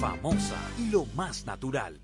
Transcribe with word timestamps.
Famosa, 0.00 0.56
lo 0.90 1.04
más 1.14 1.44
natural. 1.44 2.00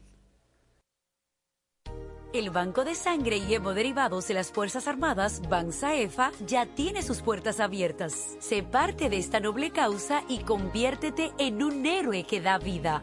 El 2.35 2.51
Banco 2.51 2.85
de 2.85 2.95
Sangre 2.95 3.39
y 3.39 3.55
Hemoderivados 3.55 4.29
de 4.29 4.35
las 4.35 4.53
Fuerzas 4.53 4.87
Armadas, 4.87 5.41
BANSAEFA, 5.49 6.33
ya 6.47 6.67
tiene 6.67 7.01
sus 7.01 7.23
puertas 7.23 7.59
abiertas. 7.59 8.37
Sé 8.39 8.63
parte 8.63 9.09
de 9.09 9.17
esta 9.17 9.41
noble 9.41 9.71
causa 9.71 10.25
y 10.29 10.41
conviértete 10.41 11.33
en 11.39 11.63
un 11.63 11.87
héroe 11.87 12.25
que 12.25 12.43
da 12.43 12.59
vida. 12.59 13.03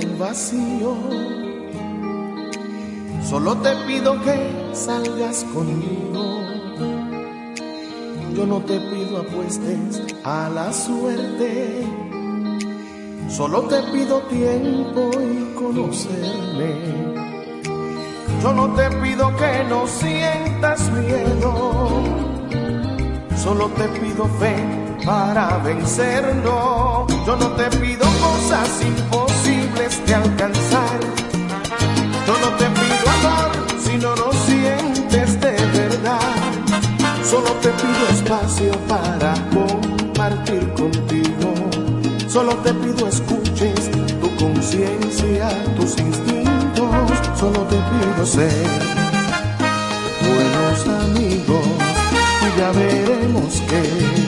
El 0.00 0.16
vacío, 0.16 0.94
solo 3.28 3.56
te 3.58 3.74
pido 3.86 4.20
que 4.22 4.70
salgas 4.72 5.44
conmigo. 5.52 6.40
Yo 8.34 8.46
no 8.46 8.60
te 8.60 8.80
pido 8.80 9.18
apuestes 9.18 10.02
a 10.24 10.48
la 10.48 10.72
suerte, 10.72 11.84
solo 13.28 13.62
te 13.62 13.82
pido 13.92 14.20
tiempo 14.22 15.10
y 15.20 15.54
conocerme. 15.54 16.72
Yo 18.42 18.54
no 18.54 18.72
te 18.74 18.88
pido 19.02 19.36
que 19.36 19.64
no 19.68 19.86
sientas 19.86 20.90
miedo, 20.92 21.90
solo 23.36 23.68
te 23.76 23.88
pido 24.00 24.24
fe 24.38 24.54
para 25.04 25.58
vencerlo. 25.58 27.06
Yo 27.26 27.36
no 27.36 27.48
te 27.50 27.64
pido 27.76 28.06
cosas 28.22 28.82
imposibles 28.82 29.19
para 38.90 39.34
compartir 39.54 40.68
contigo. 40.74 41.54
Solo 42.26 42.54
te 42.56 42.74
pido 42.74 43.06
escuches 43.06 43.88
tu 44.20 44.34
conciencia, 44.34 45.48
tus 45.76 45.96
instintos. 45.96 46.90
Solo 47.38 47.60
te 47.70 47.76
pido 47.76 48.26
ser 48.26 48.66
buenos 50.26 51.04
amigos 51.04 51.66
y 52.42 52.60
ya 52.60 52.70
veremos 52.72 53.62
qué. 53.68 54.19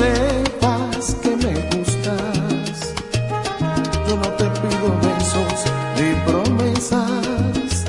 Sepas 0.00 1.14
que 1.22 1.30
me 1.42 1.54
gustas. 1.70 2.76
Yo 4.06 4.14
no 4.22 4.28
te 4.38 4.46
pido 4.60 4.88
besos 5.04 5.58
ni 5.96 6.08
promesas, 6.26 7.84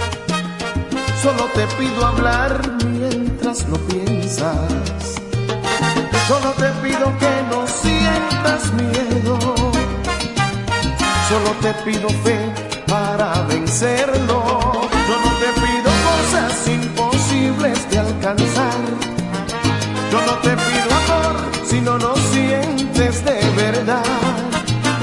solo 1.24 1.44
te 1.56 1.66
pido 1.78 2.06
hablar 2.06 2.54
mientras 2.86 3.68
lo 3.70 3.78
piensas. 3.88 5.02
Solo 6.28 6.52
te 6.62 6.70
pido 6.84 7.06
que 7.22 7.34
no 7.52 7.60
sientas 7.82 8.62
miedo. 8.82 9.38
Solo 11.30 11.52
te 11.62 11.74
pido 11.86 12.08
fe 12.24 12.40
para 12.88 13.42
vencerlo. 13.54 14.38
Yo 15.08 15.16
no 15.26 15.32
te 15.42 15.50
pido 15.64 15.90
cosas 16.10 16.68
imposibles 16.68 17.90
de 17.90 18.00
alcanzar. 18.00 18.71
Si 21.82 21.86
no 21.86 21.98
lo 21.98 22.16
sientes 22.16 23.26
de 23.26 23.40
verdad. 23.56 24.04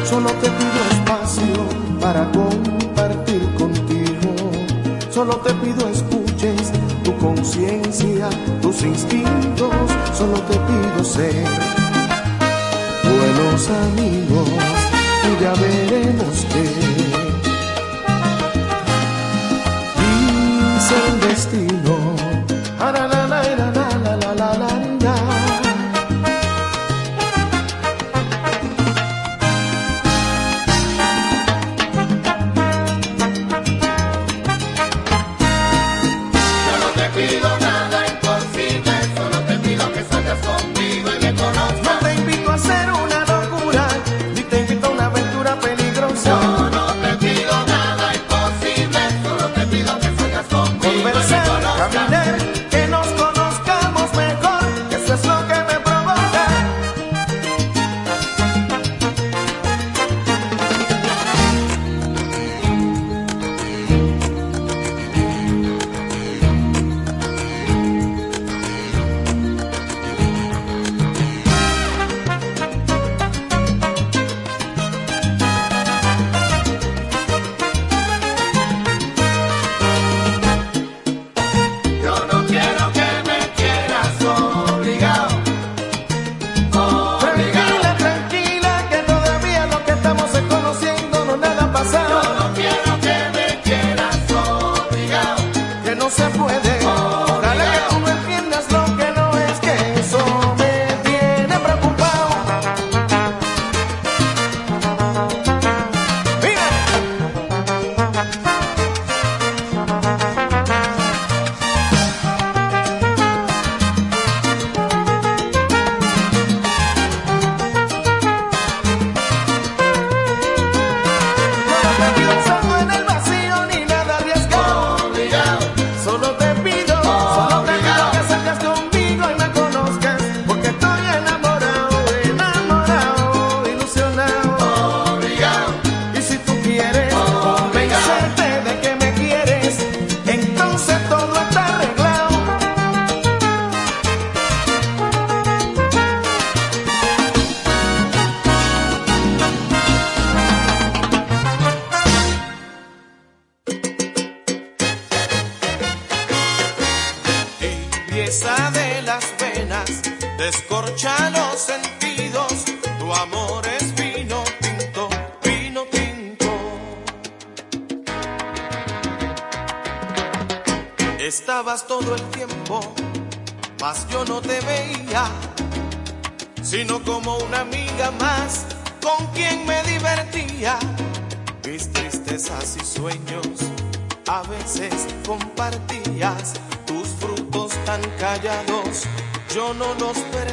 Solo 0.04 0.30
te 0.40 0.48
pido 0.50 0.80
espacio 0.92 2.00
para 2.00 2.30
compartir 2.30 3.42
contigo. 3.54 4.34
Solo 5.10 5.36
te 5.36 5.52
pido 5.54 5.88
escuches 5.88 6.72
tu 7.04 7.16
conciencia, 7.18 8.28
tus 8.62 8.82
instintos. 8.82 9.74
Solo 10.16 10.40
te 10.42 10.56
pido 10.68 11.04
ser 11.04 11.44
buenos 13.02 13.68
amigos 13.68 14.48
y 15.28 15.42
ya 15.42 15.52
veremos 15.54 16.46
qué. 16.52 16.77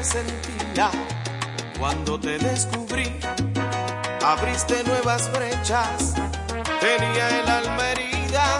sentía 0.05 0.91
cuando 1.79 2.19
te 2.19 2.37
descubrí. 2.37 3.11
Abriste 4.23 4.83
nuevas 4.83 5.31
brechas, 5.31 6.13
tenía 6.79 7.39
el 7.39 7.49
alma 7.49 7.89
herida 7.91 8.59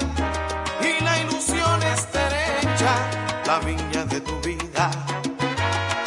y 0.81 1.03
la 1.03 1.19
ilusión 1.19 1.83
estrecha. 1.83 2.93
La 3.45 3.59
viña 3.59 4.05
de 4.05 4.21
tu 4.21 4.35
vida 4.41 4.89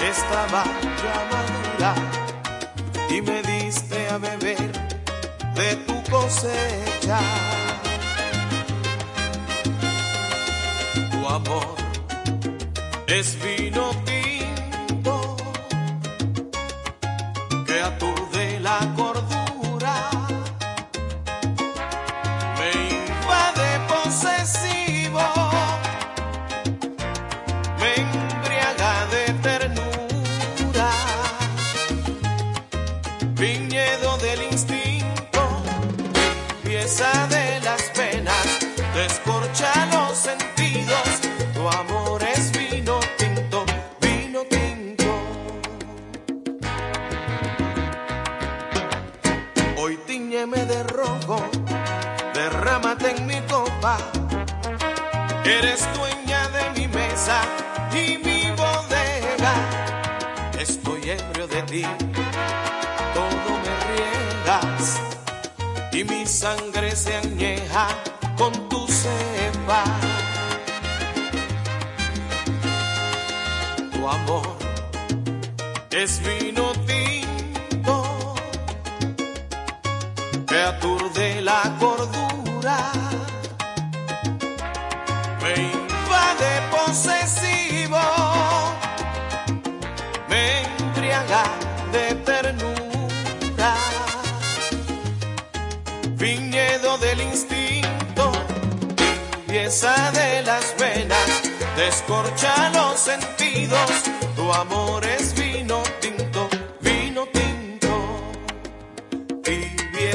estaba 0.03 0.65
ya 1.03 1.17
madura 1.33 1.95
y 3.11 3.23
me 3.23 3.43
diste 3.43 4.09
a 4.09 4.19
beber 4.19 4.73
de 5.55 5.77
tu 5.87 6.11
cosecha. 6.11 7.21
Tu 11.11 11.29
amor 11.29 11.77
es 13.07 13.37
vino 13.43 13.88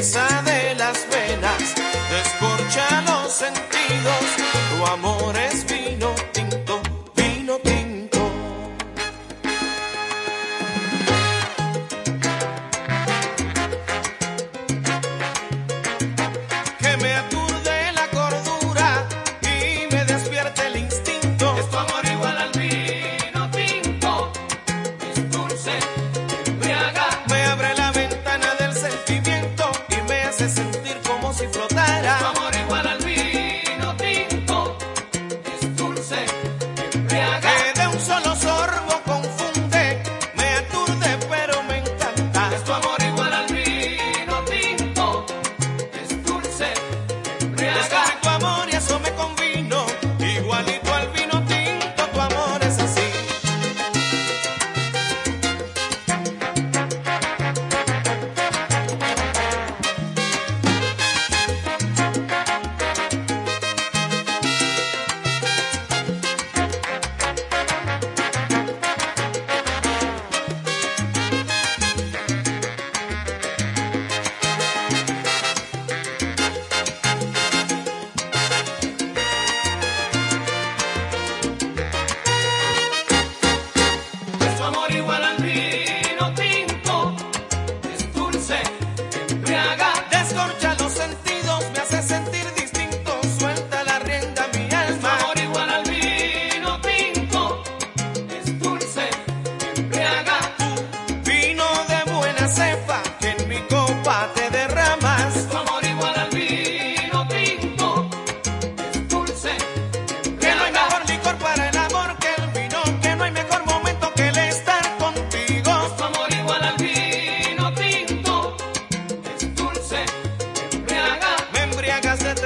Yes, 0.04 0.43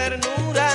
ternura 0.09 0.68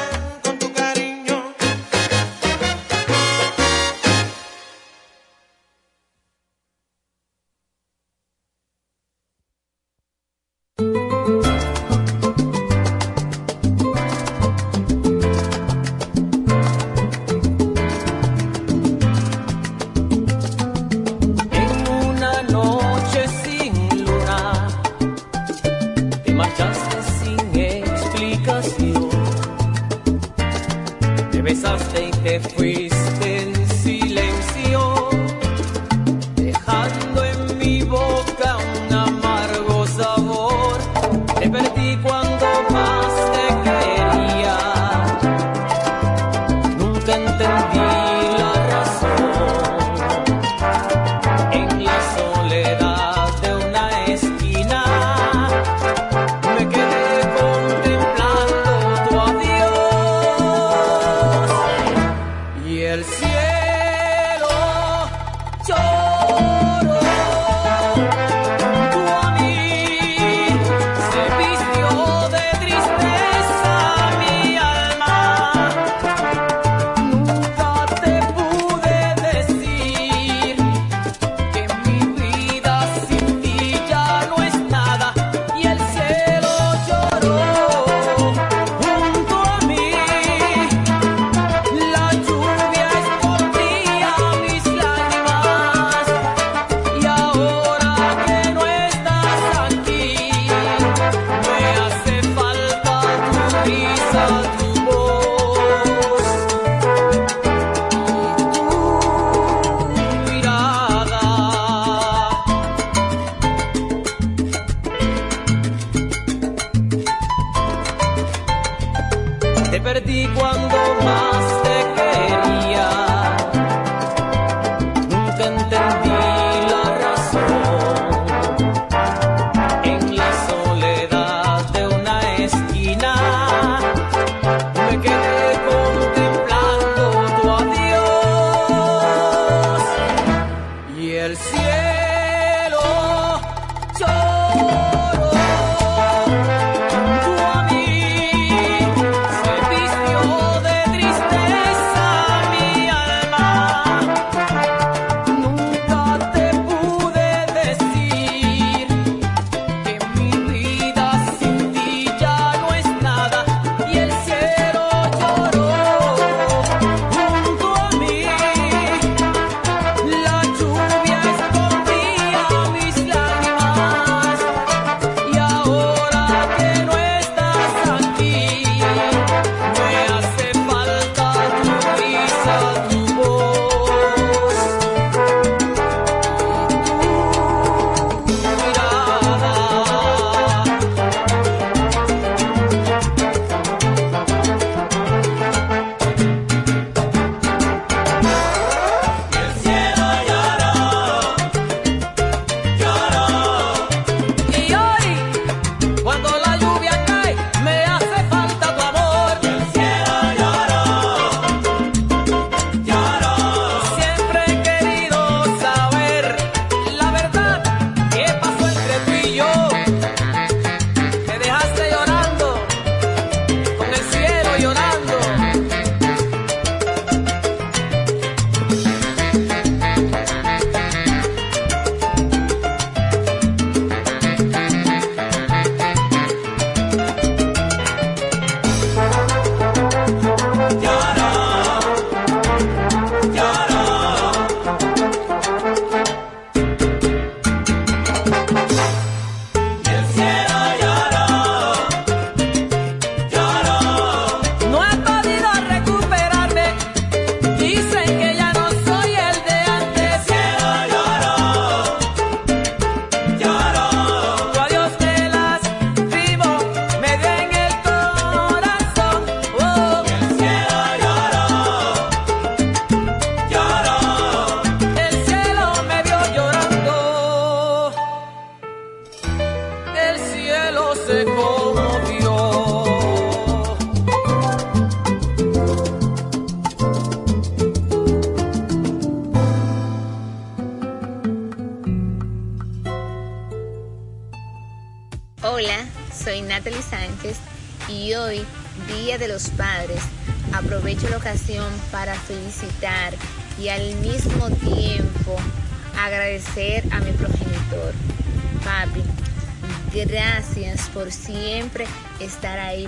cuando 120.43 120.77
más 121.05 121.63
te 121.63 121.77
quería. 121.95 123.12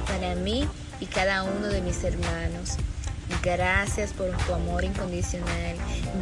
Para 0.06 0.36
mí 0.36 0.68
y 1.00 1.06
cada 1.06 1.44
uno 1.44 1.68
de 1.68 1.82
mis 1.82 2.04
hermanos. 2.04 2.78
Gracias 3.44 4.12
por 4.12 4.30
tu 4.46 4.54
amor 4.54 4.84
incondicional. 4.84 5.76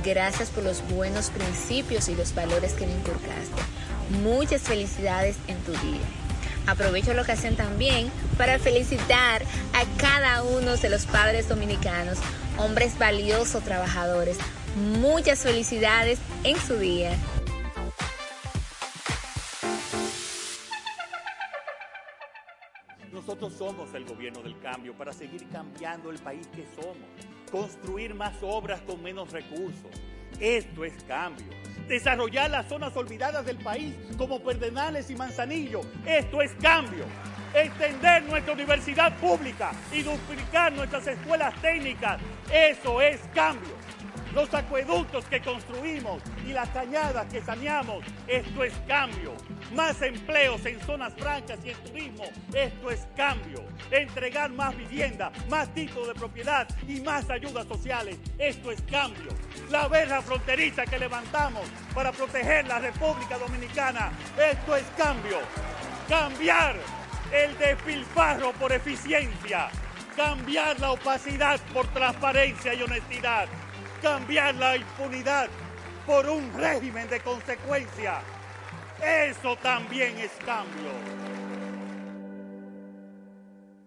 Gracias 0.04 0.50
por 0.50 0.63
los 0.63 0.88
buenos 0.89 1.30
principios 1.30 2.10
y 2.10 2.15
los 2.15 2.34
valores 2.34 2.74
que 2.74 2.88
me 2.88 2.93
inculcaste. 2.93 3.62
Muchas 4.24 4.62
felicidades 4.62 5.36
en 5.48 5.58
tu 5.60 5.72
día. 5.72 6.02
Aprovecho 6.65 7.13
la 7.13 7.22
ocasión 7.24 7.56
también 7.56 8.10
para 8.38 8.58
felicitar 8.58 9.41
a 9.74 9.98
cada 9.98 10.43
uno 10.43 10.78
de 10.78 10.89
los 10.89 11.06
padres 11.06 11.50
dominicanos, 11.50 12.19
hombres 12.58 12.98
valiosos, 12.98 13.63
trabajadores. 13.63 14.38
Muchas 15.00 15.39
felicidades 15.39 16.19
en 16.43 16.58
su 16.60 16.78
día. 16.78 17.12
Para 25.04 25.12
seguir 25.12 25.46
cambiando 25.50 26.12
el 26.12 26.18
país 26.20 26.48
que 26.56 26.66
somos, 26.82 26.96
construir 27.52 28.16
más 28.16 28.42
obras 28.42 28.80
con 28.84 29.04
menos 29.04 29.34
recursos. 29.34 29.92
Esto 30.39 30.86
es 30.86 30.94
cambio. 31.04 31.46
Desarrollar 31.89 32.50
las 32.50 32.70
zonas 32.70 32.96
olvidadas 32.96 33.46
del 33.46 33.58
país 33.58 33.94
como 34.18 34.42
Perdenales 34.42 35.10
y 35.10 35.16
Manzanillo. 35.18 35.82
Esto 36.06 36.42
es 36.42 36.54
cambio. 36.54 37.04
Extender 37.54 38.24
nuestra 38.24 38.54
universidad 38.54 39.18
pública 39.18 39.74
y 39.92 40.04
duplicar 40.04 40.72
nuestras 40.72 41.06
escuelas 41.06 41.54
técnicas. 41.62 42.22
Eso 42.50 43.02
es 43.02 43.20
cambio. 43.34 43.83
Los 44.34 44.52
acueductos 44.52 45.26
que 45.26 45.41
construimos 45.41 46.24
y 46.43 46.54
las 46.54 46.67
cañadas 46.69 47.32
que 47.32 47.39
saneamos. 47.39 48.04
Esto 48.28 48.63
es 48.63 48.74
cambio. 48.88 49.36
Más 49.76 50.02
empleos 50.02 50.65
en 50.65 50.82
zonas 50.82 51.13
francas 51.13 51.60
y 51.63 51.69
en 51.69 51.78
turismo. 51.84 52.24
Esto 52.52 52.89
es 52.89 53.08
cambio. 53.15 53.63
Entregar 53.91 54.50
más 54.52 54.76
vivienda, 54.76 55.32
más 55.50 55.72
títulos 55.76 56.08
de 56.08 56.15
propiedad 56.15 56.67
y 56.88 57.00
más 57.02 57.30
ayudas 57.30 57.67
sociales. 57.67 58.17
Esto 58.39 58.72
es 58.72 58.82
cambio. 58.89 59.30
La 59.69 59.88
verja 59.88 60.19
fronteriza 60.24 60.86
que 60.86 60.98
levantamos 60.98 61.67
para 61.93 62.12
proteger 62.12 62.67
la 62.67 62.80
República 62.80 63.38
Dominicana. 63.38 64.12
Esto 64.52 64.76
es 64.76 64.86
cambio. 64.98 65.38
Cambiar 66.10 66.76
el 67.32 67.56
despilfarro 67.60 68.52
por 68.54 68.72
eficiencia. 68.72 69.69
Cambiar 70.15 70.80
la 70.80 70.91
opacidad 70.91 71.60
por 71.72 71.86
transparencia 71.88 72.74
y 72.74 72.82
honestidad. 72.82 73.48
Cambiar 74.04 74.54
la 74.56 74.76
impunidad 74.76 75.48
por 76.06 76.28
un 76.28 76.52
régimen 76.54 77.10
de 77.10 77.22
consecuencia. 77.22 78.20
Eso 79.02 79.56
también 79.56 80.20
es 80.20 80.32
cambio. 80.46 81.33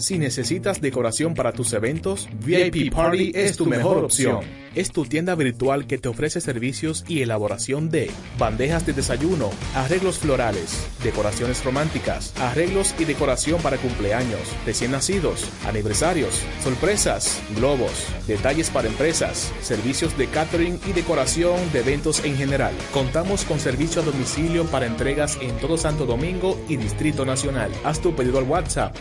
Si 0.00 0.18
necesitas 0.18 0.80
decoración 0.80 1.34
para 1.34 1.52
tus 1.52 1.74
eventos, 1.74 2.26
VIP 2.42 2.90
Party 2.90 3.32
es 3.34 3.58
tu 3.58 3.66
mejor 3.66 3.98
opción. 3.98 4.40
Es 4.74 4.92
tu 4.92 5.04
tienda 5.04 5.34
virtual 5.34 5.86
que 5.86 5.98
te 5.98 6.08
ofrece 6.08 6.40
servicios 6.40 7.04
y 7.08 7.22
elaboración 7.22 7.90
de 7.90 8.10
bandejas 8.38 8.86
de 8.86 8.92
desayuno, 8.92 9.50
arreglos 9.74 10.18
florales, 10.18 10.86
decoraciones 11.02 11.64
románticas, 11.64 12.32
arreglos 12.40 12.94
y 12.98 13.04
decoración 13.04 13.60
para 13.62 13.78
cumpleaños, 13.78 14.40
recién 14.64 14.92
nacidos, 14.92 15.48
aniversarios, 15.66 16.40
sorpresas, 16.62 17.42
globos, 17.56 18.06
detalles 18.28 18.70
para 18.70 18.86
empresas, 18.86 19.52
servicios 19.60 20.16
de 20.16 20.28
catering 20.28 20.78
y 20.88 20.92
decoración 20.92 21.56
de 21.72 21.80
eventos 21.80 22.24
en 22.24 22.36
general. 22.36 22.72
Contamos 22.92 23.44
con 23.44 23.58
servicio 23.58 24.00
a 24.00 24.04
domicilio 24.04 24.64
para 24.66 24.86
entregas 24.86 25.36
en 25.42 25.56
todo 25.58 25.76
Santo 25.76 26.06
Domingo 26.06 26.58
y 26.68 26.76
Distrito 26.76 27.26
Nacional. 27.26 27.72
Haz 27.84 28.00
tu 28.00 28.14
pedido 28.14 28.38
al 28.38 28.44
WhatsApp 28.44 28.96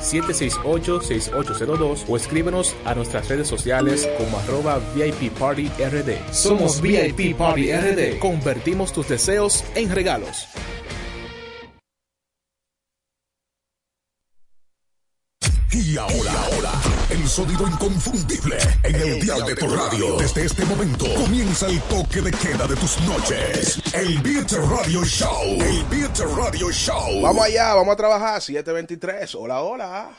809-768-6802 0.00 2.04
o 2.08 2.16
escríbenos 2.16 2.74
a 2.84 2.94
nuestras 2.94 3.28
redes 3.28 3.48
sociales 3.48 4.08
como 4.18 4.38
arroba 4.38 4.80
VIP 4.94 5.32
Party 5.32 5.68
RD. 5.68 6.32
Somos 6.32 6.80
VIP 6.80 7.36
Party 7.36 7.72
RD. 7.72 8.18
Convertimos 8.18 8.92
tus 8.92 9.08
deseos 9.08 9.64
en 9.74 9.90
regalos. 9.90 10.48
Y 15.74 15.98
ahora, 15.98 16.32
ahora, 16.44 16.70
el 17.10 17.28
sonido 17.28 17.66
inconfundible 17.66 18.58
en 18.84 18.94
el 18.94 19.20
dial 19.20 19.44
de 19.44 19.56
tu 19.56 19.66
radio. 19.66 20.16
Desde 20.18 20.44
este 20.44 20.64
momento 20.66 21.04
comienza 21.16 21.66
el 21.66 21.80
toque 21.82 22.20
de 22.20 22.30
queda 22.30 22.68
de 22.68 22.76
tus 22.76 23.00
noches. 23.00 23.82
El 23.92 24.20
Beat 24.20 24.52
Radio 24.52 25.04
Show. 25.04 25.60
El 25.60 25.84
Beat 25.86 26.16
Radio 26.36 26.70
Show. 26.70 27.22
Vamos 27.22 27.46
allá, 27.46 27.74
vamos 27.74 27.92
a 27.92 27.96
trabajar. 27.96 28.40
723. 28.40 29.34
Hola, 29.34 29.62
hola. 29.62 30.16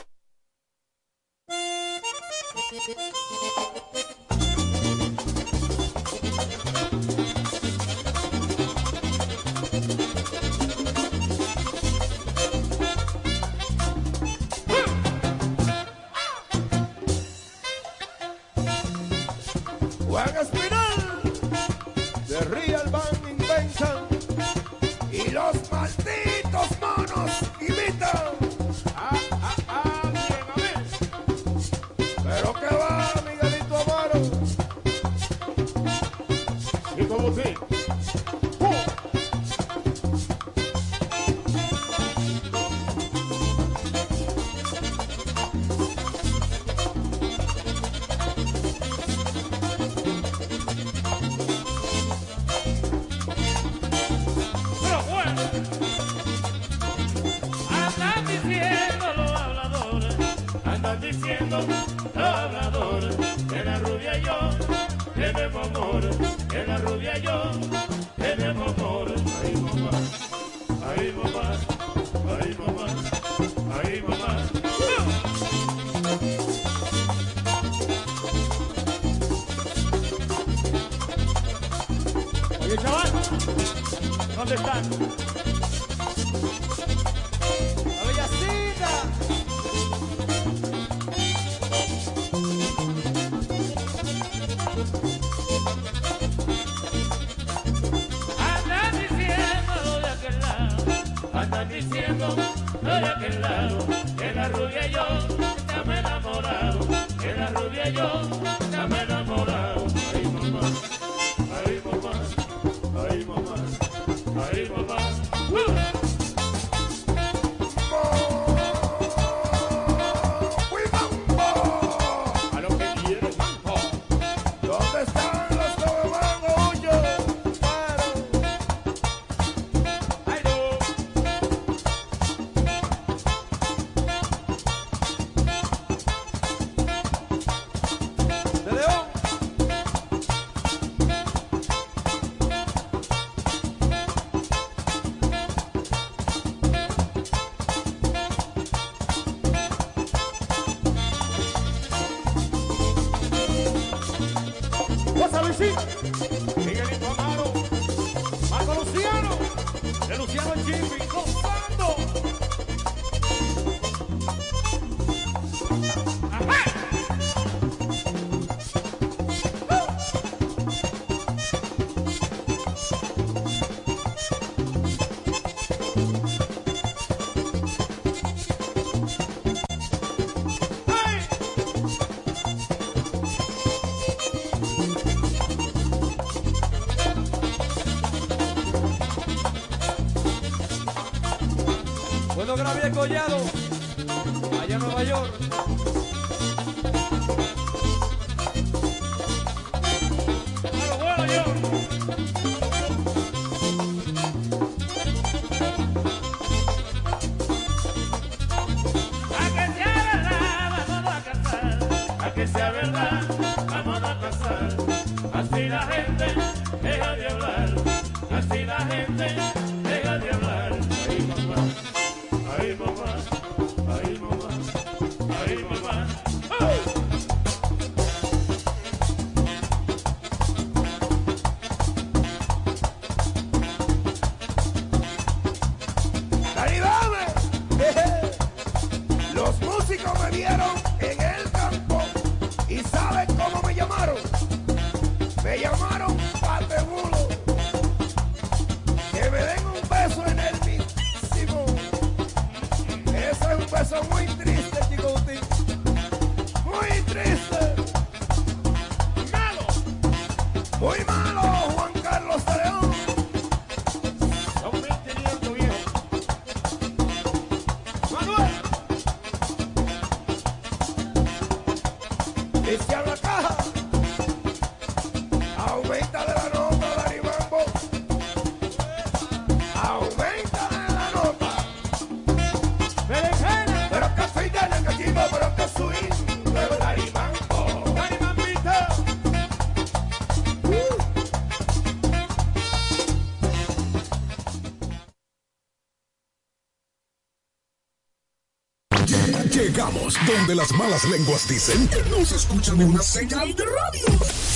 Las 300.55 300.71
malas 300.71 301.03
lenguas 301.09 301.45
dicen 301.49 301.85
que 301.89 302.01
no 302.09 302.25
se 302.25 302.37
escuchan 302.37 302.79
en 302.79 302.91
una 302.91 303.01
señal 303.01 303.53
de 303.53 303.65
radio. 303.65 304.05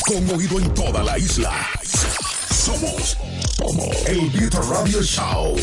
Con 0.08 0.30
oído 0.34 0.58
en 0.58 0.74
toda 0.74 1.04
la 1.04 1.18
isla. 1.18 1.52
Somos 2.50 3.18
como 3.58 3.84
el 4.08 4.30
Beat 4.30 4.54
Radio 4.54 5.04
Show. 5.04 5.58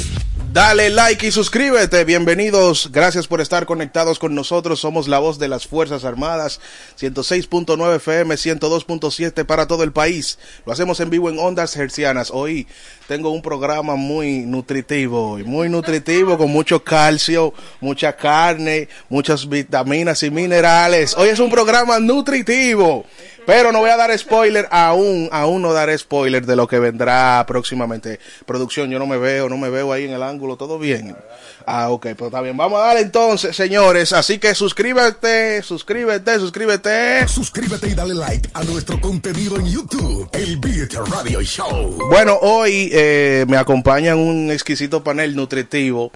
Dale 0.53 0.91
like 0.91 1.27
y 1.27 1.31
suscríbete. 1.31 2.05
Bienvenidos. 2.05 2.91
Gracias 2.93 3.27
por 3.27 3.41
estar 3.41 3.65
conectados 3.65 4.19
con 4.19 4.35
nosotros. 4.35 4.81
Somos 4.81 5.09
la 5.09 5.21
voz 5.21 5.39
de 5.39 5.49
las 5.49 5.67
Fuerzas 5.67 6.05
Armadas. 6.05 6.61
106.9 6.99 7.97
FM, 7.97 8.35
102.7 8.35 9.45
para 9.45 9.67
todo 9.67 9.85
el 9.85 9.93
país. 9.93 10.39
Lo 10.65 10.73
hacemos 10.73 10.99
en 11.01 11.11
vivo 11.11 11.29
en 11.29 11.39
ondas 11.39 11.77
hercianas. 11.77 12.31
Hoy 12.33 12.67
tengo 13.07 13.31
un 13.31 13.43
programa 13.43 13.97
muy 13.97 14.41
nutritivo, 14.41 15.39
muy 15.39 15.69
nutritivo 15.69 16.39
con 16.39 16.51
mucho 16.51 16.83
calcio, 16.83 17.53
mucha 17.81 18.17
carne, 18.17 18.89
muchas 19.09 19.49
vitaminas 19.49 20.23
y 20.23 20.31
minerales. 20.31 21.15
Hoy 21.17 21.29
es 21.29 21.39
un 21.39 21.51
programa 21.51 22.01
nutritivo. 22.01 23.05
Pero 23.47 23.71
no 23.71 23.79
voy 23.79 23.91
a 23.91 23.97
dar 23.97 24.17
spoiler 24.19 24.67
aún, 24.71 25.29
aún 25.31 25.63
no 25.63 25.73
daré 25.73 25.97
spoiler 25.97 26.45
de 26.45 26.57
lo 26.57 26.67
que 26.67 26.79
vendrá 26.79 27.45
próximamente. 27.47 28.19
Producción, 28.45 28.91
yo 28.91 28.99
no 28.99 29.07
me 29.07 29.17
veo, 29.19 29.49
no 29.49 29.57
me 29.57 29.71
veo 29.71 29.93
ahí 29.93 30.05
en 30.05 30.13
el 30.13 30.23
ángulo, 30.23 30.57
todo 30.57 30.79
bien. 30.79 31.17
Ah, 31.65 31.91
ok, 31.91 32.09
pues 32.17 32.29
está 32.29 32.41
bien. 32.41 32.57
Vamos 32.57 32.81
a 32.81 32.87
darle 32.87 33.03
entonces, 33.03 33.55
señores. 33.55 34.13
Así 34.13 34.39
que 34.39 34.55
suscríbete, 34.55 35.63
suscríbete, 35.63 36.39
suscríbete. 36.39 37.27
Suscríbete 37.29 37.89
y 37.89 37.95
dale 37.95 38.15
like 38.15 38.49
a 38.55 38.65
nuestro 38.65 39.01
contenido 39.01 39.57
en 39.57 39.67
YouTube, 39.67 40.29
el 40.33 40.57
Beat 40.59 40.95
Radio 40.95 41.41
Show. 41.43 41.99
Bueno, 42.09 42.39
hoy 42.41 42.91
eh, 42.93 43.45
me 43.49 43.57
acompaña 43.57 44.17
un 44.17 44.51
exquisito 44.51 45.03
panel 45.03 45.35
nutritivo 45.35 46.13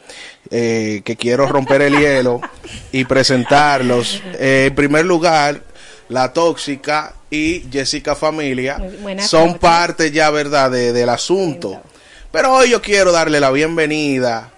eh, 0.51 1.03
que 1.05 1.16
quiero 1.16 1.47
romper 1.47 1.83
el 1.83 1.99
hielo 1.99 2.40
y 2.93 3.05
presentarlos. 3.05 4.23
Eh, 4.35 4.66
en 4.69 4.75
primer 4.75 5.05
lugar, 5.05 5.62
la 6.11 6.33
tóxica 6.35 7.14
y 7.31 7.64
Jessica 7.73 8.14
Familia 8.14 8.77
buenas 9.01 9.27
son 9.29 9.46
noches. 9.46 9.61
parte 9.61 10.11
ya, 10.11 10.29
¿verdad?, 10.31 10.70
de- 10.70 10.92
del 10.92 11.09
asunto. 11.09 11.81
Pero 12.33 12.53
hoy 12.53 12.70
yo 12.70 12.83
quiero 12.83 13.11
darle 13.12 13.40
la 13.40 13.51
bienvenida 13.51 14.51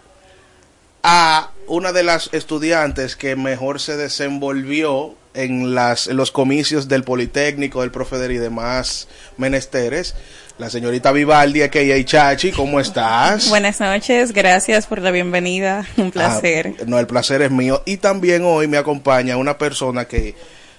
a 1.03 1.51
una 1.67 1.93
de 1.93 2.03
las 2.03 2.29
estudiantes 2.33 3.17
que 3.17 3.37
mejor 3.37 3.81
se 3.81 3.97
desenvolvió 3.97 5.15
en, 5.35 5.75
las, 5.75 6.07
en 6.07 6.17
los 6.17 6.31
comicios 6.31 6.89
del 6.89 7.05
Politécnico, 7.05 7.81
del 7.81 7.91
Profeder 7.91 8.31
y 8.31 8.39
demás 8.39 9.09
menesteres. 9.37 10.15
La 10.59 10.69
señorita 10.69 11.13
Vivaldi, 11.13 11.63
a.k.a. 11.63 12.05
Chachi, 12.05 12.53
¿cómo 12.53 12.79
estás? 12.79 13.49
Buenas 13.49 13.81
noches, 13.81 14.33
gracias 14.33 14.87
por 14.87 15.01
la 15.01 15.11
bienvenida, 15.11 15.87
un 15.97 16.11
placer. 16.11 16.75
Ah, 16.79 16.85
no, 16.87 16.99
el 16.99 17.07
placer 17.07 17.41
es 17.43 17.51
mío. 17.51 17.83
Y 17.87 17.97
también 17.97 18.45
hoy 18.45 18.69
me 18.69 18.77
acompaña 18.77 19.37
una 19.39 19.57
persona 19.57 20.05
que 20.05 20.35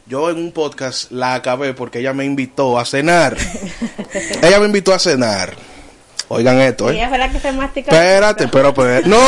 yo 0.05 0.29
en 0.29 0.37
un 0.37 0.51
podcast 0.51 1.11
la 1.11 1.35
acabé 1.35 1.73
porque 1.73 1.99
ella 1.99 2.13
me 2.13 2.25
invitó 2.25 2.79
a 2.79 2.85
cenar. 2.85 3.37
ella 4.41 4.59
me 4.59 4.65
invitó 4.65 4.93
a 4.93 4.99
cenar. 4.99 5.53
Oigan 6.29 6.59
esto, 6.61 6.89
¿eh? 6.89 6.95
Ella 6.95 7.09
fue 7.09 7.17
la 7.17 7.29
que 7.29 7.39
se 7.39 7.51
masticó. 7.51 7.91
Espérate, 7.91 8.47
pero, 8.47 8.73
pero, 8.73 9.07
no, 9.07 9.19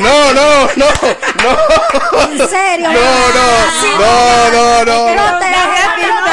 no, 0.00 0.34
no, 0.34 0.66
no, 0.76 0.86
no. 1.42 2.22
¿En 2.22 2.48
serio? 2.48 2.88
No, 2.90 3.00
no, 3.34 3.54
no, 3.98 4.84
no, 4.84 4.84
no. 4.84 5.48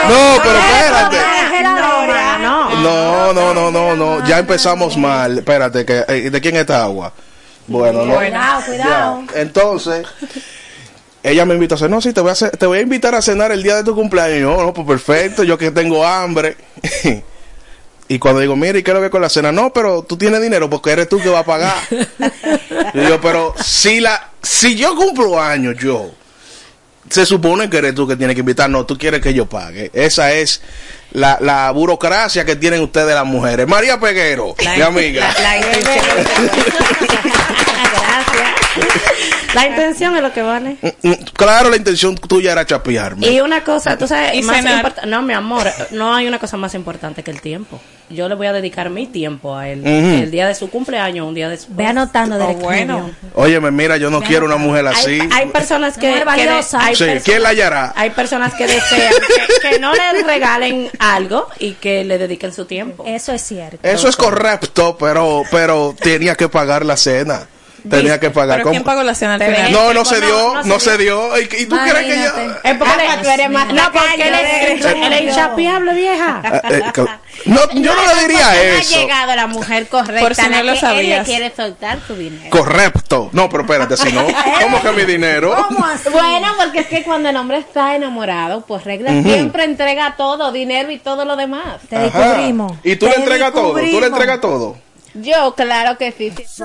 No, 0.10 0.42
pero 0.44 0.60
espérate. 0.60 1.18
No, 2.82 3.34
no, 3.34 3.54
no, 3.54 3.72
no, 3.72 3.96
no. 3.96 4.28
Ya 4.28 4.40
empezamos 4.40 4.98
mal. 4.98 5.40
Espérate, 5.40 5.86
que, 5.86 6.04
eh, 6.08 6.30
¿de 6.30 6.42
quién 6.42 6.56
es 6.56 6.62
esta 6.62 6.84
agua? 6.84 7.14
Bueno, 7.68 8.06
no. 8.06 8.16
Cuidado, 8.16 8.62
cuidado. 8.66 9.24
Entonces, 9.34 10.06
ella 11.30 11.46
me 11.46 11.54
invitó 11.56 11.76
a 11.76 11.78
cenar. 11.78 11.92
No, 11.92 12.02
sí, 12.02 12.14
te 12.14 12.22
voy 12.22 12.30
a, 12.30 12.34
hacer- 12.34 12.56
te 12.58 12.66
voy 12.66 12.80
a 12.80 12.82
invitar 12.82 13.16
a 13.16 13.22
cenar 13.22 13.52
el 13.52 13.64
día 13.64 13.76
de 13.78 13.84
tu 13.84 13.96
cumpleaños. 13.96 14.40
Yo, 14.40 14.64
no, 14.64 14.74
pues 14.74 14.88
perfecto, 14.88 15.44
yo 15.44 15.58
que 15.58 15.72
tengo 15.72 16.06
hambre. 16.06 16.58
y 18.08 18.20
cuando 18.20 18.42
digo, 18.42 18.56
mira, 18.56 18.78
¿y 18.78 18.84
qué 18.84 18.92
es 18.92 18.96
lo 18.96 19.02
que 19.02 19.10
con 19.10 19.22
la 19.22 19.30
cena? 19.30 19.52
No, 19.52 19.74
pero 19.74 20.04
tú 20.04 20.18
tienes 20.18 20.42
dinero 20.42 20.70
porque 20.70 20.92
eres 20.92 21.10
tú 21.10 21.20
que 21.20 21.30
va 21.30 21.40
a 21.40 21.46
pagar. 21.46 21.76
y 22.94 23.02
yo, 23.08 23.20
pero 23.22 23.54
si, 23.64 24.00
la, 24.00 24.30
si 24.42 24.76
yo 24.76 24.96
cumplo 24.96 25.42
años, 25.42 25.76
yo, 25.80 26.12
se 27.10 27.26
supone 27.26 27.70
que 27.70 27.78
eres 27.78 27.96
tú 27.96 28.08
que 28.08 28.16
tienes 28.16 28.36
que 28.36 28.42
invitar. 28.42 28.70
No, 28.70 28.86
tú 28.86 28.98
quieres 28.98 29.22
que 29.22 29.34
yo 29.34 29.46
pague. 29.48 29.90
Esa 29.94 30.34
es 30.34 30.62
la, 31.12 31.38
la 31.42 31.72
burocracia 31.72 32.46
que 32.46 32.56
tienen 32.56 32.82
ustedes 32.82 33.14
las 33.16 33.26
mujeres. 33.26 33.68
María 33.68 34.00
Peguero, 34.00 34.56
mi 34.76 34.82
amiga. 34.82 35.34
La 35.42 35.56
intención. 37.96 38.88
La 39.54 39.68
intención 39.68 40.16
es 40.18 40.22
lo 40.22 40.34
que 40.34 40.42
vale. 40.42 40.78
Mm, 41.02 41.12
Claro, 41.34 41.70
la 41.70 41.78
intención 41.78 42.16
tuya 42.16 42.52
era 42.52 42.66
chapearme. 42.66 43.28
Y 43.28 43.40
una 43.42 43.64
cosa, 43.64 43.98
tú 43.98 44.08
sabes, 44.08 44.36
Y 44.36 44.42
más 44.42 44.64
no, 45.08 45.22
mi 45.22 45.34
amor, 45.34 45.68
no 45.92 46.14
hay 46.14 46.28
una 46.28 46.40
cosa 46.40 46.58
más 46.58 46.74
importante 46.76 47.24
que 47.24 47.32
el 47.32 47.42
tiempo. 47.42 47.80
Yo 48.10 48.30
le 48.30 48.36
voy 48.36 48.46
a 48.48 48.54
dedicar 48.54 48.90
mi 48.92 49.08
tiempo 49.08 49.56
a 49.58 49.68
él. 49.70 49.84
El 49.86 50.30
día 50.30 50.48
de 50.48 50.54
su 50.56 50.70
cumpleaños, 50.70 51.28
un 51.28 51.34
día 51.34 51.50
después. 51.50 51.76
Ve 51.76 51.88
anotando 51.88 52.38
del 52.38 52.48
Oh, 52.50 52.60
bueno. 52.60 53.10
Óyeme, 53.34 53.72
mira, 53.72 53.98
yo 53.98 54.10
no 54.12 54.22
quiero 54.22 54.46
una 54.46 54.58
mujer 54.58 54.86
así. 54.88 55.20
Hay, 55.22 55.30
hay 55.32 55.46
personas 55.48 55.98
que, 55.98 56.08
Mujer 56.10 56.14
que 56.36 56.42
de- 56.42 56.46
valiosa. 56.48 56.80
hay 56.86 56.96
Sí, 56.96 57.04
personas- 57.06 57.24
¿quién 57.24 57.44
la 57.44 57.50
hallará? 57.50 57.94
Hay 57.96 58.10
personas 58.12 58.54
que 58.54 58.68
desean 58.68 59.14
que, 59.62 59.70
que 59.70 59.80
no 59.80 59.94
le 59.94 60.24
regalen 60.24 60.90
algo 61.00 61.48
y 61.60 61.74
que 61.74 62.04
le 62.04 62.18
dediquen 62.20 62.54
su 62.54 62.66
tiempo. 62.66 63.04
Eso 63.08 63.32
es 63.32 63.42
cierto. 63.42 63.80
Eso 63.82 64.08
es 64.08 64.16
correcto, 64.16 64.98
pero, 65.00 65.44
pero 65.50 65.96
tenía 66.00 66.36
que 66.36 66.48
pagar 66.50 66.86
la 66.86 66.98
cena. 66.98 67.48
Tenía 67.90 68.20
que 68.20 68.30
pagar. 68.32 68.58
¿Pero 68.60 68.70
quién 68.72 68.84
¿Cómo? 68.84 68.92
pagó 68.96 69.04
la 69.04 69.16
cena 69.16 69.36
al 69.36 69.44
final? 69.44 69.72
No, 69.72 69.94
no 69.94 70.06
se 70.06 70.22
dio, 70.22 70.54
no 70.56 70.64
se 70.64 70.70
no 70.70 70.80
se 70.80 70.98
dio. 70.98 71.40
¿Y, 71.40 71.44
y 71.44 71.66
tú 71.66 71.76
crees 71.78 72.06
que 72.06 72.16
ya? 72.16 72.60
Es 72.64 72.78
porque 72.78 72.94
tú 73.24 73.30
eres 73.30 73.50
más- 73.50 73.68
no, 73.74 73.84
porque 73.92 74.28
él 74.28 74.34
es, 75.14 75.22
inchapeable, 75.24 75.94
vieja. 75.94 76.42
Eh, 76.76 76.82
que- 76.94 77.06
no, 77.46 77.60
yo 77.74 77.94
no 77.94 78.06
le 78.16 78.22
diría 78.22 78.40
No 78.46 78.50
ha 78.50 78.56
eso. 78.80 78.98
llegado 78.98 79.36
la 79.36 79.48
mujer 79.48 79.88
correcta 79.88 80.20
Por 80.22 80.36
si 80.36 80.42
no 80.44 80.50
la 80.50 80.58
lo 80.64 80.66
que 80.66 80.72
él 80.72 80.80
sabías. 80.80 81.20
le 81.20 81.26
quiere 81.36 81.56
soltar 81.56 82.00
su 82.08 82.16
dinero. 82.16 82.50
Correcto. 82.50 83.30
No, 83.34 83.50
pero 83.50 83.64
espérate, 83.64 83.98
si 83.98 84.12
no, 84.12 84.26
¿cómo 84.62 84.82
que 84.82 84.92
mi 84.92 85.04
dinero? 85.06 85.54
¿Cómo 85.68 85.86
así? 85.86 86.10
Bueno, 86.10 86.48
porque 86.58 86.80
es 86.80 86.88
que 86.88 87.04
cuando 87.04 87.30
el 87.30 87.36
hombre 87.36 87.58
está 87.60 87.96
enamorado, 87.96 88.62
pues 88.66 88.84
regla 88.84 89.12
siempre 89.22 89.64
entrega 89.66 90.16
todo, 90.18 90.52
dinero 90.52 90.92
y 90.92 90.98
todo 90.98 91.26
lo 91.26 91.36
demás. 91.36 91.82
Te 91.90 92.00
descubrimos. 92.00 92.72
Y 92.84 92.96
tú 92.96 93.08
le 93.08 93.16
entregas 93.16 93.52
todo, 93.54 93.74
tú 93.74 94.00
le 94.00 94.08
entregas 94.08 94.42
todo. 94.42 94.78
Yo, 95.16 95.56
claro 95.56 95.98
que 95.98 96.12
sí. 96.12 96.32
sí. 96.32 96.64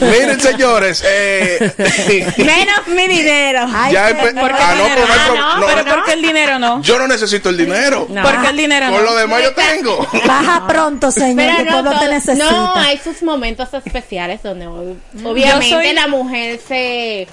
Miren, 0.00 0.40
señores, 0.40 1.02
eh, 1.06 1.70
Menos 2.38 2.86
mi 2.88 3.06
dinero. 3.06 3.66
Ay, 3.72 3.92
ya 3.92 4.06
qué 4.08 4.14
empe- 4.14 4.40
¿Por 4.40 4.50
qué 4.56 4.62
Ah, 4.62 4.74
no, 4.74 4.82
dinero? 4.84 5.02
pero 5.02 5.06
no 5.06 5.12
hay 5.12 5.20
Ah, 5.20 5.26
pro- 5.26 5.36
no, 5.36 5.56
no, 5.60 5.66
¿Pero 5.66 5.82
no. 5.84 5.94
por 5.94 6.04
qué 6.04 6.12
el 6.14 6.22
dinero 6.22 6.58
no? 6.58 6.82
yo 6.82 6.98
no 6.98 7.06
necesito 7.06 7.50
el 7.50 7.56
dinero. 7.58 8.06
No. 8.08 8.22
¿Por 8.22 8.40
qué 8.42 8.48
el 8.48 8.56
dinero 8.56 8.86
Con 8.86 8.96
no? 8.96 9.02
lo 9.02 9.14
demás 9.14 9.42
yo 9.42 9.54
tengo. 9.54 10.06
Baja 10.26 10.66
pronto, 10.66 11.10
señor, 11.10 11.36
Pero 11.36 11.54
que 11.56 11.60
el 11.62 11.66
no, 11.68 11.82
pueblo 11.82 12.00
te 12.00 12.08
necesita. 12.08 12.50
no, 12.50 12.74
hay 12.74 12.98
sus 12.98 13.22
momentos 13.22 13.68
especiales 13.74 14.42
donde 14.42 14.66
ob- 14.66 14.96
obviamente 15.24 15.68
soy- 15.70 15.92
la 15.92 16.06
mujer 16.08 16.58
se... 16.66 17.28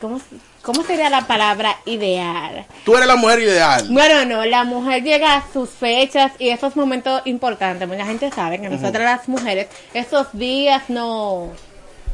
¿cómo, 0.00 0.18
¿Cómo 0.66 0.82
sería 0.82 1.08
la 1.08 1.28
palabra 1.28 1.76
ideal? 1.84 2.66
Tú 2.84 2.96
eres 2.96 3.06
la 3.06 3.14
mujer 3.14 3.38
ideal. 3.38 3.86
Bueno, 3.88 4.24
no, 4.24 4.44
la 4.44 4.64
mujer 4.64 5.04
llega 5.04 5.36
a 5.36 5.44
sus 5.52 5.70
fechas 5.70 6.32
y 6.40 6.48
esos 6.48 6.74
momentos 6.74 7.22
importantes. 7.24 7.86
Mucha 7.86 8.04
gente 8.04 8.32
sabe 8.32 8.60
que 8.60 8.68
nosotras 8.68 9.04
las 9.04 9.28
mujeres, 9.28 9.68
esos 9.94 10.26
días 10.32 10.82
no... 10.88 11.52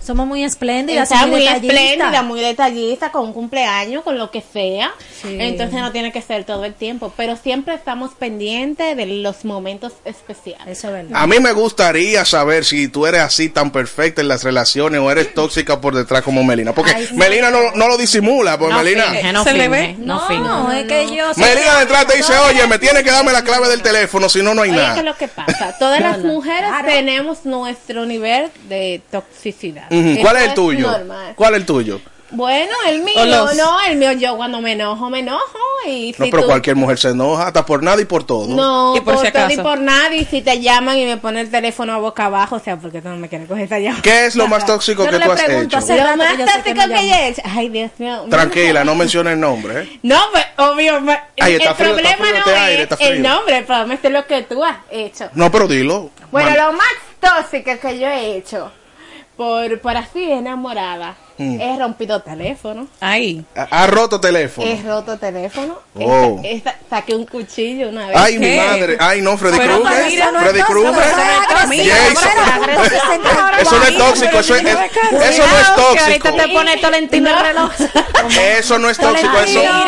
Somos 0.05 0.27
muy 0.27 0.43
espléndidas. 0.45 1.11
Muy 1.27 1.41
detallistas. 1.41 1.63
espléndida, 1.81 2.23
muy 2.23 2.41
detallista, 2.41 3.13
con 3.13 3.27
un 3.27 3.33
cumpleaños, 3.33 4.03
con 4.03 4.19
lo 4.19 4.31
que 4.31 4.43
sea. 4.43 4.93
Sí. 5.23 5.37
Entonces 5.41 5.79
no 5.81 5.93
tiene 5.93 6.11
que 6.13 6.21
ser 6.23 6.45
todo 6.45 6.65
el 6.65 6.75
tiempo. 6.75 7.13
Pero 7.17 7.37
siempre 7.37 7.75
estamos 7.75 8.13
pendientes 8.19 8.97
de 8.97 9.07
los 9.07 9.45
momentos 9.45 9.93
especiales. 10.05 10.79
Eso 10.79 10.89
es 10.89 10.93
verdad. 10.95 11.13
A 11.23 11.27
mí 11.27 11.39
me 11.41 11.53
gustaría 11.53 12.25
saber 12.25 12.65
si 12.65 12.89
tú 12.89 13.07
eres 13.07 13.21
así 13.21 13.49
tan 13.49 13.71
perfecta 13.71 14.21
en 14.21 14.29
las 14.29 14.43
relaciones 14.45 15.01
o 15.01 15.11
eres 15.11 15.33
tóxica 15.35 15.81
por 15.81 15.95
detrás 15.95 16.23
como 16.23 16.43
Melina. 16.43 16.73
Porque 16.75 16.93
Ay, 16.93 17.07
sí. 17.07 17.15
Melina 17.15 17.51
no, 17.51 17.73
no 17.75 17.89
lo 17.89 17.97
disimula, 17.97 18.59
porque 18.59 18.75
No 18.75 18.83
Melina... 18.83 19.05
finge, 19.05 19.33
no 19.33 19.45
¿Se 19.45 19.53
le 19.55 19.69
ve? 19.69 19.95
no 19.99 20.15
No, 20.17 20.27
finge. 20.27 20.81
es 20.81 20.87
que 20.89 21.17
yo... 21.17 21.27
Melina 21.37 21.79
detrás 21.79 22.07
te 22.07 22.17
dice, 22.17 22.33
oye, 22.39 22.67
me 22.67 22.79
tiene 22.79 23.05
que 23.05 23.11
darme 23.11 23.33
la 23.33 23.45
clave 23.45 23.69
del 23.69 23.83
teléfono, 23.83 24.29
si 24.29 24.43
no, 24.43 24.55
no 24.55 24.63
hay 24.63 24.71
Oye, 24.71 24.79
¿qué 24.81 24.85
es 24.85 24.89
nada. 24.97 25.03
lo 25.03 25.17
que 25.17 25.29
pasa? 25.29 25.77
Todas 25.79 26.01
las 26.01 26.19
no. 26.19 26.33
mujeres 26.33 26.69
Claro. 26.69 26.89
tenemos 26.89 27.45
nuestro 27.45 28.07
nivel 28.07 28.51
de 28.69 29.01
toxicidad. 29.11 29.92
¿Cuál 30.21 30.37
es 30.37 30.43
el 30.49 30.55
tuyo? 30.55 30.91
normal. 30.91 31.33
¿Cuál 31.37 31.55
es 31.55 31.61
el 31.61 31.67
tuyo? 31.67 32.01
Bueno, 32.35 32.73
el 32.89 33.03
mío, 33.03 33.27
los- 33.27 33.55
no, 33.57 33.79
el 33.83 33.97
mío, 33.99 34.13
yo 34.13 34.39
cuando 34.39 34.63
me 34.63 34.73
enojo, 34.73 35.11
me 35.11 35.19
enojo. 35.19 35.59
Y 35.87 36.13
No, 36.17 36.27
pero 36.31 36.43
tú- 36.43 36.47
cualquier 36.49 36.77
mujer 36.77 36.97
se 36.99 37.09
enoja, 37.11 37.49
hasta 37.49 37.67
por 37.67 37.83
nada 37.83 38.01
y 38.01 38.07
por 38.07 38.25
todo. 38.25 38.47
No, 38.47 38.97
Y 38.97 39.01
por 39.03 39.17
por, 39.17 39.27
si 39.27 39.33
todo 39.33 39.51
y 39.51 39.57
por 39.59 39.79
nada. 39.81 40.15
Y 40.15 40.25
si 40.25 40.41
te 40.41 40.59
llaman 40.61 40.97
y 40.97 41.05
me 41.05 41.19
ponen 41.19 41.45
el 41.45 41.51
teléfono 41.51 41.93
a 41.93 41.99
boca 41.99 42.27
abajo, 42.27 42.57
o 42.57 42.59
sea, 42.59 42.79
porque 42.79 43.03
tú 43.03 43.09
no 43.11 43.17
me 43.17 43.29
quieres 43.29 43.49
coger 43.49 43.65
esa 43.65 43.79
llamada. 43.81 44.01
¿Qué 44.01 44.25
es 44.25 44.35
lo 44.35 44.49
más 44.49 44.65
tóxico 44.65 45.05
que 45.05 45.11
no 45.11 45.19
tú 45.19 45.27
le 45.27 45.33
has 45.33 45.43
pregunto 45.43 45.77
hecho? 45.79 45.95
Lo 45.95 46.17
más 46.17 46.33
que 46.37 46.45
tóxico 46.45 46.81
que 46.97 47.09
yo 47.09 47.15
he 47.15 47.29
hecho. 47.29 47.43
Ay, 47.45 47.69
Dios 47.69 47.91
mío. 47.99 48.25
Tranquila, 48.31 48.83
no 48.85 48.95
menciones 48.95 49.35
el 49.35 49.41
nombre, 49.41 49.83
¿eh? 49.83 49.99
No, 50.03 50.19
pues, 50.33 50.47
obvio. 50.57 51.03
Ay, 51.39 51.55
el 51.55 51.61
frío, 51.61 51.75
problema 51.77 52.17
frío 52.17 52.31
no 52.33 52.39
este 52.39 52.57
aire, 52.57 52.75
es 52.77 52.83
está 52.85 52.97
frío. 52.97 53.09
el 53.11 53.23
nombre, 53.23 53.59
el 53.59 53.65
problema 53.65 53.99
es 54.03 54.11
lo 54.11 54.27
que 54.27 54.43
tú 54.45 54.65
has 54.65 54.77
hecho. 54.91 55.29
No, 55.35 55.51
pero 55.53 55.69
dilo. 55.69 56.11
Bueno, 56.31 56.49
Man- 56.49 56.59
lo 56.59 56.73
más 56.73 56.89
tóxico 57.21 57.73
que 57.79 57.99
yo 57.99 58.07
he 58.07 58.37
hecho, 58.37 58.71
por, 59.43 59.81
por 59.81 59.97
así 59.97 60.23
enamorada, 60.31 61.17
Mm. 61.39 61.61
He 61.61 61.79
rompido 61.79 62.21
teléfono. 62.21 62.87
Ahí. 63.01 63.43
Ha, 63.57 63.67
ha 63.71 63.87
roto 63.87 64.21
teléfono. 64.21 64.67
He 64.71 64.83
roto 64.83 65.19
teléfono. 65.19 65.79
Oh. 65.95 66.41
Esta- 66.45 66.71
esta- 66.71 66.77
saqué 66.91 67.15
un 67.15 67.25
cuchillo 67.27 67.89
una 67.89 68.07
vez. 68.09 68.17
Ay, 68.17 68.39
mi 68.39 68.57
madre. 68.57 68.97
Ay, 69.01 69.23
no, 69.23 69.37
Freddy 69.39 69.59
Krueger. 69.59 70.07
mira, 70.07 70.31
no 70.31 70.41
Freddy 70.41 70.63
Krueger. 70.63 71.03
eso 73.61 73.79
no 73.79 73.85
es 73.87 73.95
tóxico. 73.99 74.39
Eso, 74.41 74.55
es, 74.57 74.63
eso 74.65 75.47
no 75.47 75.59
es 75.59 75.75
tóxico. 75.75 76.05
ahorita 76.05 76.33
te 76.37 76.49
pone 76.53 76.77
Tolentino 76.79 77.31
el 77.31 77.39
reloj. 77.47 77.71
Eso 78.59 78.79
no 78.79 78.91
es 78.91 78.99
tóxico. 78.99 79.39
Eso. 79.41 79.63
No, 79.63 79.85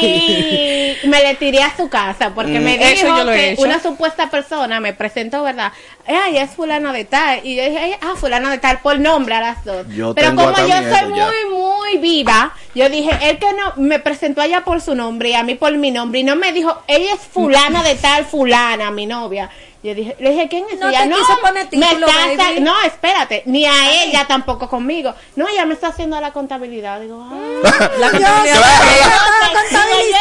y 0.00 0.96
me 1.04 1.22
le 1.22 1.34
tiré 1.34 1.62
a 1.62 1.76
su 1.76 1.88
casa 1.88 2.30
porque 2.34 2.58
Mm. 2.60 2.64
me 2.64 2.74
Eso 2.92 3.04
dijo 3.06 3.18
yo 3.18 3.24
lo 3.24 3.32
he 3.32 3.36
que 3.36 3.50
hecho. 3.52 3.62
una 3.62 3.80
supuesta 3.80 4.30
persona 4.30 4.80
me 4.80 4.92
presentó, 4.92 5.42
¿verdad? 5.42 5.72
Ay, 6.06 6.38
es 6.38 6.50
fulano 6.50 6.92
de 6.92 7.04
tal. 7.04 7.40
Y 7.44 7.56
yo 7.56 7.64
dije, 7.64 7.78
ay, 7.78 7.94
ah, 8.00 8.14
fulano 8.16 8.48
de 8.50 8.58
tal, 8.58 8.78
por 8.80 8.98
nombre 8.98 9.34
a 9.38 9.40
las 9.40 9.64
dos. 9.64 9.86
Yo 9.88 10.14
Pero 10.14 10.34
como 10.34 10.50
yo 10.50 10.66
soy 10.66 10.66
ya. 10.66 11.06
muy, 11.08 11.58
muy 11.58 11.98
viva, 11.98 12.52
yo 12.74 12.88
dije, 12.88 13.10
él 13.22 13.38
que 13.38 13.52
no, 13.52 13.74
me 13.76 13.98
presentó 13.98 14.40
allá 14.40 14.64
por 14.64 14.80
su 14.80 14.94
nombre 14.94 15.30
y 15.30 15.34
a 15.34 15.42
mí 15.42 15.54
por 15.54 15.76
mi 15.76 15.90
nombre. 15.90 16.20
Y 16.20 16.24
no 16.24 16.36
me 16.36 16.52
dijo, 16.52 16.82
ella 16.86 17.14
es 17.14 17.20
fulana 17.20 17.82
de 17.82 17.94
tal, 17.94 18.24
fulana, 18.26 18.90
mi 18.90 19.06
novia. 19.06 19.50
Yo 19.80 19.94
dije, 19.94 20.16
le 20.18 20.30
dije, 20.30 20.48
¿quién 20.48 20.64
es 20.72 20.80
No 20.80 20.88
ella? 20.88 21.04
te 21.04 21.08
quiso 21.10 21.38
poner 21.40 21.64
me 21.64 21.86
título, 21.86 22.06
está 22.08 22.44
baby. 22.48 22.60
no, 22.60 22.82
espérate, 22.82 23.42
ni 23.46 23.64
a 23.64 24.02
ella 24.02 24.26
tampoco 24.26 24.68
conmigo. 24.68 25.14
No, 25.36 25.46
ella 25.46 25.66
me 25.66 25.74
está 25.74 25.88
haciendo 25.88 26.20
la 26.20 26.32
contabilidad. 26.32 27.00
Digo, 27.00 27.24
ah. 27.24 27.88
La 27.98 28.08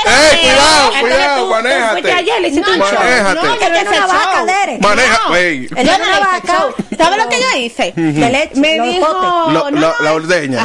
¡Ey, 0.05 0.41
cuidado, 0.41 0.91
cuidado! 1.01 1.47
Manéjate. 1.49 1.91
Fuiste 1.91 2.11
ayer, 2.11 2.41
le 2.41 2.47
hiciste 2.49 2.69
un 2.71 2.77
show. 2.79 2.99
Manéjate. 2.99 3.35
No, 3.35 3.41
yo 3.59 3.69
no 3.69 3.77
hice 3.77 3.99
vaca. 3.99 4.45
Maneja. 4.79 5.19
No. 5.27 5.35
ey. 5.35 5.67
Yo 5.67 5.75
no 5.75 5.83
hice. 5.83 6.97
¿Sabes 6.97 7.23
lo 7.23 7.29
que 7.29 7.39
yo 7.41 7.57
hice? 7.57 7.93
De 7.95 8.29
leche, 8.29 8.55
me 8.59 8.79
dijo, 8.79 9.07
Lo- 9.51 9.71
no, 9.71 9.93
la 9.99 10.13
ordeña. 10.13 10.63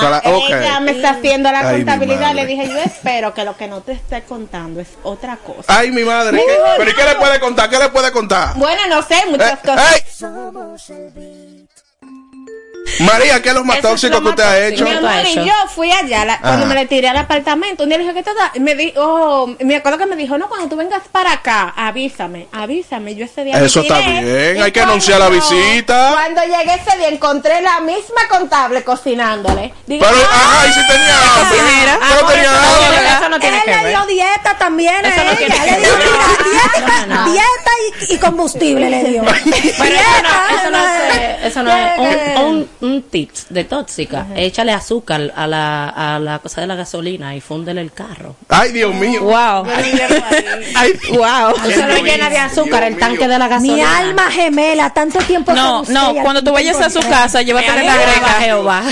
Cala- 0.00 0.22
ok. 0.24 0.44
Ella 0.50 0.80
me 0.80 0.92
está 0.92 1.10
haciendo 1.10 1.50
la 1.52 1.60
Ay, 1.60 1.76
contabilidad. 1.76 2.34
Le 2.34 2.46
dije, 2.46 2.68
yo 2.68 2.78
espero 2.78 3.34
que 3.34 3.44
lo 3.44 3.56
que 3.56 3.66
no 3.68 3.80
te 3.82 3.92
esté 3.92 4.22
contando 4.22 4.80
es 4.80 4.88
otra 5.02 5.36
cosa. 5.36 5.64
Ay, 5.68 5.90
mi 5.90 6.04
madre. 6.04 6.38
¿qué- 6.38 6.58
¿Pero 6.78 6.90
y 6.90 6.94
qué 6.94 7.04
le 7.04 7.14
puede 7.16 7.38
contar? 7.40 7.68
¿Qué 7.68 7.78
le 7.78 7.88
puede 7.90 8.10
contar? 8.12 8.29
Bueno, 8.56 8.82
no 8.88 9.02
sé, 9.02 9.22
muchas 9.28 9.54
Eh, 9.54 9.58
cosas. 9.64 10.04
María, 13.00 13.40
¿qué 13.42 13.48
es 13.50 13.54
lo 13.54 13.64
más 13.64 13.76
es 13.76 13.82
tóxico 13.82 14.14
lo 14.14 14.18
que 14.18 14.24
más 14.24 14.30
usted 14.32 14.44
ha 14.44 14.66
hecho? 14.66 14.84
Mi 14.84 14.90
amor, 14.92 15.10
y 15.26 15.34
yo 15.36 15.52
fui 15.74 15.90
allá 15.92 16.24
la- 16.24 16.38
cuando 16.40 16.66
me 16.66 16.74
le 16.74 16.86
tiré 16.86 17.08
al 17.08 17.16
apartamento. 17.16 17.82
Un 17.84 17.88
día 17.88 17.98
le 17.98 18.04
dije, 18.04 18.14
¿qué 18.14 18.22
te 18.22 18.34
da? 18.34 18.52
Me 18.58 18.74
dijo, 18.74 19.00
oh, 19.02 19.54
me 19.60 19.76
acuerdo 19.76 19.98
que 19.98 20.06
me 20.06 20.16
dijo, 20.16 20.36
no, 20.38 20.48
cuando 20.48 20.68
tú 20.68 20.76
vengas 20.76 21.02
para 21.10 21.32
acá, 21.32 21.72
avísame, 21.76 22.48
avísame. 22.52 23.14
Yo 23.14 23.24
ese 23.24 23.44
día 23.44 23.56
me 23.56 23.66
Eso 23.66 23.80
está 23.80 23.98
tiré, 23.98 24.22
bien, 24.22 24.56
y 24.58 24.60
hay 24.62 24.72
que 24.72 24.80
anunciar 24.80 25.18
la 25.20 25.28
visita. 25.28 26.10
Cuando 26.12 26.42
llegué 26.42 26.74
ese 26.74 26.96
día 26.98 27.08
encontré 27.08 27.60
la 27.62 27.80
misma 27.80 28.28
contable 28.28 28.82
cocinándole. 28.84 29.72
Digo, 29.86 30.04
Pero, 30.08 30.20
"Ah, 30.30 30.58
ajá, 30.58 30.66
y 30.68 30.72
si 30.72 30.86
tenía 30.86 31.16
hambre. 31.16 31.58
Pero 31.60 32.26
Ah, 32.26 32.28
tenía 32.28 32.42
eso 32.42 32.50
no 32.52 32.58
hambre. 32.58 32.88
tiene- 32.90 33.10
eso 33.18 33.28
no 33.28 33.40
tiene 33.40 33.56
Él 33.58 33.62
que 33.64 33.70
le 33.70 33.76
ver. 33.76 33.88
dio 33.88 34.06
dieta 34.06 34.58
también 34.58 34.94
a 35.04 35.08
Eso 35.08 35.24
no 35.24 35.30
ella. 35.30 35.36
tiene 35.38 35.54
Él 35.56 35.62
que 35.64 35.70
le 35.70 35.78
dio 35.80 35.98
ver. 35.98 36.08
dieta, 36.50 37.06
No, 37.06 37.06
no, 37.14 37.24
no. 37.26 37.32
dieta 37.32 37.70
y, 38.08 38.14
y 38.14 38.18
combustible 38.18 38.90
le 38.90 39.04
dio. 39.04 39.22
Pero 39.24 39.34
eso 39.34 39.50
no, 40.22 40.58
eso 40.58 40.70
no 40.70 40.78
Dieta, 40.78 41.14
es, 41.40 41.46
eso 41.46 41.62
no 41.62 41.70
es 41.76 42.38
un, 42.38 42.44
un, 42.46 42.68
un 42.82 43.02
tip 43.02 43.30
de 43.50 43.64
tóxica. 43.64 44.26
Échale 44.36 44.72
azúcar 44.72 45.32
a 45.36 45.46
la, 45.46 45.88
a 45.88 46.18
la 46.18 46.38
cosa 46.38 46.60
de 46.62 46.66
la 46.66 46.74
gasolina 46.76 47.34
y 47.36 47.40
fúndele 47.40 47.80
el 47.80 47.92
carro. 47.92 48.36
Ay, 48.48 48.72
Dios 48.72 48.94
mío. 48.94 49.22
Wow. 49.22 49.66
Ay, 50.74 50.92
wow. 51.10 51.54
Eso 51.68 51.86
lo 51.86 51.96
llena 52.02 52.30
de 52.30 52.38
azúcar, 52.38 52.82
el 52.84 52.96
tanque 52.98 53.28
de 53.28 53.38
la 53.38 53.48
gasolina. 53.48 53.74
Mi 53.76 53.82
alma 53.82 54.30
gemela, 54.30 54.90
tanto 54.90 55.18
tiempo 55.20 55.52
No, 55.52 55.80
usted 55.82 55.92
no, 55.94 56.14
cuando 56.22 56.42
tú 56.42 56.52
vayas 56.52 56.80
a 56.80 56.90
su 56.90 57.00
casa, 57.00 57.42
llévatele 57.42 57.84
la 57.84 57.96
greca. 57.96 58.28
Jehová. 58.40 58.82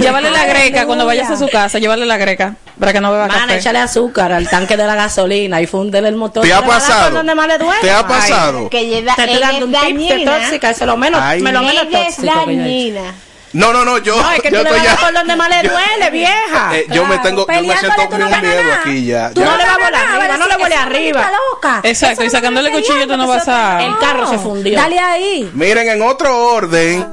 Llévale 0.00 0.30
la 0.30 0.44
greca 0.46 0.86
cuando 0.86 1.06
vayas 1.06 1.30
a 1.30 1.36
su 1.36 1.48
casa, 1.48 1.78
llévale 1.78 2.06
la 2.06 2.16
greca 2.16 2.56
para 2.78 2.92
que 2.92 3.00
no 3.00 3.10
beba 3.10 3.26
Mana, 3.26 3.40
café. 3.46 3.56
échale 3.58 3.78
azúcar 3.78 4.32
al 4.32 4.48
tanque 4.50 4.76
de 4.76 4.86
la 4.86 4.94
gasolina 4.94 5.60
y 5.62 5.66
fúndele 5.66 6.08
el 6.08 6.16
motor. 6.16 6.42
¿Te 6.44 6.52
ha 6.52 6.62
pasado? 6.64 7.04
por 7.04 7.14
donde 7.14 7.34
más 7.34 7.48
le 7.48 7.58
duele. 7.58 7.80
¿Te 7.80 7.90
ha 7.90 7.98
Ay, 8.00 8.04
pasado? 8.06 8.68
Que 8.68 8.80
ella, 8.80 9.14
Te 9.14 9.22
estoy 9.24 9.38
dando 9.40 9.56
es 9.78 9.82
un 9.82 9.86
tip 9.98 10.08
de 10.18 10.24
tóxica, 10.24 10.70
eso 10.70 10.80
es 10.84 10.86
lo 10.86 10.96
menos, 10.96 11.20
Ay. 11.22 11.40
me 11.40 11.52
lo 11.52 11.62
menos 11.62 11.84
es 11.84 11.90
tóxico 11.90 12.22
que 12.22 12.26
yo 12.26 12.32
he 12.32 12.42
hecho. 12.42 12.46
dañina. 12.62 13.14
No, 13.56 13.72
no, 13.72 13.84
no, 13.84 13.98
yo. 13.98 14.20
No, 14.20 14.30
es 14.32 14.40
que 14.42 14.50
yo 14.50 14.58
tú 14.58 14.64
le 14.64 14.70
estoy 14.70 14.86
vas 14.86 15.00
por 15.00 15.12
donde 15.14 15.34
más 15.36 15.48
le 15.48 15.62
yo- 15.68 15.72
duele, 15.72 16.10
vieja. 16.10 16.76
Eh, 16.76 16.86
yo 16.90 17.06
me 17.06 17.18
tengo, 17.18 17.46
yo 17.46 17.62
me 17.62 17.76
siento 17.78 18.02
tú 18.02 18.08
con 18.10 18.20
no 18.20 18.26
un 18.26 18.40
miedo 18.40 18.62
aquí 18.80 19.06
ya. 19.06 19.30
Tú 19.30 19.40
ya. 19.40 19.46
no 19.46 19.56
le 19.56 19.64
vas 19.64 19.74
a 19.74 19.78
volar 19.78 19.94
arriba, 20.06 20.36
no 20.36 20.46
le 20.46 20.54
esa 20.66 20.82
arriba. 20.82 21.30
loca. 21.52 21.80
Exacto, 21.82 22.24
y 22.24 22.30
sacándole 22.30 22.70
cuchillo 22.70 23.06
tú 23.08 23.16
no 23.16 23.26
vas 23.26 23.48
a... 23.48 23.82
El 23.84 23.96
carro 23.98 24.26
se 24.28 24.38
fundió. 24.38 24.76
Dale 24.76 24.98
ahí. 24.98 25.50
Miren, 25.54 25.88
en 25.88 26.02
otro 26.02 26.36
orden, 26.50 27.06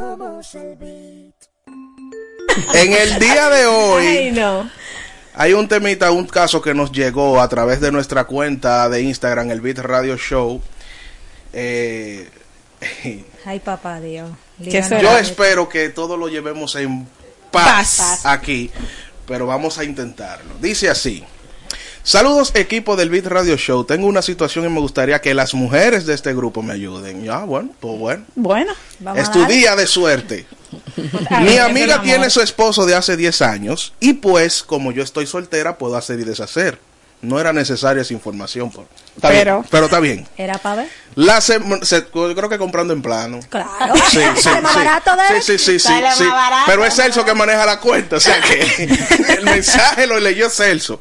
en 2.74 2.94
el 2.94 3.20
día 3.20 3.50
de 3.50 3.66
hoy, 3.66 4.06
Ay, 4.06 4.32
no. 4.32 4.70
hay 5.36 5.54
un 5.54 5.68
temita, 5.68 6.12
un 6.12 6.28
caso 6.28 6.62
que 6.62 6.74
nos 6.74 6.92
llegó 6.92 7.40
a 7.42 7.48
través 7.48 7.80
de 7.80 7.92
nuestra 7.92 8.26
cuenta 8.26 8.90
de 8.90 9.02
Instagram, 9.02 9.50
el 9.52 9.62
Beat 9.62 9.80
Radio 9.80 10.18
Show. 10.18 10.62
Eh, 11.54 12.30
Ay, 13.46 13.60
papá 13.60 14.00
Dios. 14.00 14.30
Yo 15.02 15.18
espero 15.18 15.70
que 15.70 15.90
todo 15.90 16.18
lo 16.18 16.28
llevemos 16.30 16.76
en 16.76 17.08
paz, 17.52 17.98
Paz. 17.98 18.26
aquí, 18.26 18.72
pero 19.28 19.46
vamos 19.48 19.78
a 19.78 19.84
intentarlo. 19.84 20.54
Dice 20.62 20.90
así. 20.90 21.24
Saludos 22.06 22.52
equipo 22.56 22.98
del 22.98 23.10
Beat 23.10 23.28
Radio 23.28 23.56
Show. 23.56 23.86
Tengo 23.86 24.08
una 24.08 24.22
situación 24.22 24.66
y 24.66 24.70
me 24.70 24.82
gustaría 24.82 25.22
que 25.22 25.34
las 25.34 25.54
mujeres 25.54 26.06
de 26.06 26.14
este 26.14 26.34
grupo 26.34 26.62
me 26.62 26.74
ayuden. 26.74 27.24
Ya, 27.24 27.40
bueno, 27.46 27.70
pues 27.80 27.98
bueno. 27.98 28.26
Bueno, 28.36 28.74
Vamos 29.00 29.22
Es 29.22 29.30
a 29.30 29.32
tu 29.32 29.40
darle. 29.40 29.56
día 29.56 29.76
de 29.78 29.88
suerte. 29.88 30.46
Ay, 31.30 31.46
Mi 31.46 31.58
amiga 31.60 32.02
tiene 32.02 32.30
su 32.30 32.42
esposo 32.42 32.86
de 32.86 32.96
hace 32.96 33.16
10 33.16 33.42
años 33.44 33.94
y 34.02 34.14
pues 34.14 34.64
como 34.64 34.92
yo 34.92 35.02
estoy 35.02 35.28
soltera 35.28 35.78
puedo 35.78 35.96
hacer 35.96 36.20
y 36.20 36.24
deshacer. 36.26 36.78
No 37.24 37.40
era 37.40 37.54
necesaria 37.54 38.02
esa 38.02 38.14
información. 38.14 38.70
Por... 38.70 38.86
Está 39.16 39.30
Pero- 39.30 39.56
bien, 39.60 39.68
pero 39.72 39.86
está 39.86 40.00
bien. 40.00 40.28
Era 40.38 40.58
para 40.60 40.76
ver. 40.84 40.88
La 41.16 41.42
se- 41.42 41.60
yo 42.14 42.36
creo 42.36 42.50
que 42.50 42.58
comprando 42.58 42.94
en 42.94 43.02
plano. 43.02 43.40
Claro. 43.50 43.94
Sí, 44.12 44.20
sí, 44.36 44.42
Sale 44.42 44.62
más 44.62 44.74
sí. 44.74 44.78
barato 44.80 45.12
de 45.16 45.42
Sí, 45.42 45.58
sí, 45.58 45.58
sí, 45.58 45.80
sí, 45.80 45.88
Sale 45.88 46.08
sí. 46.16 46.24
más 46.24 46.34
barato, 46.34 46.64
Pero 46.68 46.86
es 46.86 46.94
Celso 46.96 47.24
que 47.26 47.34
maneja 47.34 47.66
la 47.66 47.80
cuenta, 47.80 48.18
o 48.18 48.20
sea 48.20 48.40
que 48.42 48.84
el 49.38 49.44
mensaje 49.46 50.06
lo 50.06 50.20
leyó 50.20 50.50
Celso. 50.50 51.00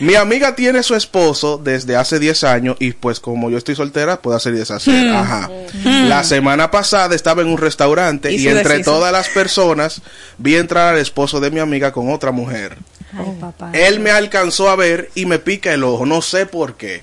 Mi 0.00 0.14
amiga 0.14 0.54
tiene 0.56 0.82
su 0.82 0.94
esposo 0.96 1.58
desde 1.62 1.94
hace 1.94 2.18
10 2.18 2.44
años 2.44 2.76
y 2.80 2.92
pues 2.92 3.20
como 3.20 3.50
yo 3.50 3.58
estoy 3.58 3.76
soltera 3.76 4.20
puedo 4.22 4.36
hacer 4.36 4.54
y 4.54 4.58
deshacer. 4.58 4.94
Hmm. 5.12 5.14
Ajá. 5.16 5.50
La 5.84 6.24
semana 6.24 6.70
pasada 6.70 7.14
estaba 7.14 7.42
en 7.42 7.48
un 7.48 7.58
restaurante 7.58 8.32
Y 8.32 8.48
entre 8.48 8.76
deshizo. 8.76 8.92
todas 8.92 9.12
las 9.12 9.28
personas 9.28 10.00
vi 10.38 10.56
entrar 10.56 10.94
al 10.94 10.98
esposo 11.00 11.38
de 11.38 11.50
mi 11.50 11.60
amiga 11.60 11.92
con 11.92 12.10
otra 12.12 12.30
mujer. 12.32 12.78
Ay, 13.16 13.36
papá. 13.40 13.70
Él 13.72 14.00
me 14.00 14.10
alcanzó 14.10 14.68
a 14.70 14.76
ver 14.76 15.10
y 15.14 15.26
me 15.26 15.38
pica 15.38 15.72
el 15.72 15.84
ojo, 15.84 16.06
no 16.06 16.22
sé 16.22 16.46
por 16.46 16.76
qué. 16.76 17.02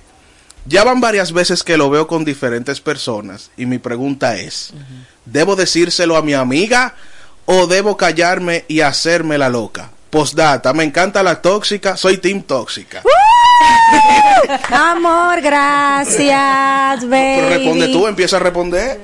Ya 0.65 0.83
van 0.83 0.99
varias 0.99 1.31
veces 1.31 1.63
que 1.63 1.77
lo 1.77 1.89
veo 1.89 2.07
con 2.07 2.25
diferentes 2.25 2.81
personas 2.81 3.51
y 3.55 3.65
mi 3.65 3.77
pregunta 3.77 4.35
es, 4.35 4.73
¿debo 5.25 5.55
decírselo 5.55 6.17
a 6.17 6.21
mi 6.21 6.33
amiga 6.33 6.95
o 7.45 7.67
debo 7.67 7.95
callarme 7.95 8.65
y 8.67 8.81
hacerme 8.81 9.37
la 9.37 9.47
loca? 9.49 9.91
Postdata, 10.09 10.73
me 10.73 10.83
encanta 10.83 11.23
la 11.23 11.41
tóxica, 11.41 11.95
soy 11.95 12.17
team 12.17 12.41
tóxica. 12.41 13.01
Amor, 14.69 15.41
gracias, 15.41 16.99
Pero 16.99 17.09
baby. 17.09 17.49
responde 17.49 17.87
tú, 17.89 18.07
empieza 18.07 18.37
a 18.37 18.39
responder. 18.39 18.99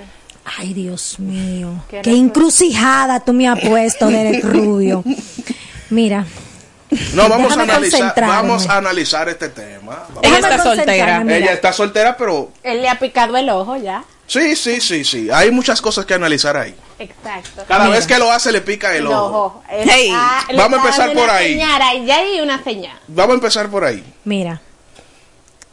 Ay, 0.58 0.74
Dios 0.74 1.20
mío. 1.20 1.84
Qué 1.90 2.12
encrucijada 2.12 3.22
tú 3.22 3.32
me 3.34 3.48
has 3.48 3.60
puesto, 3.62 4.08
Derek 4.08 4.44
Rubio. 4.44 5.04
Mira. 5.90 6.26
No, 7.14 7.30
vamos 7.30 7.58
a 7.58 7.62
analizar, 7.62 8.14
vamos 8.16 8.70
a 8.70 8.78
analizar 8.78 9.30
este 9.30 9.50
tema. 9.50 10.04
Vamos 10.10 10.24
ella 10.24 10.38
está 10.40 10.64
soltera. 10.64 11.20
mira. 11.22 11.38
Ella 11.38 11.54
está 11.54 11.74
soltera, 11.74 12.18
pero 12.18 12.52
Él 12.64 12.82
le 12.82 12.90
ha 12.90 13.00
picado 13.00 13.38
el 13.38 13.50
ojo 13.50 13.78
ya. 13.78 14.04
sí, 14.28 14.56
sí, 14.56 14.82
sí, 14.82 15.04
sí. 15.04 15.30
Hay 15.32 15.52
muchas 15.52 15.82
cosas 15.82 16.06
que 16.06 16.14
analizar 16.14 16.58
ahí. 16.58 16.76
Exacto. 17.00 17.64
Cada 17.68 17.90
vez 17.90 18.08
que 18.08 18.18
lo 18.18 18.32
hace 18.32 18.52
le 18.52 18.62
pica 18.62 18.92
el 18.92 19.06
El 19.06 19.08
ojo. 19.08 19.64
Hey, 19.70 20.14
le 20.50 20.58
vamos 20.58 20.80
a 20.80 20.82
empezar 20.84 21.14
por 21.14 21.30
ahí. 21.30 21.54
Señal, 21.54 22.06
ya 22.06 22.18
hay 22.18 22.42
una 22.42 22.64
señal. 22.64 22.98
Vamos 23.08 23.32
a 23.32 23.36
empezar 23.36 23.70
por 23.70 23.84
ahí. 23.84 24.04
Mira. 24.24 24.62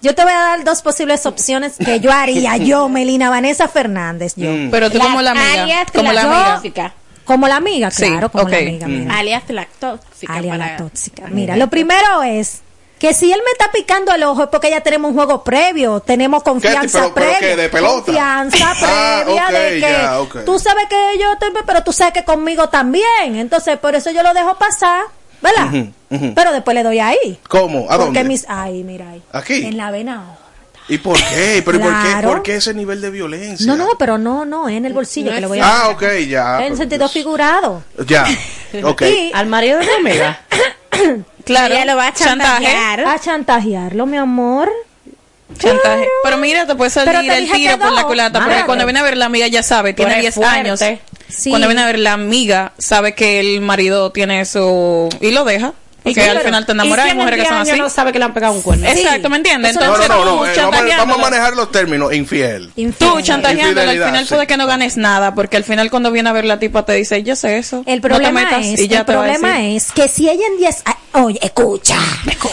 Yo 0.03 0.15
te 0.15 0.23
voy 0.23 0.33
a 0.33 0.39
dar 0.39 0.65
dos 0.65 0.81
posibles 0.81 1.27
opciones 1.27 1.75
que 1.77 2.01
yo 2.01 2.11
haría, 2.11 2.57
yo, 2.57 2.89
Melina 2.89 3.29
Vanessa 3.29 3.69
Fernández, 3.69 4.33
yo. 4.35 4.51
Mm. 4.51 4.71
Pero 4.71 4.91
tú 4.91 4.99
como 4.99 5.21
la 5.21 5.33
amiga. 5.33 5.87
Como 5.93 6.13
la 6.13 6.25
la 6.25 6.55
amiga. 6.57 6.95
Como 7.31 7.47
la 7.47 7.57
amiga, 7.57 7.91
Sí, 7.93 8.07
claro, 8.07 8.29
como 8.31 8.49
la 8.49 8.57
amiga, 8.59 8.89
Mm. 8.89 8.91
mira. 9.05 9.19
Alias 9.19 9.43
la 9.49 9.67
tóxica. 9.79 10.35
Alias 10.35 10.59
la 10.59 10.77
tóxica. 10.77 11.27
Mira, 11.29 11.57
lo 11.57 11.69
primero 11.71 12.23
es 12.25 12.63
que 12.99 13.15
si 13.15 13.33
él 13.33 13.41
me 13.45 13.53
está 13.53 13.71
picando 13.71 14.13
el 14.13 14.23
ojo 14.25 14.43
es 14.43 14.49
porque 14.49 14.69
ya 14.69 14.81
tenemos 14.81 15.11
un 15.13 15.17
juego 15.17 15.45
previo, 15.45 16.01
tenemos 16.01 16.43
confianza 16.43 16.99
Pero- 17.03 17.15
pero 17.15 17.27
previa. 17.31 17.39
qué, 17.51 17.57
de 17.57 17.69
pelota. 17.69 18.05
Confianza 18.07 18.73
Ah, 18.83 19.23
previa 19.25 19.47
de 19.49 19.81
que 19.81 20.09
ok. 20.19 20.45
tú 20.45 20.59
sabes 20.59 20.87
que 20.91 21.19
yo 21.21 21.33
estoy, 21.33 21.51
pero 21.65 21.85
tú 21.85 21.93
sabes 21.93 22.13
que 22.15 22.25
conmigo 22.25 22.69
también. 22.69 23.37
Entonces, 23.37 23.79
por 23.79 23.95
eso 23.95 24.11
yo 24.11 24.23
lo 24.25 24.35
dejo 24.35 24.59
pasar, 24.59 25.05
¿verdad? 25.41 25.87
Pero 26.35 26.53
después 26.53 26.75
le 26.75 26.83
doy 26.83 26.99
ahí. 26.99 27.39
¿Cómo? 27.49 27.85
¿A 27.89 27.97
porque 27.97 28.05
dónde? 28.05 28.25
mis, 28.25 28.45
ahí, 28.49 28.83
mira 28.83 29.09
ahí. 29.11 29.23
Aquí. 29.33 29.65
En 29.65 29.77
la 29.77 29.91
vena. 29.93 30.37
¿Y 30.91 30.99
por 30.99 31.17
qué? 31.17 31.63
¿Pero 31.65 31.79
¿y 31.79 31.81
por, 31.81 31.93
qué, 32.03 32.27
por 32.27 32.43
qué 32.43 32.57
ese 32.57 32.75
nivel 32.75 33.01
de 33.01 33.11
violencia? 33.11 33.67
No, 33.67 33.77
no, 33.77 33.91
pero 33.99 34.19
no, 34.19 34.45
no, 34.45 34.69
es 34.69 34.77
en 34.77 34.85
el 34.85 34.93
bolsillo 34.93 35.31
No 35.31 35.35
que 35.37 35.41
le 35.41 35.47
es 35.47 35.49
voy 35.49 35.59
a 35.61 35.67
Ah, 35.85 35.89
ok, 35.91 36.03
ya. 36.29 36.67
En 36.67 36.77
sentido 36.77 37.09
figurado. 37.09 37.83
Ya, 38.07 38.27
ok. 38.83 39.03
Y- 39.03 39.31
Al 39.33 39.47
marido 39.47 39.79
de 39.79 39.87
mi 39.87 39.93
amiga. 40.11 40.41
Claro. 41.45 41.75
Ella 41.75 41.85
lo 41.87 41.97
va 41.97 42.09
a 42.09 42.13
Chantaje. 42.13 42.65
chantajear. 42.67 43.05
A 43.07 43.19
chantajearlo, 43.19 44.05
mi 44.07 44.19
amor. 44.19 44.71
Chantaje. 45.59 46.07
Pero 46.23 46.37
mira, 46.37 46.67
te 46.67 46.75
puede 46.77 46.91
salir 46.91 47.19
te 47.29 47.39
el 47.39 47.51
tiro 47.51 47.79
por 47.79 47.93
la 47.93 48.05
culata. 48.05 48.45
Porque 48.45 48.65
cuando 48.67 48.85
viene 48.85 49.01
a 49.01 49.03
ver 49.03 49.17
la 49.17 49.27
amiga 49.27 49.47
ya 49.49 49.63
sabe, 49.63 49.93
tiene 49.95 50.13
eres 50.13 50.23
10 50.23 50.35
fuerte. 50.35 50.55
años. 50.55 50.81
Sí. 51.29 51.51
Cuando 51.51 51.67
viene 51.69 51.83
a 51.83 51.87
ver 51.87 51.99
la 51.99 52.13
amiga, 52.13 52.73
sabe 52.79 53.15
que 53.15 53.41
el 53.41 53.61
marido 53.63 54.13
tiene 54.13 54.41
eso 54.43 55.09
y 55.21 55.31
lo 55.33 55.45
deja. 55.45 55.73
Porque 56.03 56.15
Sí, 56.15 56.21
al 56.29 56.37
pero- 56.39 56.49
final 56.49 56.65
te 56.67 56.73
¿y 56.73 56.75
enamoras 56.75 57.05
si 57.05 57.09
de 57.11 57.15
mujeres 57.15 57.41
que 57.41 57.47
son 57.49 57.55
10 57.57 57.63
así. 57.63 57.71
años 57.73 57.85
no 57.85 57.91
sabe 57.91 58.13
que 58.13 58.19
le 58.19 58.25
han 58.25 58.33
pegado 58.35 58.53
un 58.55 58.63
cuerno. 58.63 58.89
Exacto, 58.89 59.29
¿me 59.29 59.37
entiendes? 59.37 59.73
Eso 59.73 59.81
No, 59.81 59.87
Entonces 59.87 60.09
no, 60.09 60.15
no, 60.17 60.23
tú 60.23 60.27
eh, 60.27 60.31
vamos, 60.31 60.49
a, 60.49 60.57
vamos 60.57 60.59
a 60.59 60.81
chantajeándola. 60.81 61.23
manejar 61.23 61.57
los 61.57 61.71
términos. 61.73 62.13
Infiel. 62.15 62.73
Infiel. 62.77 63.11
Tú 63.13 63.21
chantajeándola, 63.21 63.91
al 63.91 63.97
final 64.05 64.27
sí. 64.27 64.35
puede 64.35 64.47
que 64.47 64.57
no 64.57 64.67
ganes 64.67 64.97
nada, 64.97 65.35
porque 65.35 65.57
al 65.59 65.65
final 65.65 65.91
cuando 65.91 66.11
viene 66.11 66.29
a 66.29 66.33
ver 66.33 66.45
la 66.47 66.59
tipa 66.59 66.85
te 66.85 66.95
dice, 66.95 67.23
yo 67.23 67.37
sé 67.37 67.59
eso. 67.59 67.83
El 67.87 67.97
no 67.97 68.03
te 68.03 68.09
problema 68.09 68.41
metas", 68.45 68.65
es, 68.67 68.81
y 68.81 68.89
ya 68.89 69.01
el 69.01 69.05
problema 69.05 69.63
es 69.63 69.93
que 69.93 70.09
si 70.09 70.29
ella 70.29 70.47
en 70.47 70.57
10 70.59 70.83
a- 70.87 71.21
oye, 71.21 71.39
escucha, 71.43 71.97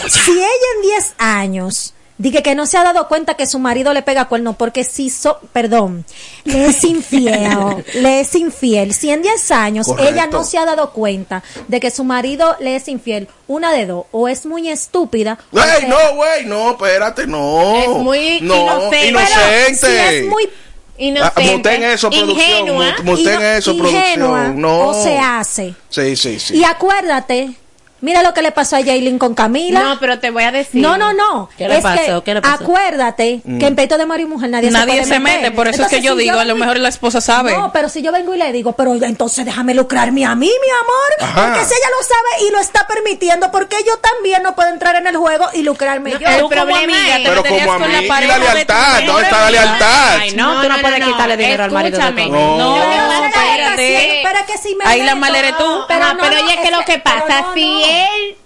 si 0.08 0.30
ella 0.32 0.42
en 0.76 0.82
10 0.82 1.14
años 1.18 1.94
Dije 2.18 2.42
que 2.42 2.56
no 2.56 2.66
se 2.66 2.76
ha 2.76 2.82
dado 2.82 3.06
cuenta 3.06 3.34
que 3.34 3.46
su 3.46 3.60
marido 3.60 3.92
le 3.94 4.02
pega 4.02 4.24
cuerno 4.26 4.54
porque 4.54 4.82
si 4.82 5.08
so, 5.08 5.38
perdón, 5.52 6.04
le 6.44 6.66
es 6.66 6.82
infiel, 6.82 7.84
le 7.94 8.20
es 8.20 8.34
infiel. 8.34 8.92
Si 8.92 9.10
en 9.10 9.22
10 9.22 9.50
años 9.52 9.86
Correcto. 9.86 10.12
ella 10.12 10.26
no 10.26 10.42
se 10.42 10.58
ha 10.58 10.64
dado 10.64 10.90
cuenta 10.90 11.44
de 11.68 11.78
que 11.78 11.92
su 11.92 12.02
marido 12.02 12.56
le 12.58 12.74
es 12.74 12.88
infiel, 12.88 13.28
una 13.46 13.72
de 13.72 13.86
dos, 13.86 14.06
o 14.10 14.26
es 14.28 14.46
muy 14.46 14.68
estúpida, 14.68 15.38
Güey, 15.52 15.86
no, 15.88 15.96
güey, 16.16 16.44
no, 16.46 16.70
espérate, 16.72 17.26
no. 17.26 17.76
Es 17.78 17.88
muy 17.88 18.40
no, 18.40 18.56
inocente. 18.56 19.06
inocente. 19.08 19.74
si 19.76 19.86
es 20.16 20.26
muy 20.26 20.48
Inocente. 21.00 21.42
Ah, 21.48 21.52
muten 21.56 21.82
eso, 21.84 22.10
producción. 22.10 22.50
ingenua, 22.50 22.94
Muten 23.04 23.34
ino- 23.34 23.42
eso, 23.42 23.70
ingenua, 23.70 23.92
producción. 24.30 24.60
No. 24.60 24.88
o 24.88 25.04
se 25.04 25.16
hace. 25.16 25.74
Sí, 25.88 26.16
sí, 26.16 26.40
sí. 26.40 26.56
Y 26.56 26.64
acuérdate, 26.64 27.52
mira 28.00 28.22
lo 28.22 28.32
que 28.34 28.42
le 28.42 28.52
pasó 28.52 28.76
a 28.76 28.82
Jaylin 28.82 29.18
con 29.18 29.34
Camila. 29.34 29.80
No, 29.82 29.98
pero 30.00 30.18
te 30.18 30.30
voy 30.30 30.44
a 30.44 30.50
decir. 30.52 30.80
No, 30.82 30.96
no, 30.96 31.12
no. 31.12 31.48
¿Qué 31.58 31.68
le 31.68 31.76
es 31.78 31.82
pasó? 31.82 32.22
que 32.22 32.30
¿Qué 32.30 32.34
le 32.34 32.42
pasó? 32.42 32.64
acuérdate 32.64 33.40
Mm. 33.44 33.58
que 33.58 33.66
en 33.66 33.76
peito 33.76 33.98
de 33.98 34.06
marido 34.06 34.28
y 34.28 34.32
mujer 34.32 34.50
nadie, 34.50 34.70
Nadie 34.70 34.98
se, 34.98 35.02
se 35.02 35.06
puede 35.08 35.20
meter. 35.20 35.40
mete, 35.42 35.50
por 35.54 35.68
eso 35.68 35.82
es 35.82 35.88
que 35.88 36.00
yo 36.00 36.14
si 36.14 36.22
digo, 36.22 36.38
a 36.38 36.44
lo 36.44 36.54
mejor 36.56 36.78
la 36.78 36.88
esposa 36.88 37.20
sabe. 37.20 37.52
No, 37.56 37.72
pero 37.72 37.88
si 37.88 38.02
yo 38.02 38.12
vengo 38.12 38.34
y 38.34 38.38
le 38.38 38.52
digo, 38.52 38.72
pero 38.72 38.94
entonces 38.94 39.44
déjame 39.44 39.74
lucrarme 39.74 40.24
a 40.24 40.34
mí, 40.34 40.46
mi 40.50 40.70
amor. 40.70 41.30
Ajá. 41.32 41.46
Porque 41.52 41.64
si 41.66 41.74
ella 41.74 41.88
lo 41.98 42.06
sabe 42.06 42.48
y 42.48 42.52
lo 42.52 42.58
está 42.60 42.86
permitiendo, 42.86 43.50
porque 43.50 43.76
yo 43.86 43.96
también 43.98 44.42
no 44.42 44.54
puedo 44.54 44.68
entrar 44.70 44.96
en 44.96 45.06
el 45.06 45.16
juego 45.16 45.46
y 45.54 45.62
lucrarme 45.62 46.12
yo. 46.12 46.18
el 46.28 46.46
problema 46.46 46.78
amiga 46.78 47.16
es- 47.16 47.22
te 47.24 47.28
Pero 47.28 47.42
como 47.44 47.66
con 47.78 47.92
la 47.92 47.98
amiga, 47.98 48.14
pareja 48.14 48.38
la 48.38 48.44
de 48.54 48.64
tu 48.64 48.72
lealtad, 48.72 49.02
¿dónde 49.06 49.22
está 49.24 49.40
la 49.44 49.50
lealtad? 49.50 50.16
Ay, 50.20 50.30
no, 50.32 50.62
tú 50.62 50.68
no 50.68 50.78
puedes 50.80 51.04
quitarle 51.04 51.36
dinero 51.36 51.64
al 51.64 51.70
marido. 51.70 51.98
No. 51.98 52.76
Pasa 52.78 53.26
espérate. 53.26 54.20
Pero 54.22 54.46
que 54.46 54.58
si 54.58 54.74
me 54.76 54.84
Ahí 54.84 55.02
la 55.02 55.12
eres 55.38 55.56
tú. 55.58 55.84
Pero, 55.88 56.14
no, 56.14 56.14
no, 56.14 56.24
oye, 56.44 56.58
que 56.62 56.70
lo 56.70 56.84
que 56.84 56.98
pasa, 56.98 57.40
no, 57.40 57.48
no. 57.48 57.54
Él 57.90 58.36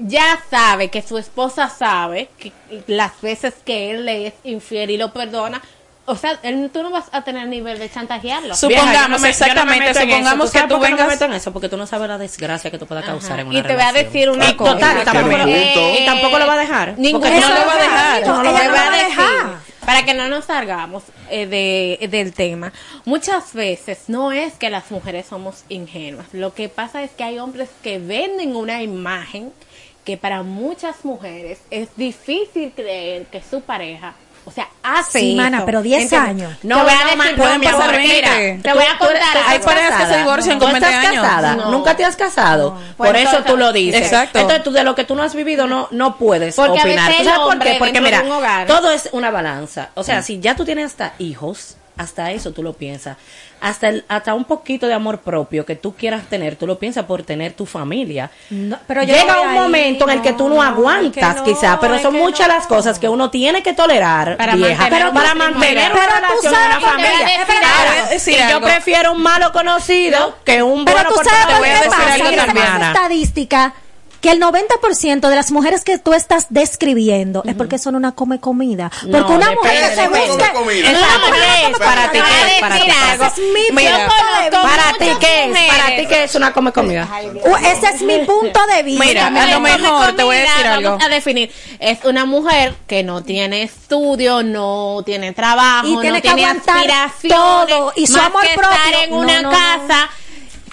ya 0.00 0.38
sabe 0.50 0.88
que 0.90 1.02
su 1.02 1.18
esposa 1.18 1.68
sabe 1.68 2.28
que 2.38 2.52
las 2.86 3.20
veces 3.20 3.54
que 3.64 3.90
él 3.90 4.04
le 4.06 4.28
es 4.28 4.34
infiel 4.44 4.90
y 4.90 4.96
lo 4.96 5.12
perdona, 5.12 5.60
o 6.06 6.16
sea, 6.16 6.38
él, 6.42 6.70
tú 6.72 6.82
no 6.82 6.90
vas 6.90 7.04
a 7.12 7.22
tener 7.22 7.46
nivel 7.48 7.78
de 7.78 7.90
chantajearlo. 7.90 8.54
Vieja, 8.54 8.56
Supongamos, 8.56 8.92
yo 8.94 9.08
no 9.08 9.08
me- 9.08 9.08
yo 9.08 9.08
no 9.08 9.18
me 9.18 9.28
exactamente, 9.28 9.90
eso. 9.90 10.00
supongamos 10.00 10.46
¿Tú 10.46 10.52
sabes 10.52 10.52
que 10.52 10.60
tú 10.60 10.68
qué 10.68 10.72
no 10.74 10.78
me 10.78 10.88
vengas- 11.02 11.08
meto 11.08 11.24
en 11.26 11.32
eso 11.34 11.52
porque 11.52 11.68
tú 11.68 11.76
no 11.76 11.86
sabes 11.86 12.08
la 12.08 12.16
desgracia 12.16 12.70
que 12.70 12.78
tú 12.78 12.86
puedas 12.86 13.04
causar 13.04 13.40
en 13.40 13.48
una 13.48 13.58
y 13.58 13.62
te 13.62 13.74
voy 13.74 13.82
a 13.82 13.92
decir 13.92 14.30
una 14.30 14.56
cosa. 14.56 14.72
total, 14.74 15.04
tampoco 15.04 15.48
y 15.48 16.04
tampoco 16.06 16.38
lo 16.38 16.46
va 16.46 16.52
a 16.54 16.58
dejar. 16.58 16.94
Ninguno 16.96 17.28
no 17.28 17.40
lo 17.40 17.66
va 17.66 17.72
a 17.72 17.76
dejar. 17.76 18.26
No, 18.26 18.42
lo 18.42 18.52
va 18.52 18.60
a 18.60 18.90
dejar. 18.90 19.68
Para 19.88 20.04
que 20.04 20.12
no 20.12 20.28
nos 20.28 20.44
salgamos 20.44 21.02
eh, 21.30 21.46
de, 21.46 22.08
del 22.08 22.34
tema, 22.34 22.74
muchas 23.06 23.54
veces 23.54 24.10
no 24.10 24.32
es 24.32 24.52
que 24.52 24.68
las 24.68 24.90
mujeres 24.90 25.24
somos 25.24 25.64
ingenuas. 25.70 26.26
Lo 26.34 26.52
que 26.52 26.68
pasa 26.68 27.02
es 27.02 27.10
que 27.12 27.24
hay 27.24 27.38
hombres 27.38 27.70
que 27.82 27.98
venden 27.98 28.54
una 28.54 28.82
imagen 28.82 29.50
que 30.04 30.18
para 30.18 30.42
muchas 30.42 31.06
mujeres 31.06 31.60
es 31.70 31.88
difícil 31.96 32.72
creer 32.76 33.24
que 33.28 33.40
su 33.40 33.62
pareja, 33.62 34.14
o 34.48 34.50
sea, 34.50 34.68
hace 34.82 35.20
Sí, 35.20 35.34
mana, 35.36 35.64
pero 35.66 35.82
10 35.82 36.02
¿Entiendes? 36.04 36.28
años. 36.30 36.52
No, 36.62 36.82
voy 36.82 36.92
a 36.92 37.04
decir, 37.16 37.38
no, 37.38 37.58
mi 37.58 37.64
pasar 37.66 37.82
amor, 37.90 38.00
mira, 38.00 38.34
20. 38.36 38.62
te 38.68 38.74
voy 38.74 38.84
a 38.84 38.98
contar 38.98 39.20
tú 39.32 39.38
Hay 39.46 39.58
parejas 39.58 40.00
que 40.02 40.06
se 40.12 40.18
divorcian 40.18 40.58
¿Tú 40.58 40.64
con 40.64 40.72
20 40.72 40.88
estás 40.88 41.06
años. 41.10 41.22
casada? 41.22 41.54
No. 41.56 41.70
Nunca 41.70 41.96
te 41.96 42.04
has 42.04 42.16
casado. 42.16 42.78
Pues 42.96 43.10
Por 43.10 43.16
eso 43.16 43.42
tú 43.44 43.56
lo 43.56 43.72
dices. 43.72 44.00
Exacto. 44.02 44.38
Entonces 44.38 44.64
tú 44.64 44.72
de 44.72 44.82
lo 44.84 44.94
que 44.94 45.04
tú 45.04 45.14
no 45.14 45.22
has 45.22 45.34
vivido 45.34 45.66
no, 45.66 45.88
no 45.90 46.16
puedes 46.16 46.56
Porque 46.56 46.80
opinar. 46.80 47.08
veces 47.10 47.24
¿Tú 47.26 47.30
sabes 47.30 47.46
por 47.46 47.58
qué? 47.58 47.76
Porque 47.78 48.00
mira, 48.00 48.24
todo 48.66 48.90
es 48.90 49.10
una 49.12 49.30
balanza. 49.30 49.90
O 49.94 50.02
sea, 50.02 50.22
si 50.22 50.40
ya 50.40 50.56
tú 50.56 50.64
tienes 50.64 50.86
hasta 50.86 51.12
hijos, 51.18 51.76
hasta 51.96 52.30
eso 52.30 52.52
tú 52.52 52.62
lo 52.62 52.72
piensas. 52.72 53.16
Hasta 53.60 53.88
el, 53.88 54.04
hasta 54.08 54.34
un 54.34 54.44
poquito 54.44 54.86
de 54.86 54.94
amor 54.94 55.18
propio 55.18 55.66
que 55.66 55.76
tú 55.76 55.94
quieras 55.94 56.24
tener, 56.28 56.56
tú 56.56 56.66
lo 56.66 56.78
piensas 56.78 57.04
por 57.04 57.22
tener 57.22 57.52
tu 57.52 57.66
familia. 57.66 58.30
No, 58.50 58.78
pero 58.86 59.02
Llega 59.02 59.40
un 59.40 59.48
ahí, 59.48 59.58
momento 59.58 60.08
en 60.08 60.16
el 60.18 60.22
que 60.22 60.32
tú 60.32 60.48
no 60.48 60.62
aguantas, 60.62 61.36
es 61.36 61.42
que 61.42 61.50
no, 61.50 61.56
quizá, 61.56 61.80
pero 61.80 61.98
son 61.98 62.14
muchas 62.14 62.48
las 62.48 62.66
cosas 62.66 62.98
que 62.98 63.08
uno 63.08 63.30
tiene 63.30 63.62
que 63.62 63.72
tolerar, 63.72 64.36
Para 64.36 64.54
vieja, 64.54 64.86
pero 64.88 65.12
para 65.12 65.34
mantener 65.34 65.92
Pero 65.92 66.04
una 66.04 66.28
tú 66.28 66.34
relación, 66.42 66.54
sabes 66.54 66.76
una 66.76 66.90
familia. 66.90 67.46
Claro, 67.60 68.50
yo 68.50 68.60
prefiero 68.60 69.12
un 69.12 69.22
malo 69.22 69.52
conocido 69.52 70.36
que 70.44 70.62
un 70.62 70.84
Pero 70.84 70.96
bueno 70.96 71.10
tú 71.10 71.16
por 71.16 71.24
sabes 71.24 71.46
te 71.46 71.54
voy 71.54 71.68
a 71.68 71.72
decir 71.82 72.40
algo 72.40 72.60
esa 72.60 72.86
estadística 72.92 73.74
que 74.20 74.30
el 74.32 74.40
90% 74.40 75.28
de 75.28 75.36
las 75.36 75.52
mujeres 75.52 75.84
que 75.84 75.96
tú 75.98 76.12
estás 76.12 76.46
describiendo 76.50 77.42
es 77.46 77.54
porque 77.54 77.78
son 77.78 77.94
una 77.94 78.12
come 78.12 78.40
comida. 78.40 78.90
Porque 79.00 79.16
No, 79.18 79.28
una 79.36 79.52
mujer 79.52 79.74
depende, 79.74 79.88
que 79.90 79.94
se 79.94 80.02
depende. 80.02 80.26
busca 80.28 80.52
comida. 80.52 80.90
Una 80.90 80.98
Exacto, 80.98 81.26
mujer 81.28 81.42
¿qué 81.42 81.48
que 81.66 81.70
es? 81.72 81.78
Para 81.78 82.10
ti, 82.10 82.18
comida. 82.18 82.34
¿qué 82.34 82.54
es? 82.54 82.60
Para 82.60 82.74
ti, 82.80 82.88
Ese 82.88 82.96
es 85.62 85.68
para 85.68 85.86
ti 85.96 86.06
qué 86.08 86.24
es, 86.24 86.34
una 86.34 86.52
come 86.52 86.72
comida. 86.72 87.08
Uh, 87.44 87.56
Ese 87.64 87.86
es 87.94 88.02
mi 88.02 88.18
punto 88.26 88.60
de 88.74 88.82
vista. 88.82 89.04
Mira, 89.04 89.26
a 89.28 89.46
lo 89.46 89.60
mejor 89.60 90.16
te 90.16 90.22
voy 90.24 90.36
a 90.36 90.40
decir 90.40 90.66
algo. 90.66 90.90
Vamos 90.90 91.04
a 91.04 91.08
definir. 91.08 91.52
Es 91.78 92.04
una 92.04 92.24
mujer 92.24 92.74
que 92.86 93.02
no 93.04 93.22
tiene 93.22 93.62
estudio, 93.62 94.42
no 94.42 95.02
tiene 95.06 95.32
trabajo, 95.32 95.86
Y 95.86 95.92
tiene 96.00 96.10
no 96.10 96.14
que 96.16 96.22
tiene 96.22 96.44
aguantar 96.44 97.10
todo, 97.28 97.92
y 97.96 98.06
su 98.06 98.18
amor 98.18 98.42
que 98.42 98.54
propio. 98.56 98.98
en 99.04 99.12
una 99.14 99.42
casa 99.50 100.10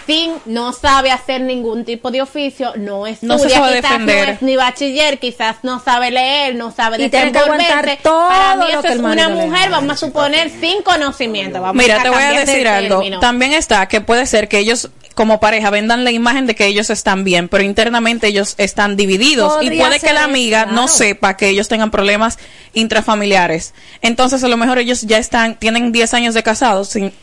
sin 0.06 0.34
no 0.46 0.72
sabe 0.74 1.12
hacer 1.12 1.42
ningún 1.42 1.84
tipo 1.86 2.12
de 2.12 2.22
oficio, 2.22 2.74
no 2.76 3.08
estudia, 3.08 3.34
No 3.36 3.40
se 3.40 3.50
sabe 3.50 3.76
quizás 3.78 3.92
defender. 3.92 4.28
no 4.28 4.34
es 4.34 4.42
ni 4.42 4.56
bachiller, 4.56 5.20
quizás 5.20 5.58
no 5.64 5.80
sabe 5.80 6.12
leer, 6.12 6.56
no 6.56 6.72
sabe 6.72 6.98
desenvolverse. 6.98 8.00
Para 8.04 8.56
mí 8.56 8.66
eso 8.70 8.88
es 8.88 9.00
una 9.00 9.30
mujer, 9.30 9.70
vamos 9.70 9.94
a 9.94 9.98
suponer, 9.98 10.50
sin 10.50 10.82
conocimiento. 10.84 11.62
Vamos 11.62 11.82
Mira, 11.82 12.02
te 12.04 12.10
voy 12.10 12.22
a 12.22 12.40
decir 12.46 12.68
algo. 12.68 12.98
término. 13.00 13.20
También 13.20 13.54
está 13.54 13.88
que 13.88 14.02
puede 14.02 14.26
ser 14.26 14.48
que 14.48 14.60
ellos 14.60 14.90
como 15.16 15.40
pareja 15.40 15.70
vendan 15.70 16.04
la 16.04 16.12
imagen 16.12 16.46
de 16.46 16.56
que 16.56 16.66
ellos 16.66 16.90
están 16.90 17.24
bien, 17.24 17.48
pero 17.48 17.64
internamente 17.64 18.28
ellos 18.28 18.54
están 18.58 18.98
divididos 18.98 19.64
y 19.64 19.72
puede 19.72 20.02
que 20.02 20.12
la 20.12 20.26
amiga 20.26 20.66
no 20.66 20.90
sepa 20.90 21.38
que 21.38 21.48
ellos 21.48 21.70
tengan 21.70 21.90
problemas 21.90 22.38
intrafamiliares. 22.74 23.74
Entonces, 24.02 24.44
a 24.44 24.48
lo 24.50 24.58
mejor 24.58 24.78
ellos 24.78 25.02
ya 25.04 25.18
están 25.18 25.56
tienen 25.56 25.92
10 25.92 26.14
años 26.14 26.34
de 26.34 26.44
casados 26.44 26.90
sin 26.90 27.14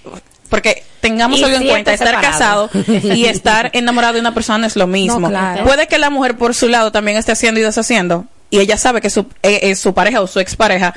porque 0.52 0.84
tengamos 1.00 1.40
Y 1.40 1.44
algo 1.44 1.56
en 1.56 1.66
cuenta, 1.66 1.94
estar 1.94 2.20
casado 2.20 2.68
y 3.02 3.24
estar 3.34 3.70
enamorado 3.72 4.12
de 4.12 4.20
una 4.20 4.34
persona 4.34 4.66
es 4.66 4.76
lo 4.76 4.86
mismo. 4.86 5.18
No, 5.18 5.28
claro. 5.30 5.64
Puede 5.64 5.86
que 5.88 5.96
la 5.98 6.10
mujer 6.10 6.36
por 6.36 6.54
su 6.54 6.68
lado 6.68 6.92
también 6.92 7.16
esté 7.16 7.32
haciendo 7.32 7.58
y 7.58 7.62
deshaciendo 7.62 8.26
y 8.50 8.58
ella 8.60 8.76
sabe 8.76 9.00
que 9.00 9.08
su, 9.08 9.20
eh, 9.42 9.60
eh, 9.62 9.74
su 9.76 9.94
pareja 9.94 10.20
o 10.20 10.26
su 10.26 10.40
expareja 10.40 10.92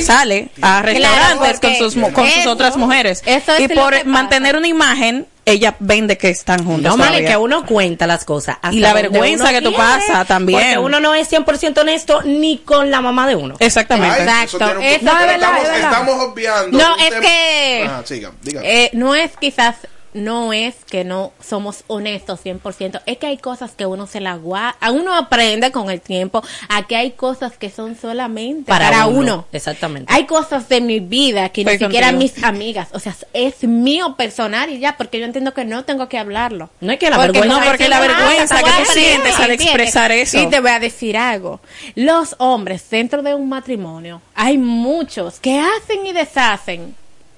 sale 0.00 0.48
a 0.62 0.80
restaurantes 0.80 1.60
con 1.60 1.74
sus 1.76 1.96
mu- 1.96 2.10
con 2.12 2.26
sus 2.26 2.36
eso- 2.38 2.50
otras 2.50 2.76
mujeres 2.78 3.22
eso 3.26 3.52
es 3.52 3.60
y 3.60 3.68
por 3.68 4.06
mantener 4.06 4.56
una 4.56 4.66
imagen 4.68 5.26
ella 5.46 5.76
vende 5.78 6.16
que 6.16 6.30
están 6.30 6.64
juntos 6.64 6.96
No, 6.96 6.96
todavía. 7.04 7.28
que 7.28 7.36
uno 7.36 7.66
cuenta 7.66 8.06
las 8.06 8.24
cosas. 8.24 8.56
hasta 8.62 8.74
Y 8.74 8.80
la 8.80 8.94
vergüenza 8.94 9.50
que 9.50 9.60
tú 9.62 9.72
pasas 9.74 10.26
también. 10.26 10.60
Porque 10.60 10.78
uno 10.78 11.00
no 11.00 11.14
es 11.14 11.30
100% 11.30 11.78
honesto 11.82 12.22
ni 12.22 12.58
con 12.58 12.90
la 12.90 13.00
mamá 13.00 13.26
de 13.26 13.36
uno. 13.36 13.54
exactamente 13.58 14.22
Ay, 14.22 14.44
eso 14.46 14.56
Exacto. 14.56 14.78
un 14.78 14.84
Eso 14.84 14.98
punto, 15.00 15.12
es 15.12 15.18
verdad, 15.26 15.34
estamos, 15.34 15.62
es 15.64 15.70
verdad. 15.72 15.90
estamos 15.92 16.24
obviando. 16.24 16.78
No, 16.78 16.96
es 16.96 17.08
tema- 17.10 17.20
que- 17.20 17.84
Ajá, 17.86 18.02
sigan, 18.06 18.32
digan. 18.42 18.62
Eh, 18.64 18.90
no 18.94 19.14
es 19.14 19.30
quizás, 19.38 19.76
no 20.14 20.52
es 20.52 20.76
que 20.84 21.04
no 21.04 21.32
somos 21.40 21.84
honestos 21.88 22.40
100%, 22.44 23.02
es 23.04 23.18
que 23.18 23.26
hay 23.26 23.36
cosas 23.36 23.72
que 23.72 23.84
uno 23.84 24.06
se 24.06 24.20
la 24.20 24.36
guarda, 24.36 24.76
uno 24.90 25.14
aprende 25.14 25.72
con 25.72 25.90
el 25.90 26.00
tiempo 26.00 26.42
a 26.68 26.86
que 26.86 26.96
hay 26.96 27.10
cosas 27.12 27.58
que 27.58 27.68
son 27.70 27.96
solamente 27.96 28.68
para, 28.68 29.06
uno. 29.06 29.46
Exactamente. 29.52 30.12
Hay 30.12 30.24
cosas 30.26 30.68
de 30.68 30.80
mi 30.80 31.00
vida 31.00 31.48
que 31.48 31.62
Estoy 31.62 31.78
ni 31.78 31.84
siquiera 31.84 32.12
mis 32.12 32.42
amigas, 32.42 32.88
o 32.92 33.00
sea, 33.00 33.14
es 33.32 33.64
mío 33.64 34.14
personal 34.16 34.70
y 34.70 34.78
ya, 34.78 34.96
porque 34.96 35.18
yo 35.18 35.26
entiendo 35.26 35.52
que 35.52 35.64
no 35.64 35.84
tengo 35.84 36.08
que 36.08 36.18
hablarlo. 36.18 36.70
No 36.80 36.92
es 36.92 36.98
que 36.98 37.10
la 37.10 37.16
Porque 37.16 37.40
vergüenza. 37.40 37.60
no, 37.60 37.66
porque 37.66 37.88
la 37.88 38.00
vergüenza 38.00 38.62
que 38.62 38.70
a 38.70 38.78
tú 38.78 38.92
sientes 38.92 39.38
al 39.38 39.50
expresar 39.50 40.12
eso. 40.12 40.40
Y 40.40 40.48
te 40.48 40.60
voy 40.60 40.70
a 40.70 40.78
decir 40.78 41.16
algo. 41.16 41.60
Los 41.94 42.36
hombres 42.38 42.88
dentro 42.88 43.22
de 43.22 43.34
un 43.34 43.48
matrimonio, 43.48 44.22
hay 44.34 44.58
muchos 44.58 45.40
que 45.40 45.58
hacen 45.58 46.06
y 46.06 46.12
deshacen 46.12 46.94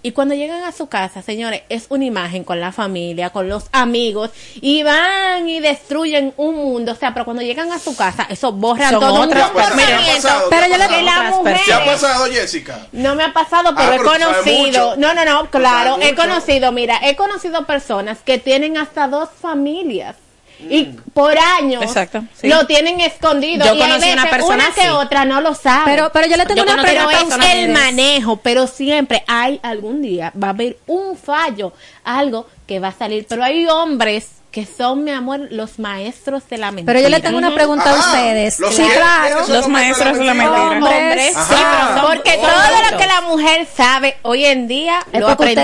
Y 0.07 0.13
cuando 0.13 0.37
llegan 0.37 0.63
a 0.63 0.71
su 0.71 0.87
casa, 0.87 1.21
señores, 1.21 1.63
es 1.69 1.87
una 1.89 2.05
imagen 2.05 2.45
con 2.45 2.61
la 2.61 2.71
familia, 2.71 3.31
con 3.31 3.49
los 3.49 3.65
amigos, 3.73 4.31
y 4.55 4.85
van 4.85 5.49
y 5.49 5.59
destruyen 5.59 6.33
un 6.37 6.55
mundo. 6.55 6.93
O 6.93 6.95
sea, 6.95 7.13
pero 7.13 7.25
cuando 7.25 7.43
llegan 7.43 7.73
a 7.73 7.81
su 7.81 7.97
casa, 7.97 8.25
eso 8.31 8.53
borran 8.53 8.93
Son 8.93 9.01
todo 9.01 9.23
otras 9.23 9.49
un 9.51 9.57
personas. 9.57 9.77
¿Te 9.77 9.83
ha 9.83 9.97
comportamiento. 9.97 10.23
pasado? 10.29 10.49
Pero 10.49 10.63
¿Te 10.63 10.71
yo 10.71 10.79
pasado? 10.79 10.97
que 10.97 11.03
las 11.03 11.65
¿Te 11.67 11.73
ha 11.73 11.85
pasado, 11.85 12.25
Jessica? 12.27 12.87
no 12.93 13.15
me 13.17 13.25
ha 13.25 13.33
pasado, 13.33 13.75
pero 13.77 13.81
Ah, 13.91 13.95
he 13.95 13.99
pero 13.99 14.11
sabes 14.13 14.27
conocido. 14.37 14.97
No, 14.97 15.13
no, 15.13 15.25
no, 15.25 15.51
claro. 15.51 15.99
He 16.01 16.15
conocido, 16.15 16.71
mira, 16.71 17.01
he 17.03 17.17
conocido 17.17 17.67
personas 17.67 18.19
que 18.25 18.39
tienen 18.39 18.77
hasta 18.79 19.09
dos 19.09 19.29
familias. 19.43 20.15
Y 20.59 20.85
por 21.13 21.37
años 21.39 21.83
Exacto, 21.83 22.25
sí. 22.35 22.49
lo 22.49 22.67
tienen 22.67 23.01
escondido. 23.01 23.65
Yo 23.67 23.75
y 23.75 23.79
conocí 23.79 24.11
una 24.11 24.25
veces 24.25 24.31
persona 24.31 24.65
una 24.67 24.75
que 24.75 24.91
otra 24.91 25.25
no 25.25 25.41
lo 25.41 25.55
sabe. 25.55 25.83
Pero- 25.85 26.11
pero 26.13 26.27
yo 26.29 26.37
le 26.37 26.47
tengo 26.47 26.65
Yo 26.65 26.73
una 26.73 26.83
pregunta 26.83 27.37
es 27.53 27.55
el 27.65 27.71
manejo, 27.73 28.39
pero 28.39 28.67
siempre 28.67 29.23
hay 29.27 29.61
algún 29.63 30.01
día, 30.03 30.33
va 30.43 30.49
a 30.49 30.51
haber 30.51 30.79
un 30.87 31.17
fallo, 31.17 31.73
algo 32.05 32.47
que 32.67 32.81
va 32.81 32.89
a 32.89 32.93
salir. 32.93 33.27
Pero 33.29 33.45
hay 33.45 33.67
hombres 33.67 34.29
que 34.57 34.65
son, 34.67 35.05
mi 35.05 35.11
amor, 35.11 35.49
los 35.51 35.79
maestros 35.79 36.49
de 36.49 36.57
la 36.57 36.71
mentira. 36.71 36.87
Pero 36.95 37.01
yo 37.03 37.11
le 37.11 37.21
tengo 37.21 37.37
una 37.37 37.53
pregunta 37.55 37.91
a 37.91 37.95
ustedes. 37.95 38.59
los 38.59 38.75
Sí, 38.75 38.83
claro. 38.91 39.45
Los 39.49 39.69
maestros 39.69 40.17
de 40.17 40.25
la 40.25 40.33
mentira. 40.33 40.63
Hombres, 40.63 41.35
sí, 41.35 41.55
pero 41.55 42.01
son- 42.01 42.07
porque 42.17 42.39
todo 42.39 42.91
lo 42.91 42.97
que 42.97 43.07
la 43.07 43.21
mujer 43.21 43.69
sabe 43.77 44.17
hoy 44.23 44.47
en 44.47 44.67
día 44.67 45.01
Es 45.13 45.21
lo 45.21 45.27
hombre. 45.29 45.55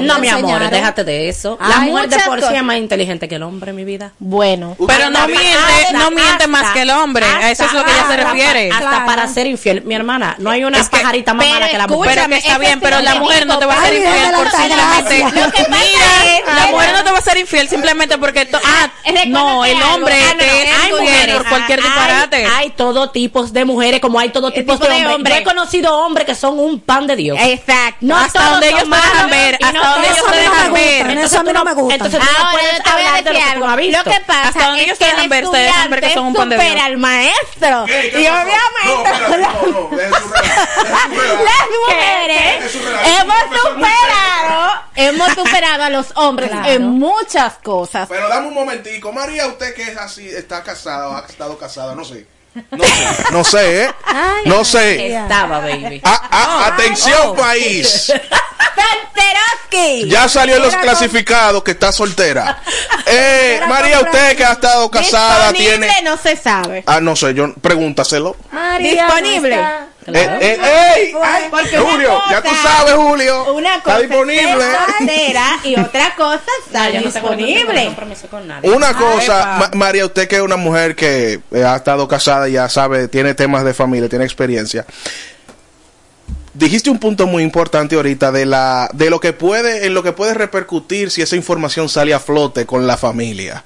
No, 0.00 0.18
mi 0.18 0.28
amor, 0.28 0.68
déjate 0.68 1.04
de 1.04 1.28
eso. 1.28 1.58
La 1.64 1.78
mujer 1.78 2.08
de 2.08 2.18
por 2.26 2.42
sí 2.42 2.52
es 2.56 2.62
más 2.64 2.76
inteligente 2.78 3.28
que 3.28 3.36
el 3.36 3.44
hombre, 3.44 3.72
mi 3.72 3.84
vida. 3.84 4.10
Bueno, 4.18 4.76
Pero 4.84 5.10
no 5.10 5.28
miente, 5.28 5.46
hasta- 5.84 5.92
no 5.98 6.10
miente 6.10 6.48
más 6.48 6.72
que 6.72 6.82
el 6.82 6.90
hombre. 6.90 7.24
A 7.26 7.52
eso 7.52 7.64
es 7.66 7.72
lo 7.72 7.84
que 7.84 7.92
ella 7.92 8.06
se 8.08 8.16
refiere. 8.16 8.70
Hasta 8.72 8.88
Claro. 8.88 9.06
para 9.06 9.28
ser 9.28 9.46
infiel. 9.46 9.82
Mi 9.84 9.94
hermana, 9.94 10.34
no 10.38 10.50
hay 10.50 10.64
una 10.64 10.80
Es 10.80 10.88
que- 10.88 10.96
pajarita 10.98 11.34
más 11.34 11.46
mala 11.48 11.68
que 11.68 11.78
la 11.78 11.86
mujer. 11.86 12.14
Pero 12.16 12.28
que 12.28 12.34
está 12.38 12.50
ese 12.54 12.58
bien, 12.58 12.80
pero 12.80 13.00
la 13.00 13.14
mujer 13.14 13.46
no 13.46 13.60
te 13.60 13.66
va 13.66 13.74
a 13.74 13.84
ser 13.84 13.94
infiel 13.94 14.34
por 14.34 14.50
simplemente. 14.50 15.30
Mira, 15.68 16.54
la 16.56 16.66
mujer 16.72 16.92
no 16.94 17.04
te 17.04 17.12
va 17.12 17.18
a 17.18 17.22
ser 17.22 17.38
infiel 17.38 17.68
simplemente 17.68 18.18
porque. 18.18 18.39
To- 18.46 18.60
Ah, 18.64 18.90
recuérdate 19.04 19.28
no, 19.30 19.64
el 19.64 19.76
algo. 19.76 19.94
hombre 19.94 20.14
Ah, 20.20 20.34
no, 20.34 20.42
es 20.42 20.70
hay 20.82 20.90
mujeres, 20.92 21.36
por 21.36 21.48
cualquier 21.48 21.78
Hay- 21.80 21.84
disparate. 21.86 22.46
Hay, 22.46 22.70
todo 22.70 23.10
tipos 23.10 23.52
de 23.52 23.64
mujeres, 23.64 24.00
como 24.00 24.18
hay 24.18 24.30
todo 24.30 24.50
tipos 24.52 24.78
tipo 24.78 24.88
de, 24.88 24.94
de 24.94 25.06
hombres. 25.06 25.16
hombre. 25.16 25.34
Yo 25.34 25.40
he 25.40 25.44
conocido 25.44 25.98
hombres 25.98 26.26
que 26.26 26.34
son 26.34 26.58
un 26.58 26.80
pan 26.80 27.06
de 27.06 27.16
Dios. 27.16 27.38
Exacto. 27.40 27.96
No 28.00 28.16
hasta 28.16 28.42
donde 28.50 28.68
ellos 28.68 28.84
te 28.84 28.96
dejan 28.96 29.30
ver, 29.30 29.54
hasta 29.54 29.72
no 29.72 29.90
donde 29.92 30.08
ellos 30.08 30.24
te 30.30 30.36
dejan 30.36 30.72
ver. 30.72 31.00
Entonces 31.00 31.24
eso 31.32 31.40
a 31.40 31.42
mí 31.44 31.52
no 31.52 31.64
me 31.64 31.74
gusta. 31.74 31.94
Entonces 31.94 32.20
tú 32.20 32.26
no 32.26 32.38
Ahora 32.38 32.50
puedes 32.52 32.76
yo 32.76 32.82
te 32.82 32.90
voy 32.90 33.02
a 33.02 33.08
hablar 33.08 33.24
de 33.24 33.30
lo 33.32 33.38
decir 33.38 33.52
que. 33.52 33.90
Lo 33.90 34.04
que 34.04 34.20
pasa 34.26 34.48
Hasta 34.48 34.64
donde 34.66 34.80
es 34.80 34.86
ellos 34.86 34.98
te 34.98 35.04
dejan 35.06 35.28
ver, 35.28 35.48
te 35.50 35.56
dejan 35.58 35.90
ver 35.90 36.00
que 36.00 36.14
son 36.14 36.26
un 36.26 36.34
pan 36.34 36.48
de 36.48 36.56
Dios. 36.58 36.80
al 36.82 36.96
maestro. 36.98 37.84
¿Qué? 37.86 38.10
¿Qué 38.12 38.20
Y 38.22 38.26
obviamente 38.28 39.10
las 41.44 41.66
mujeres 41.80 42.74
hemos 43.04 43.60
superado, 43.62 44.72
hemos 44.96 45.28
superado 45.34 45.84
a 45.84 45.90
los 45.90 46.06
hombres 46.16 46.50
Claro. 46.50 46.68
en 46.68 46.82
muchas 46.88 47.54
cosas. 47.62 48.08
Pero 48.08 48.28
dame 48.28 48.48
un 48.48 48.54
momentico, 48.54 49.12
María, 49.12 49.46
usted 49.46 49.74
que 49.74 49.82
es 49.82 49.96
así, 49.96 50.28
está 50.28 50.62
casada 50.62 51.08
o 51.08 51.16
ha 51.16 51.26
estado 51.28 51.56
casada, 51.58 51.94
no 51.94 52.04
sé. 52.04 52.26
No 52.72 52.84
sé, 52.84 53.04
no 53.30 53.44
sé, 53.44 53.82
¿eh? 53.84 53.94
Ay, 54.06 54.42
No 54.46 54.64
sé. 54.64 55.14
Estaba, 55.14 55.60
baby. 55.60 56.00
Ah, 56.04 56.28
ah, 56.32 56.66
atención, 56.74 57.36
país. 57.36 58.12
Santeroski. 58.74 60.08
Ya 60.10 60.28
salió 60.28 60.56
en 60.56 60.62
los 60.62 60.74
clasificados 60.76 61.62
que 61.62 61.70
está 61.72 61.92
soltera. 61.92 62.60
Eh, 63.06 63.60
María, 63.68 64.00
usted 64.00 64.36
que 64.36 64.44
ha 64.44 64.52
estado 64.52 64.90
casada, 64.90 65.52
Disponible 65.52 65.86
tiene. 65.88 66.02
no 66.10 66.16
se 66.16 66.36
sabe. 66.36 66.82
Ah, 66.86 67.00
no 67.00 67.14
sé, 67.16 67.34
yo 67.34 67.54
pregúntaselo. 67.54 68.36
María, 68.50 69.04
Disponible. 69.06 69.56
¿no 69.56 69.90
está? 70.06 70.38
Eh, 70.40 70.40
eh, 70.40 70.58
ey, 70.96 71.14
ay, 71.22 71.44
Porque 71.50 71.78
una 71.80 71.90
Julio, 71.90 72.22
ya 72.30 72.42
tú 72.42 72.48
cosa- 72.48 72.62
sabes, 72.62 72.94
Julio. 72.94 73.54
Una 73.54 73.70
Está 73.76 73.82
cosa 73.84 73.98
disponible. 74.00 74.42
es 74.42 74.96
soltera 74.98 75.58
y 75.64 75.78
otra 75.80 76.14
cosa 76.16 76.42
está 76.66 76.90
no 76.94 77.00
disponible. 77.02 77.96
con 78.30 78.48
nadie. 78.48 78.70
Una 78.70 78.96
cosa. 78.96 79.56
Ma- 79.58 79.70
María, 79.74 80.06
usted 80.06 80.26
que 80.28 80.36
es 80.36 80.42
una 80.42 80.56
mujer 80.56 80.96
que 80.96 81.40
eh, 81.52 81.64
ha 81.64 81.76
estado 81.76 82.08
casada, 82.08 82.48
ya 82.48 82.68
sabe, 82.68 83.08
tiene 83.08 83.34
temas 83.34 83.64
de 83.64 83.74
familia, 83.74 84.08
tiene 84.08 84.24
experiencia. 84.24 84.86
Dijiste 86.52 86.90
un 86.90 86.98
punto 86.98 87.26
muy 87.28 87.42
importante 87.44 87.94
ahorita 87.94 88.32
de 88.32 88.44
la 88.44 88.90
de 88.92 89.08
lo 89.08 89.20
que 89.20 89.32
puede 89.32 89.86
en 89.86 89.94
lo 89.94 90.02
que 90.02 90.12
puede 90.12 90.34
repercutir 90.34 91.10
si 91.12 91.22
esa 91.22 91.36
información 91.36 91.88
sale 91.88 92.12
a 92.12 92.18
flote 92.18 92.66
con 92.66 92.86
la 92.88 92.96
familia. 92.96 93.62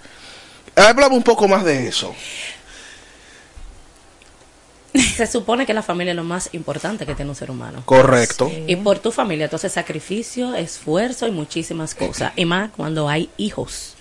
Háblame 0.77 1.17
un 1.17 1.23
poco 1.23 1.49
más 1.49 1.65
de 1.65 1.89
eso. 1.89 2.15
Se 5.17 5.27
supone 5.27 5.67
que 5.67 5.75
la 5.75 5.83
familia 5.83 6.13
es 6.13 6.17
lo 6.17 6.25
más 6.25 6.51
importante 6.53 7.05
que 7.05 7.15
tiene 7.15 7.31
un 7.31 7.35
ser 7.35 7.51
humano. 7.51 7.83
Correcto. 7.85 8.51
Y 8.67 8.77
por 8.77 9.01
tu 9.01 9.11
familia, 9.11 9.45
entonces 9.45 9.73
sacrificio, 9.73 10.55
esfuerzo 10.55 11.27
y 11.27 11.33
muchísimas 11.33 11.95
cosas. 11.95 12.33
Y 12.37 12.45
más 12.45 12.71
cuando 12.77 13.09
hay 13.09 13.29
hijos. 13.37 13.95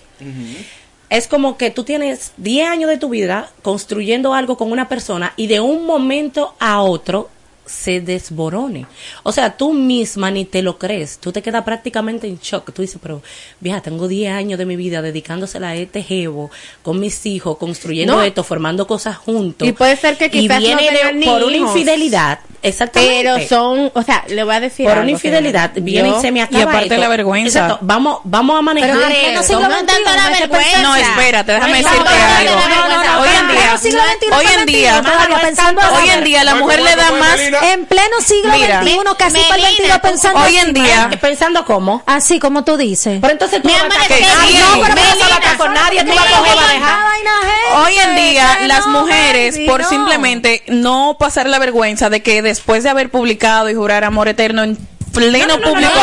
Es 1.10 1.26
como 1.28 1.56
que 1.56 1.70
tú 1.70 1.84
tienes 1.84 2.32
10 2.36 2.68
años 2.68 2.90
de 2.90 2.98
tu 2.98 3.08
vida 3.08 3.50
construyendo 3.62 4.34
algo 4.34 4.56
con 4.56 4.70
una 4.72 4.88
persona 4.88 5.32
y 5.36 5.48
de 5.48 5.60
un 5.60 5.84
momento 5.84 6.54
a 6.60 6.80
otro 6.80 7.28
se 7.66 8.00
desborone. 8.00 8.86
O 9.22 9.32
sea, 9.32 9.56
tú 9.56 9.72
misma 9.72 10.30
ni 10.30 10.44
te 10.44 10.62
lo 10.62 10.78
crees. 10.78 11.18
Tú 11.18 11.32
te 11.32 11.42
quedas 11.42 11.64
prácticamente 11.64 12.26
en 12.26 12.38
shock. 12.38 12.72
Tú 12.72 12.82
dices, 12.82 12.98
pero 13.02 13.22
vieja, 13.60 13.80
tengo 13.80 14.06
10 14.08 14.32
años 14.32 14.58
de 14.58 14.66
mi 14.66 14.76
vida 14.76 15.00
dedicándosela 15.02 15.68
a 15.68 15.74
este 15.74 16.02
jevo, 16.02 16.50
con 16.82 17.00
mis 17.00 17.24
hijos, 17.26 17.56
construyendo 17.56 18.16
No. 18.16 18.22
esto, 18.22 18.44
formando 18.44 18.86
cosas 18.86 19.16
juntos. 19.16 19.66
Y 19.66 19.72
puede 19.72 19.96
ser 19.96 20.16
que 20.18 20.26
Y 20.26 20.30
quizás 20.30 20.60
no 20.60 20.66
viene 20.66 20.90
de- 20.90 21.12
ni 21.14 21.24
por 21.26 21.42
una 21.42 21.56
infidelidad. 21.56 22.40
Exactamente. 22.62 23.14
Pero 23.22 23.46
son, 23.46 23.90
o 23.94 24.02
sea, 24.02 24.24
le 24.28 24.42
voy 24.42 24.54
a 24.54 24.60
decir 24.60 24.84
por 24.84 24.92
algo, 24.92 25.02
una 25.02 25.10
infidelidad 25.10 25.74
señora. 25.74 25.84
viene 25.84 26.08
Yo- 26.08 26.18
y 26.18 26.20
se 26.22 26.32
me 26.32 26.40
acaba 26.42 26.58
y 26.58 26.62
aparte 26.62 26.84
esto. 26.86 26.96
la 26.96 27.08
vergüenza. 27.08 27.58
Exacto, 27.60 27.78
vamos 27.82 28.20
vamos 28.24 28.58
a 28.58 28.62
manejar 28.62 28.90
Pero 28.90 29.40
eso. 29.40 29.42
siglo 29.42 29.68
no 29.68 29.74
XXI, 29.80 29.86
tanto 29.86 30.10
la 30.14 30.30
vergüenza. 30.30 30.82
No, 30.82 30.96
espérate, 30.96 31.52
déjame 31.52 31.82
No, 31.82 31.88
decirte 31.88 32.10
no, 32.10 32.16
no, 32.16 32.36
algo. 32.36 32.54
no, 32.54 32.68
no, 32.68 32.88
no, 32.88 33.04
no, 33.04 33.20
Hoy 33.20 33.28
en 33.28 33.46
no, 33.46 33.52
día, 33.52 33.66
no, 34.30 34.36
hoy 34.38 34.46
en 34.58 34.66
día, 34.66 35.02
hoy 35.92 36.08
en 36.10 36.24
día 36.24 36.44
la 36.44 36.54
mujer 36.56 36.80
le 36.82 36.96
da 36.96 37.10
más. 37.12 37.38
En 37.62 37.86
pleno 37.86 38.20
siglo 38.24 38.52
Mira, 38.54 38.82
XXI, 38.82 38.98
casi 39.18 39.36
para 39.42 39.54
el 39.56 39.62
Melina, 39.62 39.98
22 39.98 39.98
pensando 40.00 40.40
hoy 40.40 40.56
en 40.56 40.72
día- 40.72 41.08
¿eh? 41.12 41.16
pensando 41.18 41.64
cómo. 41.64 42.02
Así 42.06 42.38
como 42.38 42.64
tú 42.64 42.76
dices. 42.76 43.18
Pero 43.20 43.32
entonces 43.32 43.62
tú 43.62 43.68
no 43.68 43.74
vas 43.74 43.82
a 43.84 43.88
no, 43.88 44.82
pero 44.82 44.94
no 44.94 45.02
vas 45.02 45.54
a 45.54 45.58
con 45.58 45.74
nadie, 45.74 46.04
tú 46.04 46.10
vas 46.14 46.26
a 46.26 46.38
coger. 46.38 46.82
Hoy 47.76 47.98
en 47.98 48.16
día, 48.16 48.58
las 48.66 48.86
mujeres, 48.86 49.58
por 49.66 49.84
simplemente 49.84 50.62
no 50.68 51.16
pasar 51.18 51.48
la 51.48 51.58
vergüenza 51.58 52.10
de 52.10 52.22
que 52.22 52.42
después 52.42 52.82
de 52.84 52.90
haber 52.90 53.10
publicado 53.10 53.68
y 53.70 53.74
jurar 53.74 54.04
amor 54.04 54.28
eterno 54.28 54.62
en 54.62 54.76
pleno 55.14 55.46
No, 55.46 55.56
no, 55.56 55.60
no, 55.60 55.70
público, 55.70 55.92
no, 55.94 56.00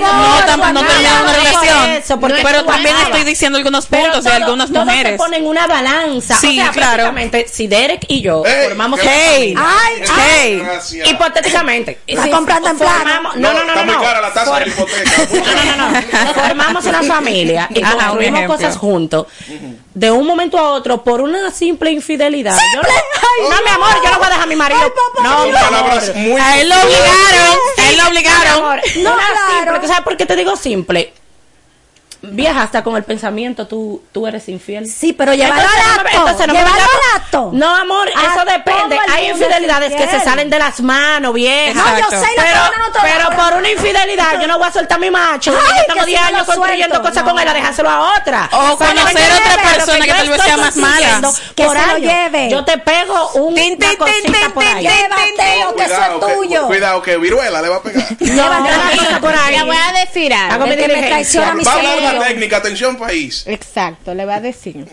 no, 0.00 0.72
no, 0.72 0.72
no 0.72 0.80
terminan 0.80 1.22
una 1.22 1.22
no 1.22 1.32
relación. 1.32 2.42
pero 2.42 2.64
también 2.64 2.96
estoy 3.02 3.24
diciendo 3.24 3.58
algunos 3.58 3.86
puntos 3.86 4.24
de 4.24 4.30
algunas 4.30 4.72
todo 4.72 4.84
mujeres. 4.84 5.12
se 5.12 5.18
pone 5.18 5.36
en 5.38 5.46
una 5.46 5.66
balanza. 5.66 6.36
Sí, 6.36 6.58
o 6.60 6.62
sea, 6.62 6.72
claro. 6.72 6.92
prácticamente, 6.94 7.46
si 7.50 7.66
Derek 7.66 8.04
y 8.08 8.22
yo 8.22 8.42
formamos 8.64 9.00
¿qué 9.00 9.54
una 9.54 9.68
Hey, 9.76 10.02
hey. 10.18 10.62
Hipotéticamente, 11.04 12.00
en 12.06 12.78
plano. 12.78 13.32
no, 13.34 13.52
no, 13.52 13.64
no, 13.64 13.74
no, 13.74 13.84
no, 13.84 13.84
no, 13.84 15.76
no, 15.76 15.90
no. 15.90 16.34
Formamos 16.34 16.84
una 16.86 17.02
familia 17.02 17.68
y 17.74 17.82
construimos 17.82 18.46
cosas 18.46 18.76
juntos. 18.76 19.26
De 19.94 20.10
un 20.10 20.26
momento 20.26 20.58
a 20.58 20.70
otro, 20.72 21.02
por 21.04 21.20
una 21.20 21.50
simple 21.50 21.90
infidelidad. 21.90 22.56
Yo 22.74 22.80
no, 22.80 23.50
no, 23.50 23.62
mi 23.62 23.68
amor, 23.70 23.88
yo 24.02 24.10
no 24.10 24.16
voy 24.18 24.26
a 24.26 24.30
dejar 24.30 24.42
a 24.44 24.46
mi 24.46 24.56
marido. 24.56 24.80
No, 25.22 25.38
Son 25.38 25.50
mi 25.50 25.56
amor. 25.56 25.70
palabras 25.70 26.12
muy 26.16 26.40
A 26.40 26.60
él 26.60 26.68
lo 26.68 26.74
obligaron, 26.76 27.58
a 27.78 27.90
él 27.90 27.96
lo 27.98 28.02
Mi 28.04 28.08
obligaron. 28.10 28.62
No, 29.02 29.14
claro. 29.14 29.38
simple. 29.54 29.80
¿tú 29.80 29.86
¿Sabes 29.88 30.02
por 30.02 30.16
qué 30.16 30.24
te 30.26 30.36
digo 30.36 30.56
simple? 30.56 31.12
Vieja, 32.24 32.62
hasta 32.62 32.84
con 32.84 32.96
el 32.96 33.02
pensamiento 33.02 33.66
tú, 33.66 34.00
tú 34.12 34.28
eres 34.28 34.48
infiel. 34.48 34.86
Sí, 34.86 35.12
pero 35.12 35.34
llevarlo 35.34 35.62
Entonces, 35.62 35.86
al 35.88 35.96
no 36.04 36.10
entonces 36.10 36.46
no 37.52 37.74
amor, 37.74 38.08
A 38.14 38.34
eso 38.34 38.44
depende. 38.44 38.98
Hay 39.10 39.30
infidelidades 39.30 39.92
es 39.92 40.00
que 40.00 40.08
se 40.08 40.24
salen 40.24 40.48
de 40.48 40.58
las 40.58 40.80
manos, 40.80 41.34
vieja. 41.34 41.74
No, 41.74 41.98
yo 41.98 42.10
sé, 42.10 42.26
la 42.36 42.42
pero, 42.42 42.60
no 42.78 43.00
pero 43.02 43.36
por 43.36 43.58
una 43.58 43.70
infidelidad 43.70 44.40
yo 44.40 44.46
no 44.46 44.58
voy 44.58 44.68
a 44.68 44.72
soltar 44.72 44.98
a 44.98 45.00
mi 45.00 45.10
macho. 45.10 45.52
Ay, 45.52 45.78
yo 45.80 45.92
tengo 45.92 46.04
si 46.04 46.10
10 46.10 46.20
no 46.20 46.26
años 46.28 46.46
construyendo 46.46 47.02
cosas 47.02 47.22
con 47.24 47.38
él 47.38 47.48
a 47.48 47.54
dejárselo 47.54 47.90
a 47.90 48.14
otra. 48.16 48.48
O 48.52 48.76
conocer 48.78 49.14
que 49.16 49.50
otra 49.50 49.62
persona 49.74 50.04
que 50.04 50.12
tal 50.12 50.28
vez 50.28 50.42
sea 50.42 50.56
más 50.56 50.76
mala. 50.76 51.32
Que 51.56 51.64
por 51.64 51.76
se 51.76 51.86
lo 51.86 51.98
lleve. 51.98 52.50
Yo 52.50 52.64
te 52.64 52.78
pego 52.78 53.30
un, 53.32 53.54
Tin, 53.54 53.78
tin, 53.78 53.88
una 53.88 53.98
cosita 53.98 54.22
tin, 54.22 54.32
tin, 54.32 54.52
por 54.52 54.64
ahí. 54.64 54.86
tin, 54.86 54.90
Llévatelo, 54.92 55.76
que 55.76 55.84
eso 55.84 55.94
Cuidado, 55.94 56.18
es 56.20 56.26
que, 56.26 56.34
tuyo. 56.34 56.66
cuidado, 56.66 57.02
que 57.02 57.16
viruela 57.16 57.62
le 57.62 57.68
va 57.68 57.76
a 57.76 57.82
pegar. 57.82 58.08
Llévate 58.18 58.60
una 58.60 58.90
cosa 58.96 59.20
por 59.20 59.34
ahí. 59.34 59.56
Le 59.58 59.64
voy 59.64 59.76
a 59.76 59.92
decir 60.00 60.32
algo. 60.32 60.54
Hago 60.54 60.66
mi 60.66 60.72
El 60.72 60.78
que 60.78 60.88
me 60.88 61.06
traiciona 61.08 61.50
a 61.50 61.54
mi 61.54 61.64
técnica, 62.20 62.56
atención 62.58 62.96
país. 62.96 63.44
Exacto, 63.46 64.14
le 64.14 64.24
voy 64.24 64.34
a 64.34 64.40
decir. 64.40 64.86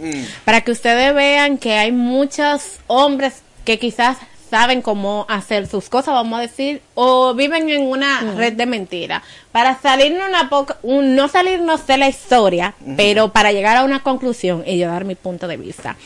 Para 0.45 0.61
que 0.61 0.71
ustedes 0.71 1.13
vean 1.13 1.57
que 1.57 1.73
hay 1.73 1.91
muchos 1.91 2.77
hombres 2.87 3.41
que 3.65 3.77
quizás 3.79 4.17
saben 4.49 4.81
cómo 4.81 5.27
hacer 5.29 5.67
sus 5.67 5.89
cosas, 5.89 6.15
vamos 6.15 6.39
a 6.39 6.41
decir, 6.41 6.81
o 6.95 7.35
viven 7.35 7.69
en 7.69 7.83
una 7.83 8.33
red 8.35 8.53
de 8.53 8.65
mentiras. 8.65 9.21
Para 9.51 9.79
salirnos 9.79 10.27
una 10.27 10.49
poca, 10.49 10.77
un- 10.81 11.15
no 11.15 11.27
salirnos 11.27 11.85
de 11.85 11.97
la 11.97 12.09
historia, 12.09 12.73
pero 12.97 13.31
para 13.31 13.51
llegar 13.51 13.77
a 13.77 13.83
una 13.83 14.01
conclusión 14.01 14.63
y 14.65 14.79
yo 14.79 14.87
dar 14.87 15.05
mi 15.05 15.13
punto 15.13 15.47
de 15.47 15.57
vista. 15.57 15.97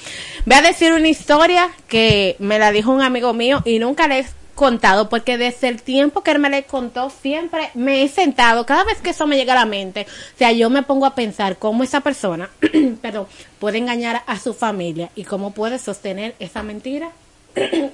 Voy 0.46 0.58
a 0.58 0.62
decir 0.62 0.92
una 0.92 1.08
historia 1.08 1.70
que 1.88 2.36
me 2.40 2.60
la 2.60 2.74
dijo 2.74 2.92
un 2.92 3.02
amigo 3.02 3.34
mío 3.34 3.62
y 3.64 3.80
nunca 3.80 4.10
le 4.10 4.20
he 4.20 4.26
contado, 4.56 5.10
porque 5.10 5.38
desde 5.38 5.68
el 5.68 5.82
tiempo 5.82 6.22
que 6.22 6.32
él 6.32 6.40
me 6.40 6.50
le 6.50 6.64
contó, 6.64 7.10
siempre 7.10 7.72
me 7.74 8.04
he 8.04 8.08
sentado, 8.08 8.66
cada 8.66 8.84
vez 8.84 9.00
que 9.02 9.12
eso 9.12 9.28
me 9.28 9.38
llega 9.38 9.54
a 9.54 9.58
la 9.58 9.66
mente, 9.66 10.06
o 10.36 10.38
sea, 10.38 10.52
yo 10.52 10.70
me 10.70 10.84
pongo 10.84 11.06
a 11.06 11.16
pensar 11.16 11.58
cómo 11.58 11.84
esa 11.84 12.02
persona, 12.02 12.50
perdón, 13.02 13.28
puede 13.60 13.80
engañar 13.80 14.24
a 14.28 14.40
su 14.40 14.54
familia 14.54 15.10
y 15.16 15.24
cómo 15.24 15.52
puede 15.52 15.80
sostener 15.80 16.36
esa 16.40 16.64
mentira 16.64 17.12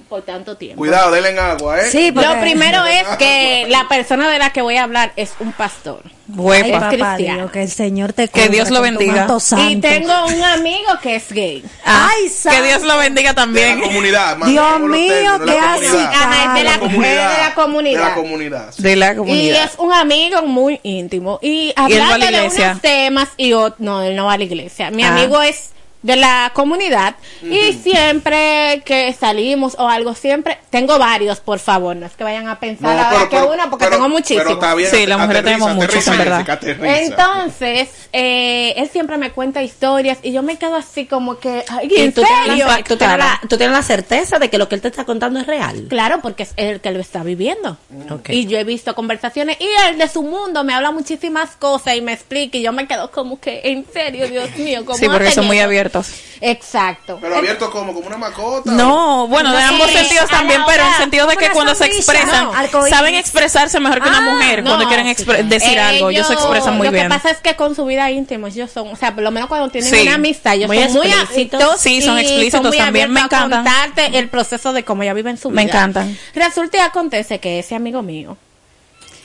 por 0.07 0.21
tanto 0.21 0.55
tiempo. 0.57 0.77
Cuidado, 0.79 1.11
denle 1.11 1.29
en 1.29 1.39
agua, 1.39 1.81
¿eh? 1.81 1.89
Sí, 1.91 2.11
lo 2.11 2.39
primero 2.39 2.85
es 2.85 3.03
que 3.17 3.65
la 3.69 3.87
persona 3.87 4.29
de 4.29 4.39
la 4.39 4.51
que 4.51 4.61
voy 4.61 4.77
a 4.77 4.83
hablar 4.83 5.11
es 5.15 5.33
un 5.39 5.51
pastor. 5.51 6.01
Ay, 6.37 6.61
es 6.65 6.71
papá 6.71 6.89
cristiano. 6.89 7.39
Dios, 7.39 7.51
que 7.51 7.61
el 7.63 7.69
Señor 7.71 8.13
te 8.13 8.27
Que 8.27 8.49
Dios 8.49 8.69
lo 8.69 8.81
bendiga. 8.81 9.27
Y 9.35 9.39
santo. 9.39 9.87
tengo 9.87 10.25
un 10.27 10.43
amigo 10.43 10.91
que 11.01 11.15
es 11.15 11.31
gay. 11.31 11.63
Ay, 11.83 12.31
que 12.49 12.61
Dios 12.61 12.83
lo 12.83 12.97
bendiga 12.97 13.33
también. 13.33 13.75
De 13.75 13.81
la 13.81 13.87
comunidad, 13.87 14.37
más 14.37 14.49
Dios 14.49 14.79
mío, 14.81 15.31
qué 15.45 15.51
comunidad. 15.53 16.13
Ajá, 16.13 16.45
es 16.45 16.53
de 16.53 16.63
la, 16.69 16.79
comunidad. 16.79 17.31
de 17.35 17.43
la 17.43 17.53
comunidad. 17.55 17.99
De 17.99 18.05
la 18.09 18.15
comunidad. 18.15 18.73
De 18.77 18.95
la 18.95 19.13
Y 19.27 19.49
es 19.49 19.71
un 19.77 19.91
amigo 19.91 20.43
muy 20.43 20.79
íntimo. 20.83 21.39
Y 21.41 21.69
él 21.69 21.73
va 21.77 21.85
a 21.85 21.89
la 21.89 22.13
hablando 22.13 22.25
de 22.27 22.31
iglesia? 22.45 22.67
unos 22.69 22.81
temas 22.81 23.29
y 23.37 23.51
ot- 23.51 23.75
no, 23.79 24.03
él 24.03 24.15
no 24.15 24.25
va 24.27 24.33
a 24.33 24.37
la 24.37 24.43
iglesia. 24.43 24.91
Mi 24.91 25.03
Ah. 25.03 25.09
amigo 25.15 25.41
es 25.41 25.71
de 26.01 26.15
la 26.15 26.51
comunidad 26.53 27.15
y 27.41 27.73
siempre 27.73 28.81
que 28.85 29.13
salimos 29.13 29.75
o 29.77 29.87
algo, 29.89 30.15
siempre 30.15 30.57
tengo 30.69 30.97
varios, 30.97 31.39
por 31.41 31.59
favor, 31.59 31.95
no 31.95 32.05
es 32.05 32.13
que 32.13 32.23
vayan 32.23 32.47
a 32.47 32.59
pensar 32.59 32.83
No, 32.95 33.03
ahora 33.03 33.09
pero- 33.11 33.29
que 33.29 33.35
pero- 33.37 33.51
uno 33.53 33.69
porque 33.69 33.85
pero- 33.85 33.97
tengo 33.97 34.09
muchísimos. 34.09 34.43
pero 34.43 34.53
está 34.55 34.75
bien, 34.75 34.89
Sí, 34.91 35.05
las 35.05 35.19
mujeres 35.19 35.43
tenemos 35.43 35.75
muchos, 35.75 36.07
en 36.07 36.17
verdad. 36.17 36.49
Aterriza. 36.49 36.99
Entonces, 37.01 37.89
eh, 38.13 38.73
él 38.77 38.89
siempre 38.89 39.17
me 39.17 39.31
cuenta 39.31 39.61
historias 39.61 40.19
y 40.23 40.31
yo 40.31 40.41
me 40.41 40.57
quedo 40.57 40.75
así 40.75 41.05
como 41.05 41.37
que, 41.37 41.65
ay, 41.69 41.89
¿en 41.97 42.13
tú 42.13 42.21
tienes, 42.21 42.45
serio? 42.47 42.67
la, 42.67 42.83
tú, 42.83 42.95
tienes 42.97 43.17
la, 43.17 43.41
tú 43.49 43.57
tienes 43.57 43.75
la 43.75 43.83
certeza 43.83 44.39
de 44.39 44.49
que 44.49 44.57
lo 44.57 44.69
que 44.69 44.75
él 44.75 44.81
te 44.81 44.87
está 44.87 45.03
contando 45.05 45.39
es 45.39 45.47
real. 45.47 45.85
Claro, 45.89 46.19
porque 46.21 46.43
es 46.43 46.53
el 46.55 46.79
que 46.81 46.91
lo 46.91 46.99
está 46.99 47.23
viviendo. 47.23 47.77
Ok. 48.09 48.29
Y 48.29 48.45
yo 48.47 48.57
he 48.57 48.63
visto 48.63 48.95
conversaciones 48.95 49.57
y 49.59 49.67
él 49.89 49.97
de 49.97 50.07
su 50.07 50.23
mundo 50.23 50.63
me 50.63 50.73
habla 50.73 50.91
muchísimas 50.91 51.51
cosas 51.57 51.95
y 51.95 52.01
me 52.01 52.13
explica 52.13 52.57
y 52.57 52.61
yo 52.61 52.71
me 52.71 52.87
quedo 52.87 53.11
como 53.11 53.39
que, 53.39 53.61
en 53.65 53.85
serio, 53.91 54.27
Dios 54.27 54.55
mío, 54.57 54.83
¿cómo 54.85 54.97
Sí, 54.97 55.07
porque 55.07 55.31
son 55.31 55.45
muy 55.47 55.57
eso? 55.59 55.65
Abiertos. 55.89 56.07
Exacto. 56.41 57.17
Pero 57.21 57.35
abierto 57.37 57.69
como, 57.69 57.93
como 57.93 58.07
una 58.07 58.17
mascota. 58.17 58.71
No, 58.71 59.27
bueno, 59.27 59.51
de 59.51 59.61
ambos 59.61 59.89
sentidos 59.91 60.29
también, 60.29 60.61
pero 60.65 60.83
en 60.83 60.87
hora, 60.89 60.97
sentido 60.97 61.27
de 61.27 61.37
que 61.37 61.49
cuando 61.49 61.75
se 61.75 61.85
expresan, 61.85 62.45
no, 62.45 62.87
saben 62.89 63.15
expresarse 63.15 63.79
mejor 63.79 64.01
que 64.01 64.07
una 64.09 64.17
Ah, 64.19 64.21
mujer 64.33 64.63
cuando 64.63 64.87
quieren 64.87 65.05
decir 65.49 65.79
algo. 65.79 66.09
Ellos 66.09 66.27
se 66.27 66.33
expresan 66.33 66.77
muy 66.77 66.87
lo 66.87 66.91
bien. 66.93 67.05
que 67.05 67.09
pasa 67.09 67.29
es 67.31 67.37
que 67.39 67.55
con 67.55 67.75
su 67.75 67.85
vida 67.85 68.09
íntima 68.11 68.47
ellos 68.47 68.71
son, 68.71 68.87
o 68.89 68.95
sea, 68.95 69.13
por 69.13 69.23
lo 69.23 69.31
menos 69.31 69.49
cuando 69.49 69.69
tienen 69.69 69.89
Sí. 69.93 70.01
una 70.03 70.15
amistad, 70.15 70.55
ellos 70.55 70.67
Muy 70.67 70.77
son 70.83 70.93
muy 70.93 71.07
explícitos. 71.07 71.79
Sí, 71.81 72.01
son 72.01 72.17
explícitos 72.19 72.61
muy 72.67 72.77
también, 72.77 73.11
me 73.11 73.19
abiertos 73.21 73.39
a 73.39 73.43
encantan. 73.45 73.63
contarte 73.93 74.17
el 74.19 74.29
proceso 74.29 74.73
de 74.73 74.83
cómo 74.83 75.03
ella 75.03 75.13
vive 75.13 75.29
en 75.29 75.37
su 75.37 75.49
Me 75.49 75.63
vida. 75.63 75.71
encantan. 75.73 76.17
Resulta 76.35 76.77
y 76.77 76.79
acontece 76.81 77.39
que 77.39 77.59
ese 77.59 77.75
amigo 77.75 78.01
mío 78.01 78.37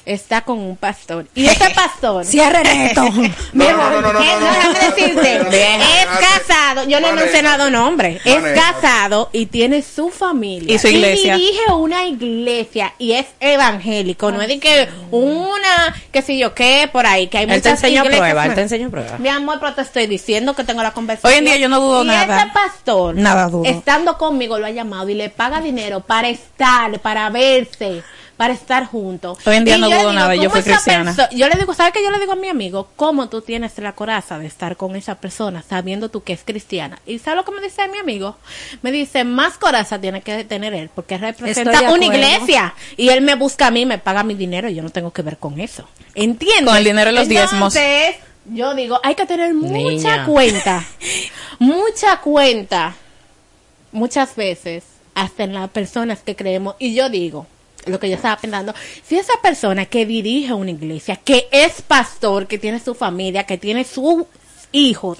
está 0.06 0.42
con 0.42 0.58
un 0.58 0.76
pastor. 0.76 1.26
Y 1.34 1.46
ese 1.46 1.70
pastor. 1.74 2.24
Cierre 2.24 2.62
neto. 2.62 3.02
Mi 3.12 3.28
No, 3.52 3.68
amor, 3.70 3.92
no, 3.92 4.00
no, 4.00 4.12
no, 4.12 4.18
¿qué? 4.20 4.26
no, 4.26 4.40
no. 4.40 4.52
déjame 4.52 4.78
decirte, 4.78 5.36
es 6.00 6.06
casado, 6.06 6.88
yo 6.88 7.00
no 7.00 7.08
he 7.08 7.12
mencionado 7.14 7.70
nombre, 7.70 8.20
es 8.24 8.42
casado 8.60 9.30
y 9.32 9.46
tiene 9.46 9.82
su 9.82 10.10
familia. 10.10 10.74
Y 10.74 10.78
su 10.78 10.88
iglesia. 10.88 11.36
dirige 11.36 11.72
una 11.72 12.04
iglesia 12.06 12.94
y 12.98 13.12
es 13.12 13.26
evangélico, 13.40 14.30
no 14.32 14.42
es 14.42 14.48
de 14.48 14.58
que 14.58 14.88
una, 15.10 15.94
que 16.12 16.22
si 16.22 16.38
yo 16.38 16.54
qué, 16.54 16.88
por 16.92 17.06
ahí, 17.06 17.28
que 17.28 17.38
hay 17.38 17.44
Él 17.44 17.50
te 17.50 17.56
muchas 17.56 17.72
enseñó 17.84 18.02
iglesias. 18.04 18.20
prueba, 18.20 18.46
él 18.46 18.54
te 18.54 18.60
enseñó 18.62 18.90
prueba. 18.90 19.18
Mi 19.18 19.28
amor, 19.28 19.58
pero 19.60 19.74
te 19.74 19.82
estoy 19.82 20.06
diciendo 20.06 20.54
que 20.54 20.64
tengo 20.64 20.82
la 20.82 20.92
conversación. 20.92 21.32
Hoy 21.32 21.38
en 21.38 21.44
día 21.44 21.56
yo 21.56 21.68
no 21.68 21.80
dudo 21.80 22.04
y 22.04 22.08
nada. 22.08 22.42
ese 22.42 22.50
pastor, 22.52 23.14
Nada 23.14 23.48
dudo. 23.48 23.64
estando 23.64 24.18
conmigo, 24.18 24.58
lo 24.58 24.66
ha 24.66 24.70
llamado 24.70 25.08
y 25.08 25.14
le 25.14 25.30
paga 25.30 25.60
dinero 25.60 26.00
para 26.00 26.28
estar, 26.28 26.98
para 27.00 27.30
verse, 27.30 28.02
para 28.44 28.52
estar 28.52 28.84
juntos. 28.84 29.38
Hoy 29.46 29.56
en 29.56 29.64
día 29.64 29.78
Y 29.78 29.80
no 29.80 29.88
dudo 29.88 30.12
nada, 30.12 30.34
yo 30.34 30.50
¿cómo 30.50 30.60
fui 30.60 30.62
cristiana. 30.62 31.16
Yo 31.32 31.48
le 31.48 31.56
digo, 31.56 31.72
¿sabes 31.72 31.94
qué 31.94 32.02
yo 32.02 32.10
le 32.10 32.18
digo 32.18 32.32
a 32.32 32.36
mi 32.36 32.48
amigo? 32.48 32.88
¿Cómo 32.94 33.30
tú 33.30 33.40
tienes 33.40 33.78
la 33.78 33.92
coraza 33.92 34.38
de 34.38 34.46
estar 34.46 34.76
con 34.76 34.96
esa 34.96 35.14
persona 35.14 35.64
sabiendo 35.66 36.10
tú 36.10 36.22
que 36.22 36.34
es 36.34 36.42
cristiana? 36.44 36.98
¿Y 37.06 37.20
sabes 37.20 37.38
lo 37.38 37.44
que 37.46 37.52
me 37.58 37.62
dice 37.62 37.88
mi 37.88 37.96
amigo? 37.96 38.36
Me 38.82 38.92
dice, 38.92 39.24
más 39.24 39.56
coraza 39.56 39.98
tiene 39.98 40.20
que 40.20 40.44
tener 40.44 40.74
él 40.74 40.90
porque 40.94 41.16
representa 41.16 41.90
una 41.90 42.04
iglesia 42.04 42.74
y 42.98 43.08
él 43.08 43.22
me 43.22 43.34
busca 43.34 43.68
a 43.68 43.70
mí, 43.70 43.86
me 43.86 43.96
paga 43.96 44.22
mi 44.24 44.34
dinero 44.34 44.68
y 44.68 44.74
yo 44.74 44.82
no 44.82 44.90
tengo 44.90 45.10
que 45.10 45.22
ver 45.22 45.38
con 45.38 45.58
eso. 45.58 45.88
¿Entiendes? 46.14 46.66
Con 46.66 46.76
el 46.76 46.84
dinero 46.84 47.12
de 47.12 47.12
los 47.12 47.28
diezmos. 47.28 47.74
Entonces, 47.74 48.16
yo 48.44 48.74
digo, 48.74 49.00
hay 49.02 49.14
que 49.14 49.24
tener 49.24 49.54
mucha 49.54 49.72
Niña. 49.72 50.26
cuenta, 50.26 50.84
mucha 51.58 52.20
cuenta, 52.20 52.94
muchas 53.90 54.36
veces, 54.36 54.84
hasta 55.14 55.44
en 55.44 55.54
las 55.54 55.70
personas 55.70 56.20
que 56.20 56.36
creemos. 56.36 56.74
Y 56.78 56.94
yo 56.94 57.08
digo, 57.08 57.46
lo 57.86 57.98
que 57.98 58.08
yo 58.08 58.16
estaba 58.16 58.36
pensando, 58.36 58.74
si 59.06 59.18
esa 59.18 59.34
persona 59.42 59.86
que 59.86 60.06
dirige 60.06 60.52
una 60.52 60.70
iglesia, 60.70 61.16
que 61.16 61.48
es 61.50 61.82
pastor, 61.82 62.46
que 62.46 62.58
tiene 62.58 62.80
su 62.80 62.94
familia, 62.94 63.44
que 63.44 63.58
tiene 63.58 63.84
sus 63.84 64.24
hijos, 64.72 65.18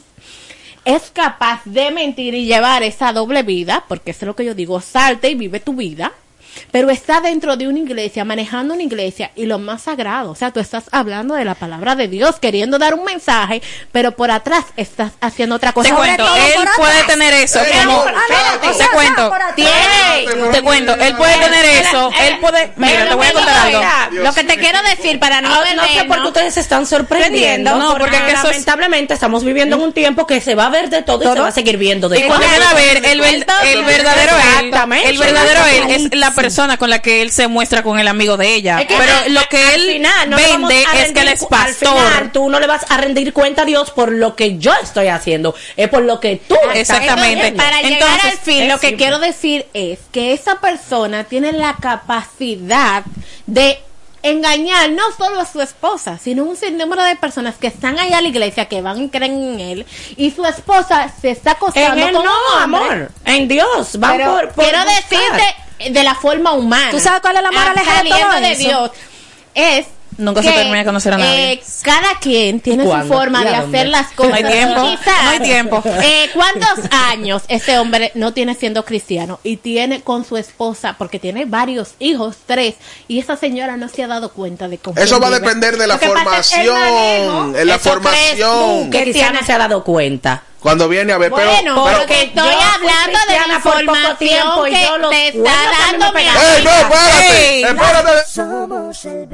es 0.84 1.10
capaz 1.10 1.62
de 1.64 1.90
mentir 1.90 2.34
y 2.34 2.46
llevar 2.46 2.82
esa 2.82 3.12
doble 3.12 3.42
vida, 3.42 3.84
porque 3.88 4.10
eso 4.10 4.24
es 4.24 4.26
lo 4.26 4.36
que 4.36 4.44
yo 4.44 4.54
digo, 4.54 4.80
salte 4.80 5.30
y 5.30 5.34
vive 5.34 5.60
tu 5.60 5.74
vida, 5.74 6.12
pero 6.70 6.90
está 6.90 7.20
dentro 7.20 7.56
de 7.56 7.68
una 7.68 7.78
iglesia, 7.78 8.24
manejando 8.24 8.74
una 8.74 8.82
iglesia 8.82 9.30
y 9.36 9.46
lo 9.46 9.58
más 9.58 9.82
sagrado, 9.82 10.30
o 10.30 10.34
sea, 10.34 10.50
tú 10.52 10.60
estás 10.60 10.84
hablando 10.92 11.34
de 11.34 11.44
la 11.44 11.54
palabra 11.54 11.94
de 11.96 12.08
Dios, 12.08 12.38
queriendo 12.40 12.78
dar 12.78 12.94
un 12.94 13.04
mensaje, 13.04 13.62
pero 13.92 14.12
por 14.12 14.30
atrás 14.30 14.64
estás 14.76 15.12
haciendo 15.20 15.56
otra 15.56 15.72
cosa. 15.72 15.88
Te 15.90 15.94
cuento, 15.94 16.24
todo 16.24 16.36
él 16.36 16.52
puede 16.76 17.02
tener 17.04 17.34
eso 17.34 17.60
como 17.84 18.04
te 18.04 18.86
cuento, 18.92 19.32
Tiene- 19.54 20.50
te 20.52 20.62
cuento, 20.62 20.94
él 20.94 21.14
puede 21.16 21.36
tener 21.38 21.64
eso, 21.64 22.10
él 22.20 22.38
puede, 22.40 22.72
mira, 22.76 23.08
te 23.08 23.14
voy 23.14 23.26
a 23.26 23.32
contar 23.32 23.56
algo. 23.66 23.82
Lo 24.22 24.32
que 24.32 24.44
te 24.44 24.56
quiero 24.58 24.78
decir 24.82 25.18
para 25.18 25.40
no 25.40 25.48
No, 25.48 25.74
no 25.74 25.84
sé 25.88 26.04
por 26.04 26.20
qué 26.22 26.28
ustedes 26.28 26.54
se 26.54 26.60
están 26.60 26.86
sorprendiendo. 26.86 27.76
No, 27.76 27.96
porque 27.98 28.16
lamentablemente 28.32 29.14
estamos 29.14 29.44
viviendo 29.44 29.76
en 29.76 29.82
un 29.82 29.92
tiempo 29.92 30.26
que 30.26 30.40
se 30.40 30.54
va 30.54 30.66
a 30.66 30.70
ver 30.70 30.90
de 30.90 31.02
todo, 31.02 31.22
y 31.24 31.34
se 31.34 31.40
va 31.40 31.48
a 31.48 31.52
seguir 31.52 31.76
viendo 31.76 32.08
de 32.08 32.18
Y 32.20 32.22
cuando 32.24 32.46
todo. 32.46 32.50
viene 32.56 32.64
a 32.66 32.74
ver, 32.74 32.96
el, 33.04 33.20
ver- 33.20 33.46
el 33.64 33.84
verdadero 33.84 34.32
él, 34.60 34.72
el 35.04 35.18
verdadero 35.18 35.66
él 35.66 35.90
es 35.90 36.18
la 36.18 36.30
persona 36.32 36.43
con 36.78 36.90
la 36.90 37.00
que 37.00 37.22
él 37.22 37.30
se 37.30 37.48
muestra 37.48 37.82
con 37.82 37.98
el 37.98 38.08
amigo 38.08 38.36
de 38.36 38.54
ella. 38.54 38.80
Es 38.80 38.86
que 38.88 38.96
Pero 38.96 39.12
al- 39.24 39.34
lo 39.34 39.40
que 39.48 39.74
él 39.74 39.80
final 39.92 40.30
no 40.30 40.36
vende 40.36 40.84
a 40.86 41.02
es 41.02 41.12
que 41.12 41.20
él 41.20 41.28
es 41.28 41.40
cu- 41.40 41.48
Al 41.54 41.66
pastor. 41.66 41.96
final, 41.98 42.32
tú 42.32 42.48
no 42.50 42.60
le 42.60 42.66
vas 42.66 42.84
a 42.88 42.96
rendir 42.96 43.32
cuenta 43.32 43.62
a 43.62 43.64
Dios 43.64 43.90
por 43.90 44.12
lo 44.12 44.36
que 44.36 44.58
yo 44.58 44.72
estoy 44.82 45.08
haciendo, 45.08 45.54
es 45.76 45.88
por 45.88 46.02
lo 46.02 46.20
que 46.20 46.36
tú 46.48 46.54
estás 46.72 46.76
Exactamente. 46.76 47.40
haciendo. 47.40 47.62
Para 47.62 47.82
llegar 47.82 47.92
Entonces, 47.92 48.32
al 48.32 48.38
fin, 48.38 48.68
lo 48.68 48.78
que 48.78 48.88
simple. 48.88 48.96
quiero 49.04 49.18
decir 49.18 49.66
es 49.74 49.98
que 50.12 50.32
esa 50.32 50.56
persona 50.60 51.24
tiene 51.24 51.52
la 51.52 51.76
capacidad 51.80 53.04
de 53.46 53.78
engañar 54.22 54.90
no 54.90 55.02
solo 55.18 55.40
a 55.40 55.44
su 55.46 55.60
esposa, 55.60 56.18
sino 56.22 56.44
un 56.44 56.56
sinnúmero 56.56 57.02
de 57.02 57.14
personas 57.16 57.56
que 57.56 57.66
están 57.66 57.98
allá 57.98 58.18
a 58.18 58.20
la 58.22 58.28
iglesia, 58.28 58.64
que 58.66 58.80
van 58.80 59.02
y 59.02 59.08
creen 59.10 59.34
en 59.54 59.60
él, 59.60 59.86
y 60.16 60.30
su 60.30 60.44
esposa 60.46 61.12
se 61.20 61.30
está 61.30 61.52
acostando 61.52 61.92
En 62.00 62.08
él 62.08 62.14
con 62.14 62.24
no, 62.24 62.30
un 62.30 62.62
hombre. 62.62 62.80
amor. 62.80 63.10
En 63.26 63.48
Dios. 63.48 63.98
Van 63.98 64.16
Pero 64.16 64.32
por, 64.32 64.48
por 64.52 64.64
quiero 64.64 64.78
buscar. 64.78 64.96
decirte 65.10 65.56
de 65.78 66.02
la 66.02 66.14
forma 66.14 66.52
humana. 66.52 66.90
¿Tú 66.90 67.00
sabes 67.00 67.20
cuál 67.20 67.36
es 67.36 67.42
la 67.42 67.52
moraleja 67.52 68.02
de 68.02 68.08
todo 68.10 68.40
de 68.40 68.52
eso? 68.52 68.62
Dios. 68.62 68.90
Es 69.54 69.86
Nunca 70.18 70.42
se 70.42 70.48
que, 70.50 70.54
termina 70.54 70.78
de 70.78 70.84
conocer 70.84 71.12
a 71.14 71.18
nadie. 71.18 71.52
eh, 71.52 71.62
cada 71.82 72.18
quien 72.20 72.60
tiene 72.60 72.84
su 72.84 72.90
forma 73.08 73.42
¿Y 73.42 73.46
a 73.46 73.50
de 73.50 73.56
dónde? 73.60 73.78
hacer 73.78 73.88
las 73.90 74.12
cosas. 74.12 74.30
No 74.30 74.36
hay 74.36 74.44
tiempo, 74.52 74.82
quizás, 74.82 75.24
no 75.24 75.30
hay 75.30 75.40
tiempo. 75.40 75.82
eh, 76.02 76.30
¿Cuántos 76.34 76.78
años 76.90 77.42
este 77.48 77.78
hombre 77.78 78.12
no 78.14 78.32
tiene 78.32 78.54
siendo 78.54 78.84
cristiano 78.84 79.40
y 79.42 79.56
tiene 79.58 80.02
con 80.02 80.24
su 80.24 80.36
esposa, 80.36 80.96
porque 80.98 81.18
tiene 81.18 81.44
varios 81.44 81.94
hijos, 81.98 82.36
tres, 82.46 82.74
y 83.08 83.18
esa 83.18 83.36
señora 83.36 83.76
no 83.76 83.88
se 83.88 84.02
ha 84.02 84.06
dado 84.06 84.32
cuenta 84.32 84.68
de 84.68 84.78
cómo. 84.78 85.00
Eso 85.00 85.18
va 85.20 85.28
a 85.28 85.30
depender 85.30 85.76
de 85.76 85.86
la 85.86 85.98
formación. 85.98 86.74
manejo. 86.78 87.56
En 87.58 87.66
la 87.66 87.78
formación. 87.78 88.90
que 88.90 89.02
Cristiana 89.02 89.42
se 89.44 89.52
ha 89.52 89.58
dado 89.58 89.84
cuenta. 89.84 90.42
Cuando 90.60 90.88
viene 90.88 91.12
a 91.12 91.18
ver, 91.18 91.30
pero- 91.30 91.50
Bueno, 91.50 91.84
pero, 91.84 91.98
porque 91.98 92.22
estoy 92.22 92.48
hablando 92.48 93.18
de 93.28 93.34
la 93.34 93.60
y 94.16 94.72
que 94.72 94.82
yo 94.82 95.08
te 95.10 95.28
está 95.28 95.52
dando 95.90 96.06
mi 96.06 96.12
pegaron. 96.20 96.42
¡Ey, 96.56 96.64
no, 96.64 96.70
espérate! 96.70 97.60
¡Espérate! 97.60 98.30
Somos 98.32 99.04
el 99.04 99.26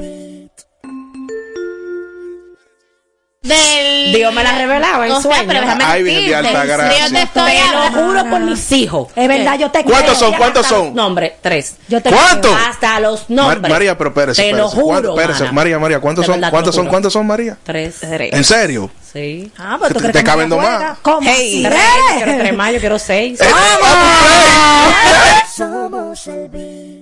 del 3.43 4.12
Dios 4.12 4.34
me 4.34 4.45
la 4.45 4.53
revelaba 4.59 5.07
en 5.07 5.12
o 5.12 5.20
sea, 5.22 5.32
sueño. 5.32 5.45
pero 5.49 5.61
déjame 5.62 5.84
Ay, 5.84 6.03
de 6.03 6.34
alta 6.36 6.64
gracia. 6.66 7.07
yo 7.07 7.14
te 7.14 7.22
estoy 7.22 7.53
Te 7.53 7.74
lo 7.97 8.03
juro 8.07 8.28
por 8.30 8.41
mis 8.41 8.72
hijos. 8.72 9.09
Es 9.16 9.28
verdad, 9.28 9.59
yo 9.59 9.70
te 9.70 9.82
¿Cuántos 9.82 10.18
creo. 10.18 10.30
son? 10.30 10.34
¿Cuántos 10.34 10.66
son? 10.66 10.95
Nombres, 10.95 11.32
tres. 11.41 11.76
Yo 11.88 12.03
te 12.03 12.11
¿Cuántos? 12.11 12.55
Hasta 12.68 13.01
los 13.01 13.30
Mar- 13.30 13.47
nombres. 13.57 13.70
María, 13.72 13.97
pero 13.97 14.11
espérese. 14.11 14.43
Te 14.43 14.53
lo 14.53 14.66
espérese. 14.66 14.82
¿Cuánto- 14.86 15.12
juro. 15.12 15.53
María, 15.53 15.78
María, 15.78 16.01
¿cuántos 16.01 16.26
son? 16.26 16.41
¿Cuántos 16.51 16.74
son? 16.74 16.86
¿Cuántos 16.88 17.12
son, 17.14 17.26
María? 17.26 17.57
Tres. 17.62 18.03
¿En 18.03 18.45
serio? 18.45 18.91
Sí. 19.11 19.51
Ah, 19.59 19.76
pues 19.78 19.93
tú 19.95 20.01
Te- 20.01 20.11
crees 20.11 20.24
caben 20.24 20.49
dos 20.51 20.62
más. 20.62 20.99
¿Cómo 21.01 21.20
Hey, 21.28 21.62
tres. 21.64 21.80
¡Eh! 21.80 22.18
Yo 22.18 22.24
quiero 22.24 22.38
tres 22.38 22.55
más, 22.55 22.72
yo 22.74 22.78
quiero 22.80 22.99
seis. 22.99 23.41
Eh, 23.41 23.45
eh, 23.47 25.43
Somos 25.57 26.26
el. 26.26 26.99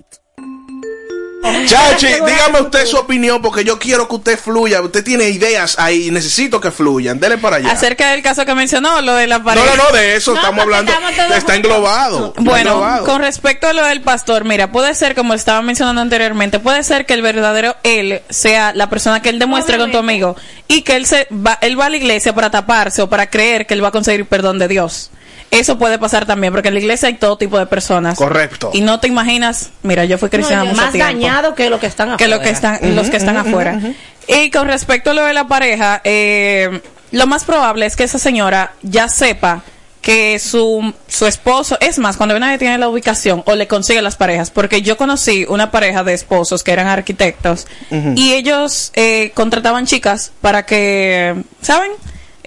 Chachi, 1.66 2.07
dígame 2.07 2.61
usted 2.62 2.84
su 2.86 2.97
opinión 2.97 3.41
porque 3.41 3.64
yo 3.64 3.78
quiero 3.78 4.09
que 4.09 4.14
usted 4.16 4.39
fluya. 4.39 4.80
Usted 4.82 5.05
tiene 5.05 5.28
ideas 5.28 5.76
ahí 5.78 6.09
y 6.09 6.11
necesito 6.11 6.61
que 6.61 6.70
fluyan. 6.70 7.20
Dele 7.20 7.39
para 7.39 7.57
allá. 7.57 7.70
Acerca 7.70 8.11
del 8.11 8.22
caso 8.22 8.45
que 8.45 8.55
mencionó, 8.55 9.01
lo 9.03 9.14
de 9.14 9.26
la 9.26 9.39
No, 9.39 9.45
pareja. 9.45 9.66
no, 9.76 9.84
no, 9.84 9.91
de 9.97 10.16
eso 10.16 10.34
estamos 10.34 10.62
hablando. 10.62 10.93
Está 11.36 11.55
englobado. 11.57 12.28
está 12.28 12.41
Bueno, 12.43 12.70
englobado. 12.72 13.05
con 13.07 13.20
respecto 13.20 13.66
a 13.68 13.72
lo 13.72 13.84
del 13.84 14.01
pastor, 14.03 14.45
mira, 14.45 14.72
puede 14.72 14.95
ser, 14.95 15.14
como 15.14 15.34
estaba 15.34 15.62
mencionando 15.62 16.01
anteriormente, 16.01 16.59
puede 16.59 16.82
ser 16.82 17.07
que 17.07 17.14
el 17.14 17.22
verdadero 17.22 17.76
él 17.82 18.22
sea 18.30 18.72
la 18.74 18.91
persona 18.91 19.22
que 19.22 19.28
él 19.28 19.39
demuestre 19.39 19.78
con 19.78 19.91
tu 19.93 19.99
amigo 19.99 20.36
y 20.66 20.82
que 20.82 20.97
él 20.97 21.07
se 21.07 21.28
va, 21.30 21.59
él 21.61 21.78
va 21.78 21.86
a 21.86 21.91
la 21.91 21.97
iglesia 21.97 22.34
para 22.34 22.51
taparse 22.51 23.03
o 23.03 23.09
para 23.09 23.28
creer 23.30 23.66
que 23.66 23.74
él 23.74 23.82
va 23.84 23.89
a 23.89 23.93
conseguir 23.93 24.26
perdón 24.26 24.59
de 24.59 24.68
Dios. 24.68 25.11
Eso 25.51 25.78
puede 25.78 25.99
pasar 25.99 26.26
también, 26.26 26.53
porque 26.53 26.68
en 26.68 26.74
la 26.74 26.80
iglesia 26.80 27.09
hay 27.09 27.14
todo 27.14 27.38
tipo 27.38 27.59
de 27.59 27.66
personas. 27.66 28.18
Correcto. 28.18 28.70
Y 28.74 28.82
no 28.82 29.01
te 29.01 29.09
imaginas, 29.09 29.70
mira, 29.82 30.05
yo 30.05 30.18
fui 30.18 30.28
cristiana 30.28 30.64
No, 30.64 30.70
mucho 30.70 30.82
más 30.82 30.92
tiempo. 30.92 31.07
dañado 31.12 31.55
que 31.55 31.70
lo 31.70 31.80
que 31.80 31.86
están 31.86 32.09
que 32.16 32.24
afuera. 32.24 32.36
lo 32.36 32.42
que 32.42 32.51
están, 32.51 32.78
los 32.94 33.09
que 33.09 33.16
están 33.16 33.36
afuera. 33.38 33.80
Y 34.26 34.51
con 34.51 34.68
respecto 34.68 35.11
a 35.11 35.14
lo 35.14 35.24
de 35.24 35.32
la 35.32 35.49
pareja, 35.49 36.03
eh, 36.05 36.82
lo 37.12 37.26
más 37.26 37.44
probable 37.44 37.86
es 37.86 37.96
que 37.96 38.05
esa 38.05 38.18
señora 38.18 38.72
ya 38.82 39.09
sepa 39.09 39.62
que 40.03 40.38
su, 40.38 40.94
su 41.07 41.26
esposo, 41.26 41.76
es 41.80 41.99
más, 41.99 42.16
cuando 42.16 42.38
nadie 42.38 42.57
tiene 42.59 42.78
la 42.78 42.88
ubicación 42.88 43.42
o 43.46 43.55
le 43.55 43.66
consigue 43.66 44.01
las 44.03 44.16
parejas, 44.16 44.51
porque 44.51 44.80
yo 44.82 44.96
conocí 44.96 45.44
una 45.49 45.70
pareja 45.70 46.05
de 46.05 46.12
esposos 46.14 46.62
que 46.62 46.72
eran 46.72 46.86
arquitectos 46.86 47.66
y 48.14 48.32
ellos 48.34 48.92
eh, 48.94 49.32
contrataban 49.34 49.86
chicas 49.86 50.32
para 50.40 50.64
que, 50.66 51.34
¿saben? 51.62 51.90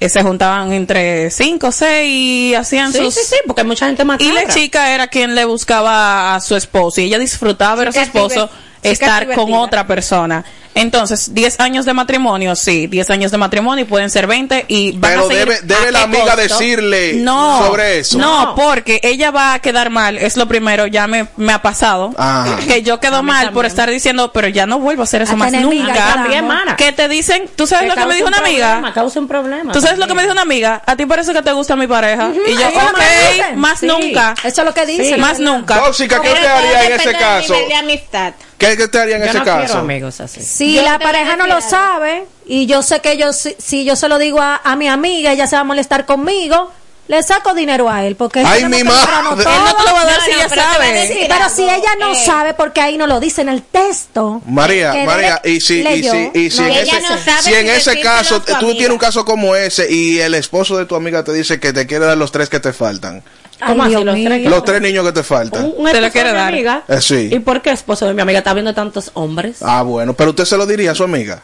Eh, 0.02 0.10
se 0.10 0.24
juntaban 0.24 0.74
entre 0.74 1.30
cinco 1.30 1.68
o 1.68 1.72
seis 1.72 2.10
y 2.12 2.56
hacían 2.56 2.92
Sí, 2.92 2.98
sus... 2.98 3.14
sí, 3.14 3.20
sí, 3.24 3.36
porque 3.46 3.62
hay 3.62 3.68
mucha 3.68 3.86
gente 3.86 4.04
más 4.04 4.20
Y 4.20 4.32
la 4.32 4.48
chica 4.48 4.96
era 4.96 5.06
quien 5.08 5.36
le 5.36 5.46
buscaba 5.46 6.34
a 6.34 6.42
su 6.42 6.56
esposo 6.56 7.02
y 7.02 7.04
ella 7.04 7.20
disfrutaba 7.20 7.76
ver 7.76 7.90
a 7.90 7.92
su 7.92 8.00
esposo 8.00 8.50
estar 8.84 9.34
con 9.34 9.54
otra 9.54 9.86
persona. 9.88 10.44
Entonces, 10.74 11.34
10 11.34 11.60
años 11.60 11.84
de 11.84 11.94
matrimonio, 11.94 12.56
sí, 12.56 12.88
10 12.88 13.10
años 13.10 13.30
de 13.32 13.38
matrimonio 13.38 13.84
y 13.84 13.88
pueden 13.88 14.10
ser 14.10 14.26
20 14.26 14.64
y 14.70 14.94
van 14.94 15.12
Pero 15.12 15.22
a 15.26 15.28
seguir- 15.28 15.40
debe- 15.50 15.62
debe 15.64 15.88
¿A 15.90 15.92
la 15.92 16.04
amiga 16.04 16.24
costo? 16.24 16.38
decirle 16.42 17.14
no, 17.16 17.66
sobre 17.68 18.00
eso. 18.00 18.18
No, 18.18 18.56
porque 18.56 19.02
ella 19.04 19.32
va 19.32 19.54
a 19.54 19.60
quedar 19.60 19.90
mal, 19.90 20.18
es 20.18 20.38
lo 20.38 20.48
primero, 20.48 20.88
ya 20.88 21.08
me, 21.08 21.28
me 21.36 21.52
ha 21.52 21.62
pasado. 21.62 22.14
Ajá. 22.18 22.58
Que 22.66 22.84
yo 22.84 23.02
quedo 23.02 23.22
mal 23.22 23.52
por 23.52 23.66
estar 23.66 23.90
diciendo, 23.90 24.32
pero 24.32 24.48
ya 24.48 24.66
no 24.66 24.80
vuelvo 24.80 25.02
a 25.02 25.04
hacer 25.04 25.24
eso 25.24 25.34
A 25.34 25.36
más 25.36 25.54
amiga, 25.54 25.62
nunca. 25.94 26.76
Que 26.78 26.94
te 26.94 27.10
dicen, 27.10 27.50
¿tú 27.54 27.68
sabes 27.68 27.90
lo 27.90 27.96
que 27.96 28.06
me 28.06 28.16
dijo 28.16 28.28
un 28.28 28.34
una 28.34 28.38
amiga? 28.46 28.68
problema, 28.72 28.94
Causa 28.94 29.20
un 29.20 29.28
problema. 29.28 29.74
¿Tú 29.74 29.82
sabes 29.82 29.98
lo 30.00 30.08
que 30.08 30.14
me 30.14 30.22
dijo 30.22 30.32
una 30.32 30.44
amiga? 30.44 30.82
A 30.86 30.96
ti 30.96 31.06
parece 31.06 31.34
que 31.34 31.42
te 31.42 31.52
gusta 31.52 31.76
mi 31.76 31.88
pareja. 31.88 32.30
y 32.48 32.54
yo, 32.56 32.68
ok, 32.70 33.56
más 33.58 33.80
Sí. 33.82 33.88
nunca. 33.88 34.36
Eso 34.42 34.62
es 34.62 34.66
lo 34.66 34.74
que 34.74 34.86
dicen. 34.86 35.20
Más 35.20 35.38
nunca. 35.38 35.82
Tóxica, 35.84 36.22
¿qué 36.22 36.30
te 36.30 36.48
haría 36.48 36.86
en 36.86 36.92
ese 36.94 37.12
caso? 37.12 37.54
de 37.54 37.76
amistad. 37.76 38.34
¿Qué, 38.62 38.78
qué 38.78 38.88
te 38.88 39.00
haría 39.00 39.16
en 39.18 39.24
Yo 39.24 39.30
ese 39.30 39.38
no 39.40 39.44
quiero 39.44 39.62
caso? 39.62 39.78
amigos 39.80 40.22
así. 40.22 40.42
Si 40.42 40.74
Yo 40.76 40.84
la 40.84 41.00
pareja 41.00 41.36
no 41.36 41.48
lo 41.48 41.60
sabe 41.62 42.26
y 42.46 42.66
yo 42.68 42.82
sé 42.84 43.00
que 43.02 43.18
yo 43.18 43.34
si, 43.34 43.56
si 43.60 43.84
yo 43.86 43.96
se 43.96 44.08
lo 44.08 44.18
digo 44.20 44.40
a, 44.42 44.62
a 44.64 44.76
mi 44.76 44.88
amiga, 44.88 45.32
ella 45.34 45.48
se 45.48 45.56
va 45.56 45.62
a 45.62 45.66
molestar 45.66 46.06
conmigo, 46.06 46.72
le 47.08 47.22
saco 47.24 47.54
dinero 47.54 47.90
a 47.90 48.06
él 48.06 48.16
porque 48.16 48.42
Ay, 48.46 48.64
mi 48.66 48.84
madre. 48.86 49.08
todo. 49.30 49.42
Él 49.42 49.62
no 49.66 49.76
te 49.76 49.84
lo 49.84 49.94
va 49.94 50.02
a 50.02 50.06
dar 50.06 50.18
No, 50.20 50.24
si 50.26 50.32
no, 50.32 50.38
ella 50.38 50.48
pero 50.50 50.62
sabe. 50.62 51.08
Sí, 51.08 51.18
pero 51.24 51.44
algo. 51.44 51.56
si 51.56 51.64
ella 51.64 51.90
no 52.00 52.12
Eh, 52.14 52.26
sabe 52.26 52.54
porque 52.54 52.80
ahí 52.80 52.98
no 52.98 53.08
lo 53.08 53.20
dice 53.20 53.42
en 53.42 53.50
el 53.50 53.64
texto. 53.64 54.42
María, 54.46 54.94
María, 55.06 55.42
y 55.44 55.60
si, 55.60 55.82
y 55.82 56.04
si, 56.04 56.32
y 56.34 56.52
si 56.52 56.62
no, 56.62 56.68
en 56.68 56.74
ese, 56.74 57.42
si 57.42 57.54
en 57.54 57.68
ese 57.70 58.00
caso 58.00 58.42
tú 58.42 58.54
amiga. 58.54 58.72
tienes 58.74 58.90
un 58.92 58.98
caso 59.00 59.26
como 59.26 59.56
ese 59.56 59.92
y 59.92 60.20
el 60.20 60.36
esposo 60.36 60.78
de 60.78 60.86
tu 60.86 60.96
amiga 60.96 61.24
te 61.24 61.34
dice 61.34 61.60
que 61.60 61.74
te 61.74 61.86
quiere 61.88 62.06
dar 62.06 62.18
los 62.18 62.32
tres 62.32 62.48
que 62.48 62.60
te 62.62 62.72
faltan, 62.72 63.24
¿Cómo 63.66 63.84
Ay, 63.84 63.94
así? 63.96 64.04
Dios 64.04 64.06
Los 64.06 64.24
tres, 64.26 64.46
los 64.50 64.64
tres 64.64 64.82
niños 64.82 65.06
que 65.06 65.12
te 65.12 65.24
faltan. 65.24 65.66
un, 65.66 65.74
un 65.78 65.92
Te 65.92 66.02
lo 66.02 66.10
quiere 66.12 66.32
dar. 66.34 66.54
amiga. 66.54 66.84
Eh, 66.88 67.02
sí. 67.02 67.30
¿Y 67.32 67.40
por 67.40 67.62
qué 67.62 67.72
esposo 67.72 68.06
de 68.08 68.14
mi 68.14 68.22
amiga 68.22 68.40
está 68.40 68.54
viendo 68.54 68.74
tantos 68.74 69.12
hombres? 69.14 69.58
Ah, 69.62 69.84
bueno, 69.84 70.14
pero 70.14 70.32
usted 70.32 70.46
se 70.46 70.58
lo 70.58 70.66
diría 70.66 70.92
a 70.92 70.96
su 70.96 71.04
amiga. 71.04 71.44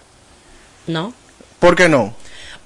No. 0.87 1.13
¿Por 1.59 1.75
qué 1.75 1.87
no? 1.89 2.13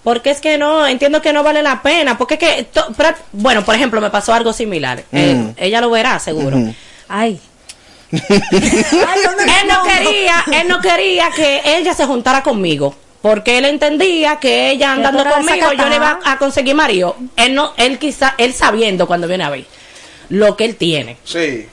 Porque 0.03 0.31
es 0.31 0.41
que 0.41 0.57
no, 0.57 0.87
entiendo 0.87 1.21
que 1.21 1.31
no 1.33 1.43
vale 1.43 1.61
la 1.61 1.81
pena. 1.81 2.17
Porque 2.17 2.33
es 2.35 2.39
que, 2.39 2.63
to- 2.73 2.87
bueno, 3.33 3.63
por 3.63 3.75
ejemplo, 3.75 4.01
me 4.01 4.09
pasó 4.09 4.33
algo 4.33 4.51
similar. 4.53 5.03
Eh, 5.11 5.35
Mm. 5.35 5.53
ella 5.57 5.81
lo 5.81 5.89
verá, 5.91 6.17
seguro. 6.19 6.57
Ujú. 6.57 6.73
Ay. 7.07 7.39
él 8.11 9.67
no 9.67 9.83
quería, 9.83 10.43
él 10.61 10.67
no 10.67 10.79
quería 10.81 11.29
que 11.35 11.61
ella 11.65 11.93
se 11.93 12.05
juntara 12.05 12.43
conmigo. 12.43 12.95
Porque 13.21 13.57
él 13.57 13.65
entendía 13.65 14.37
que 14.37 14.71
ella 14.71 14.93
andando 14.93 15.23
conmigo 15.23 15.73
yo 15.77 15.87
le 15.87 15.95
iba 15.95 16.19
a 16.23 16.37
conseguir 16.37 16.75
marido. 16.75 17.15
Él 17.35 17.53
no, 17.53 17.73
él 17.77 17.99
quizá, 17.99 18.33
él 18.37 18.53
sabiendo 18.53 19.05
cuando 19.05 19.27
viene 19.27 19.43
a 19.43 19.49
ver 19.49 19.65
lo 20.29 20.55
que 20.55 20.65
él 20.65 20.75
tiene. 20.75 21.17
Sí. 21.23 21.67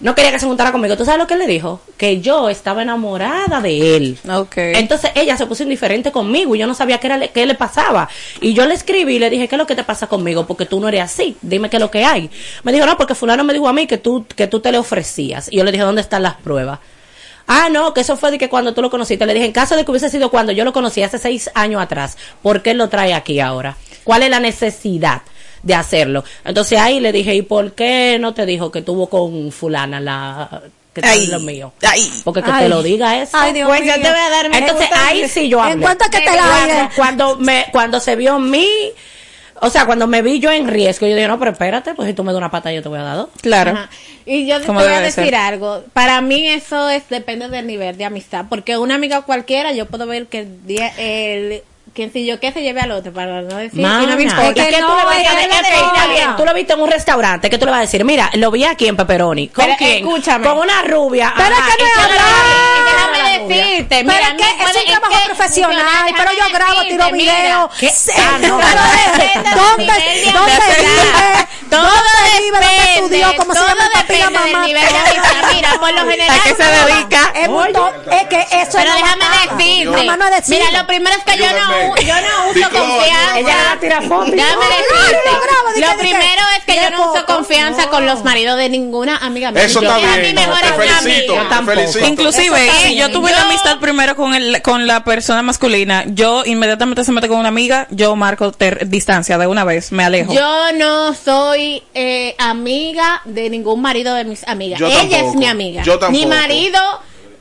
No 0.00 0.14
quería 0.14 0.30
que 0.30 0.38
se 0.38 0.46
juntara 0.46 0.70
conmigo. 0.70 0.96
¿Tú 0.96 1.04
sabes 1.04 1.18
lo 1.18 1.26
que 1.26 1.34
él 1.34 1.40
le 1.40 1.48
dijo? 1.48 1.80
Que 1.96 2.20
yo 2.20 2.48
estaba 2.48 2.82
enamorada 2.82 3.60
de 3.60 3.96
él. 3.96 4.18
Ok. 4.30 4.56
Entonces 4.56 5.10
ella 5.16 5.36
se 5.36 5.46
puso 5.46 5.64
indiferente 5.64 6.12
conmigo 6.12 6.54
y 6.54 6.60
yo 6.60 6.68
no 6.68 6.74
sabía 6.74 6.98
qué, 6.98 7.08
era, 7.08 7.26
qué 7.28 7.46
le 7.46 7.56
pasaba. 7.56 8.08
Y 8.40 8.54
yo 8.54 8.64
le 8.66 8.74
escribí 8.74 9.16
y 9.16 9.18
le 9.18 9.30
dije, 9.30 9.48
¿qué 9.48 9.56
es 9.56 9.58
lo 9.58 9.66
que 9.66 9.74
te 9.74 9.82
pasa 9.82 10.06
conmigo? 10.06 10.46
Porque 10.46 10.66
tú 10.66 10.78
no 10.78 10.86
eres 10.86 11.02
así. 11.02 11.36
Dime 11.42 11.68
qué 11.68 11.78
es 11.78 11.80
lo 11.80 11.90
que 11.90 12.04
hay. 12.04 12.30
Me 12.62 12.72
dijo, 12.72 12.86
no, 12.86 12.96
porque 12.96 13.16
fulano 13.16 13.42
me 13.42 13.52
dijo 13.52 13.66
a 13.66 13.72
mí 13.72 13.88
que 13.88 13.98
tú, 13.98 14.24
que 14.36 14.46
tú 14.46 14.60
te 14.60 14.70
le 14.70 14.78
ofrecías. 14.78 15.50
Y 15.50 15.56
yo 15.56 15.64
le 15.64 15.72
dije, 15.72 15.82
¿dónde 15.82 16.02
están 16.02 16.22
las 16.22 16.36
pruebas? 16.36 16.78
Ah, 17.48 17.68
no, 17.70 17.94
que 17.94 18.02
eso 18.02 18.16
fue 18.16 18.30
de 18.30 18.38
que 18.38 18.48
cuando 18.48 18.74
tú 18.74 18.82
lo 18.82 18.90
conociste. 18.90 19.24
Le 19.26 19.32
dije, 19.34 19.46
en 19.46 19.52
caso 19.52 19.74
de 19.74 19.84
que 19.84 19.90
hubiese 19.90 20.10
sido 20.10 20.30
cuando 20.30 20.52
yo 20.52 20.64
lo 20.64 20.72
conocí 20.72 21.02
hace 21.02 21.18
seis 21.18 21.50
años 21.54 21.80
atrás, 21.82 22.16
¿por 22.42 22.62
qué 22.62 22.74
lo 22.74 22.88
trae 22.88 23.14
aquí 23.14 23.40
ahora? 23.40 23.76
¿Cuál 24.04 24.22
es 24.22 24.30
la 24.30 24.38
necesidad 24.38 25.22
de 25.62 25.74
hacerlo? 25.74 26.24
Entonces 26.44 26.78
ahí 26.78 27.00
le 27.00 27.10
dije, 27.10 27.34
¿y 27.34 27.42
por 27.42 27.72
qué 27.72 28.18
no 28.20 28.34
te 28.34 28.44
dijo 28.46 28.70
que 28.70 28.82
tuvo 28.82 29.08
con 29.08 29.50
fulana 29.50 29.98
la 29.98 30.62
que 30.94 31.00
está 31.00 31.12
Ay, 31.12 31.24
en 31.24 31.30
lo 31.30 31.40
mío? 31.40 31.72
ay. 31.86 32.10
Porque 32.24 32.42
que 32.42 32.50
Ay. 32.50 32.64
te 32.64 32.68
lo 32.68 32.82
diga 32.82 33.20
eso. 33.22 33.36
Ay, 33.38 33.52
Dios 33.54 33.66
Pues 33.68 33.80
mío. 33.82 33.92
yo 33.96 34.02
te 34.02 34.08
voy 34.10 34.18
a 34.18 34.28
dar 34.30 34.48
mi 34.50 34.56
Entonces 34.56 34.88
ahí 34.94 35.28
sí 35.28 35.48
yo 35.48 35.60
hablé. 35.62 35.72
En 35.74 35.80
cuanto 35.80 36.04
a 36.04 36.10
que 36.10 36.20
te 36.20 36.36
la 36.36 36.42
cuando, 36.42 36.94
cuando 36.96 37.36
me 37.36 37.66
cuando 37.72 38.00
se 38.00 38.14
vio 38.16 38.38
mi 38.38 38.68
o 39.60 39.70
sea, 39.70 39.86
cuando 39.86 40.06
me 40.06 40.22
vi 40.22 40.40
yo 40.40 40.50
en 40.50 40.68
riesgo, 40.68 41.06
yo 41.06 41.14
dije, 41.14 41.28
no, 41.28 41.38
pero 41.38 41.52
espérate, 41.52 41.94
pues 41.94 42.08
si 42.08 42.14
tú 42.14 42.24
me 42.24 42.32
das 42.32 42.38
una 42.38 42.50
pata, 42.50 42.72
yo 42.72 42.82
te 42.82 42.88
voy 42.88 42.98
a 42.98 43.02
dar 43.02 43.16
dos. 43.16 43.28
Claro. 43.40 43.72
Ajá. 43.72 43.90
Y 44.26 44.46
yo 44.46 44.60
te 44.60 44.70
voy 44.70 44.82
a 44.84 45.00
decir 45.00 45.24
ser. 45.24 45.34
algo. 45.34 45.82
Para 45.92 46.20
mí 46.20 46.48
eso 46.48 46.88
es 46.88 47.08
depende 47.08 47.48
del 47.48 47.66
nivel 47.66 47.96
de 47.96 48.04
amistad. 48.04 48.44
Porque 48.48 48.76
una 48.76 48.94
amiga 48.96 49.22
cualquiera, 49.22 49.72
yo 49.72 49.86
puedo 49.86 50.06
ver 50.06 50.26
que 50.26 50.40
el, 50.40 50.66
día- 50.66 50.92
el 50.98 51.62
quien 51.94 52.12
si 52.12 52.24
yo 52.26 52.38
qué 52.40 52.52
se 52.52 52.62
lleve 52.62 52.80
al 52.80 52.90
otro, 52.92 53.12
para 53.12 53.42
no 53.42 53.56
decir 53.56 53.80
Mana, 53.80 54.04
y 54.04 54.06
no 54.06 54.16
me 54.16 54.22
es 54.24 54.30
importa. 54.32 54.54
que 54.54 54.70
que 54.70 54.76
tú 54.76 54.88
no, 54.88 54.96
le 54.96 55.04
vas 55.04 55.14
a 55.16 55.18
que 55.18 55.22
decir, 55.36 55.62
diga. 55.74 56.06
bien, 56.08 56.36
tú 56.36 56.44
lo 56.44 56.54
viste 56.54 56.72
en 56.72 56.80
un 56.80 56.90
restaurante, 56.90 57.50
¿qué 57.50 57.58
tú 57.58 57.64
le 57.66 57.70
vas 57.72 57.78
a 57.78 57.82
decir? 57.82 58.04
Mira, 58.04 58.30
lo 58.34 58.50
vi 58.50 58.64
aquí 58.64 58.86
en 58.88 58.96
Pepperoni. 58.96 59.48
¿Con 59.48 59.64
Pero, 59.64 59.76
quién? 59.78 59.96
escúchame. 60.06 60.46
Con 60.48 60.58
una 60.58 60.82
rubia. 60.82 61.32
Pero 61.36 61.54
es 61.54 61.60
ajá, 61.60 61.76
que 61.76 61.82
no. 61.84 61.88
Déjame 62.88 63.38
decirte, 63.38 63.88
Pero 63.88 64.02
mira, 64.04 64.28
es 64.28 64.34
que 64.34 64.64
es 64.64 64.76
un 64.76 64.84
trabajo 64.92 65.12
que 65.12 65.26
profesional, 65.26 66.14
pero 66.16 66.30
yo 66.32 66.52
grabo, 66.52 66.82
tiro 66.82 67.04
decirte, 67.04 67.12
mira, 67.12 67.34
video. 67.40 67.70
¿Qué? 67.78 67.90
Sí, 67.90 68.12
Ah, 68.16 68.38
¿Dónde, 68.40 68.64
dónde? 69.54 69.92
Todo 71.70 71.82
¿Dónde 71.82 72.38
vive? 72.40 72.58
¿Dónde 72.58 72.68
depende, 72.68 72.94
estudió? 72.94 73.36
¿Cómo 73.36 73.52
se 73.52 73.60
llama 73.60 73.84
el 73.84 73.90
papi 73.92 74.14
y 74.14 74.18
la 74.18 74.26
depende 74.26 75.00
del 75.10 75.20
mamá? 75.20 75.48
Mira, 75.52 75.70
por 75.80 75.92
lo 75.92 76.00
general. 76.10 76.38
¿A 76.38 76.42
qué 76.42 76.54
se 76.54 76.62
dedica? 76.64 77.32
Es, 77.34 78.28
que 78.28 78.40
eso 78.60 78.72
Pero 78.72 78.92
déjame 78.94 79.24
decirte. 80.30 80.48
Mira, 80.48 80.70
lo 80.80 80.86
primero 80.86 81.16
es 81.16 81.24
que 81.24 81.38
yo 81.38 81.46
no. 81.52 81.87
Yo 82.06 82.14
no 82.14 82.50
uso 82.50 82.70
confianza. 82.70 83.38
Ella 83.38 83.54
Lo 85.76 85.98
primero 85.98 86.42
es 86.56 86.64
que 86.64 86.74
yo 86.82 86.90
no 86.90 87.12
uso 87.12 87.24
confianza 87.26 87.88
con 87.88 88.06
los 88.06 88.24
maridos 88.24 88.56
de 88.58 88.68
ninguna 88.68 89.16
amiga 89.18 89.50
mía. 89.52 89.62
Eso 89.64 89.80
Yo 89.80 89.88
está 89.88 89.98
bien. 89.98 90.36
felicito, 90.36 91.32
amiga. 91.32 91.42
te 91.42 91.48
tampoco. 91.54 91.76
felicito. 91.76 92.06
Inclusive, 92.06 92.94
yo 92.96 93.10
tuve 93.10 93.30
la 93.30 93.42
amistad 93.42 93.78
primero 93.78 94.16
con 94.16 94.34
el, 94.34 94.60
con 94.62 94.86
la 94.86 95.04
persona 95.04 95.42
masculina, 95.42 96.04
yo 96.06 96.44
inmediatamente 96.44 97.04
se 97.04 97.12
mete 97.12 97.28
con 97.28 97.38
una 97.38 97.48
amiga, 97.48 97.86
yo 97.90 98.16
marco 98.16 98.52
ter- 98.52 98.88
distancia 98.88 99.38
de 99.38 99.46
una 99.46 99.64
vez, 99.64 99.92
me 99.92 100.04
alejo. 100.04 100.32
Yo 100.32 100.72
no 100.74 101.14
soy 101.14 101.82
eh, 101.94 102.34
amiga 102.38 103.22
de 103.24 103.50
ningún 103.50 103.80
marido 103.80 104.14
de 104.14 104.24
mis 104.24 104.46
amigas. 104.48 104.80
Yo 104.80 104.86
Ella 104.88 104.98
tampoco. 105.00 105.28
es 105.30 105.34
mi 105.36 105.46
amiga. 105.46 105.82
Yo 105.82 105.98
tampoco. 105.98 106.18
Mi 106.18 106.26
marido, 106.26 106.80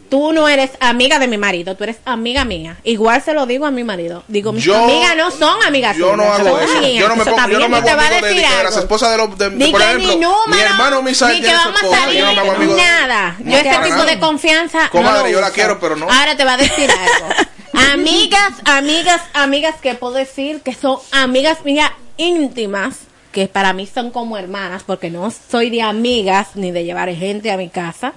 tú 0.10 0.32
no 0.34 0.48
eres 0.48 0.72
amiga 0.80 1.20
de 1.20 1.28
mi 1.28 1.38
marido, 1.38 1.76
tú 1.76 1.84
eres 1.84 1.98
amiga 2.06 2.46
mía. 2.46 2.78
Igual 2.84 3.22
se 3.22 3.34
lo 3.34 3.46
digo 3.46 3.66
a 3.66 3.72
mi 3.72 3.84
marido. 3.84 4.24
Digo, 4.28 4.52
mis 4.54 4.64
Yo- 4.64 4.76
amigas 4.76 5.16
no 5.16 5.32
son 5.32 5.62
amigas 5.64 5.96
Yo 5.98 6.16
no 6.16 6.24
hago 6.24 6.60
eso. 6.60 6.80
mías. 6.82 7.02
Yo 7.02 7.10
no 7.10 7.16
me 7.16 7.26
pongo, 7.26 7.48
yo 7.50 7.60
no 7.60 7.70
me 7.70 7.78
hago 7.78 7.90
a 7.90 7.94
amigo 7.94 8.10
de, 8.22 8.34
de 8.34 8.36
que 8.36 8.64
las 8.64 8.78
esposas 8.78 9.12
de 9.12 9.18
los, 9.18 9.38
de, 9.38 9.52
Ni 9.52 9.72
por 9.72 9.82
ejemplo, 9.82 10.08
ni 10.08 10.16
número, 10.18 10.38
mi 10.48 10.60
hermano 10.60 11.02
Misael 11.02 11.42
ni 11.42 11.48
que 11.48 11.54
vamos 11.54 11.74
a 11.82 11.86
esposa, 11.86 12.00
salir, 12.02 12.20
yo 12.20 12.26
no 12.26 12.34
me 12.34 12.40
hago 12.50 12.60
de 12.60 12.68
nada. 12.76 13.36
No, 13.40 13.52
Yo 13.58 13.64
para 13.64 13.84
tipo 13.84 13.96
nada. 13.98 14.06
de 14.06 14.20
confianza 14.20 14.90
Comadre, 14.90 15.24
no 15.24 15.30
yo 15.30 15.42
la 15.42 15.52
quiero, 15.52 15.80
pero 15.80 15.96
no. 15.96 16.10
Ahora 16.10 16.36
te 16.38 16.44
va 16.46 16.54
a 16.54 16.58
decir 16.58 16.90
algo. 16.92 17.34
amigas, 17.94 18.54
amigas, 18.66 19.22
amigas 19.34 19.76
que 19.82 19.94
puedo 19.96 20.14
decir 20.14 20.62
que 20.62 20.74
son 20.74 20.98
amigas 21.12 21.60
mías 21.64 21.92
íntimas, 22.18 22.96
que 23.32 23.48
para 23.48 23.74
mí 23.74 23.88
son 23.88 24.12
como 24.12 24.38
hermanas, 24.38 24.84
porque 24.86 25.10
no 25.10 25.32
soy 25.52 25.70
de 25.70 25.82
amigas 25.82 26.50
ni 26.56 26.72
de 26.72 26.84
llevar 26.86 27.10
gente 27.14 27.52
a 27.52 27.58
mi 27.58 27.70
casa. 27.70 28.14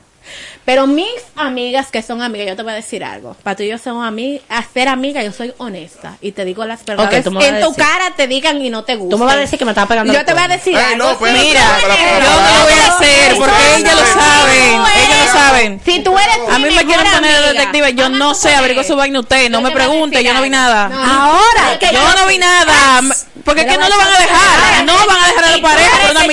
Pero 0.64 0.86
mis 0.86 1.08
amigas 1.36 1.88
que 1.90 2.02
son 2.02 2.22
amigas, 2.22 2.46
yo 2.46 2.56
te 2.56 2.62
voy 2.62 2.72
a 2.72 2.76
decir 2.76 3.02
algo. 3.02 3.36
Para 3.42 3.56
tú 3.56 3.62
y 3.62 3.68
yo 3.68 3.78
somos 3.78 4.06
amigas, 4.06 4.42
a 4.48 4.62
ser 4.62 4.88
amiga, 4.88 5.22
yo 5.22 5.32
soy 5.32 5.52
honesta. 5.58 6.16
Y 6.20 6.32
te 6.32 6.44
digo 6.44 6.64
las 6.64 6.84
verdades. 6.84 7.24
vas 7.24 7.44
en 7.44 7.61
tu 7.61 7.74
cara 7.74 8.12
te 8.16 8.26
digan 8.26 8.61
y 8.62 8.70
no 8.70 8.84
te 8.84 8.96
gusta. 8.96 9.16
Tú 9.16 9.18
me 9.18 9.24
vas 9.24 9.34
a 9.34 9.38
decir 9.38 9.58
que 9.58 9.64
me 9.64 9.72
estaba 9.72 9.88
pegando 9.88 10.12
Yo 10.12 10.24
te 10.24 10.32
voy 10.32 10.42
a 10.42 10.48
decir 10.48 10.76
algo. 10.76 11.12
no, 11.12 11.18
Mira, 11.20 11.61
yo 11.80 12.20
no 12.20 12.58
lo 12.58 12.64
voy 12.64 12.78
a 12.78 12.94
hacer 12.94 13.36
porque 13.36 13.76
ellos 13.76 13.94
lo 13.94 14.06
saben. 14.06 14.76
Tú 14.76 14.86
Ellos 14.96 15.26
lo 15.26 15.32
saben. 15.32 15.80
Si 15.84 16.00
tú 16.00 16.18
eres 16.18 16.38
A 16.50 16.58
mí 16.58 16.74
me 16.74 16.84
quieren 16.84 17.06
poner 17.12 17.40
de 17.40 17.52
detective. 17.52 17.94
Yo 17.94 18.08
no 18.08 18.34
sé, 18.34 18.54
averigua 18.54 18.84
su 18.84 18.96
vaina 18.96 19.20
usted. 19.20 19.50
No 19.50 19.61
me 19.61 19.70
pregunte, 19.70 20.22
yo 20.22 20.34
no 20.34 20.42
vi 20.42 20.50
nada. 20.50 20.86
Ahora, 20.86 21.78
Yo 21.80 22.14
no 22.20 22.26
vi 22.26 22.38
nada. 22.38 23.00
Porque 23.44 23.62
es 23.62 23.66
que 23.66 23.78
no 23.78 23.88
lo 23.88 23.96
van 23.96 24.08
a 24.08 24.20
dejar. 24.20 24.84
No 24.84 24.94
van 25.06 25.22
a 25.22 25.26
dejar 25.26 25.44
a 25.44 25.50
la 25.56 25.62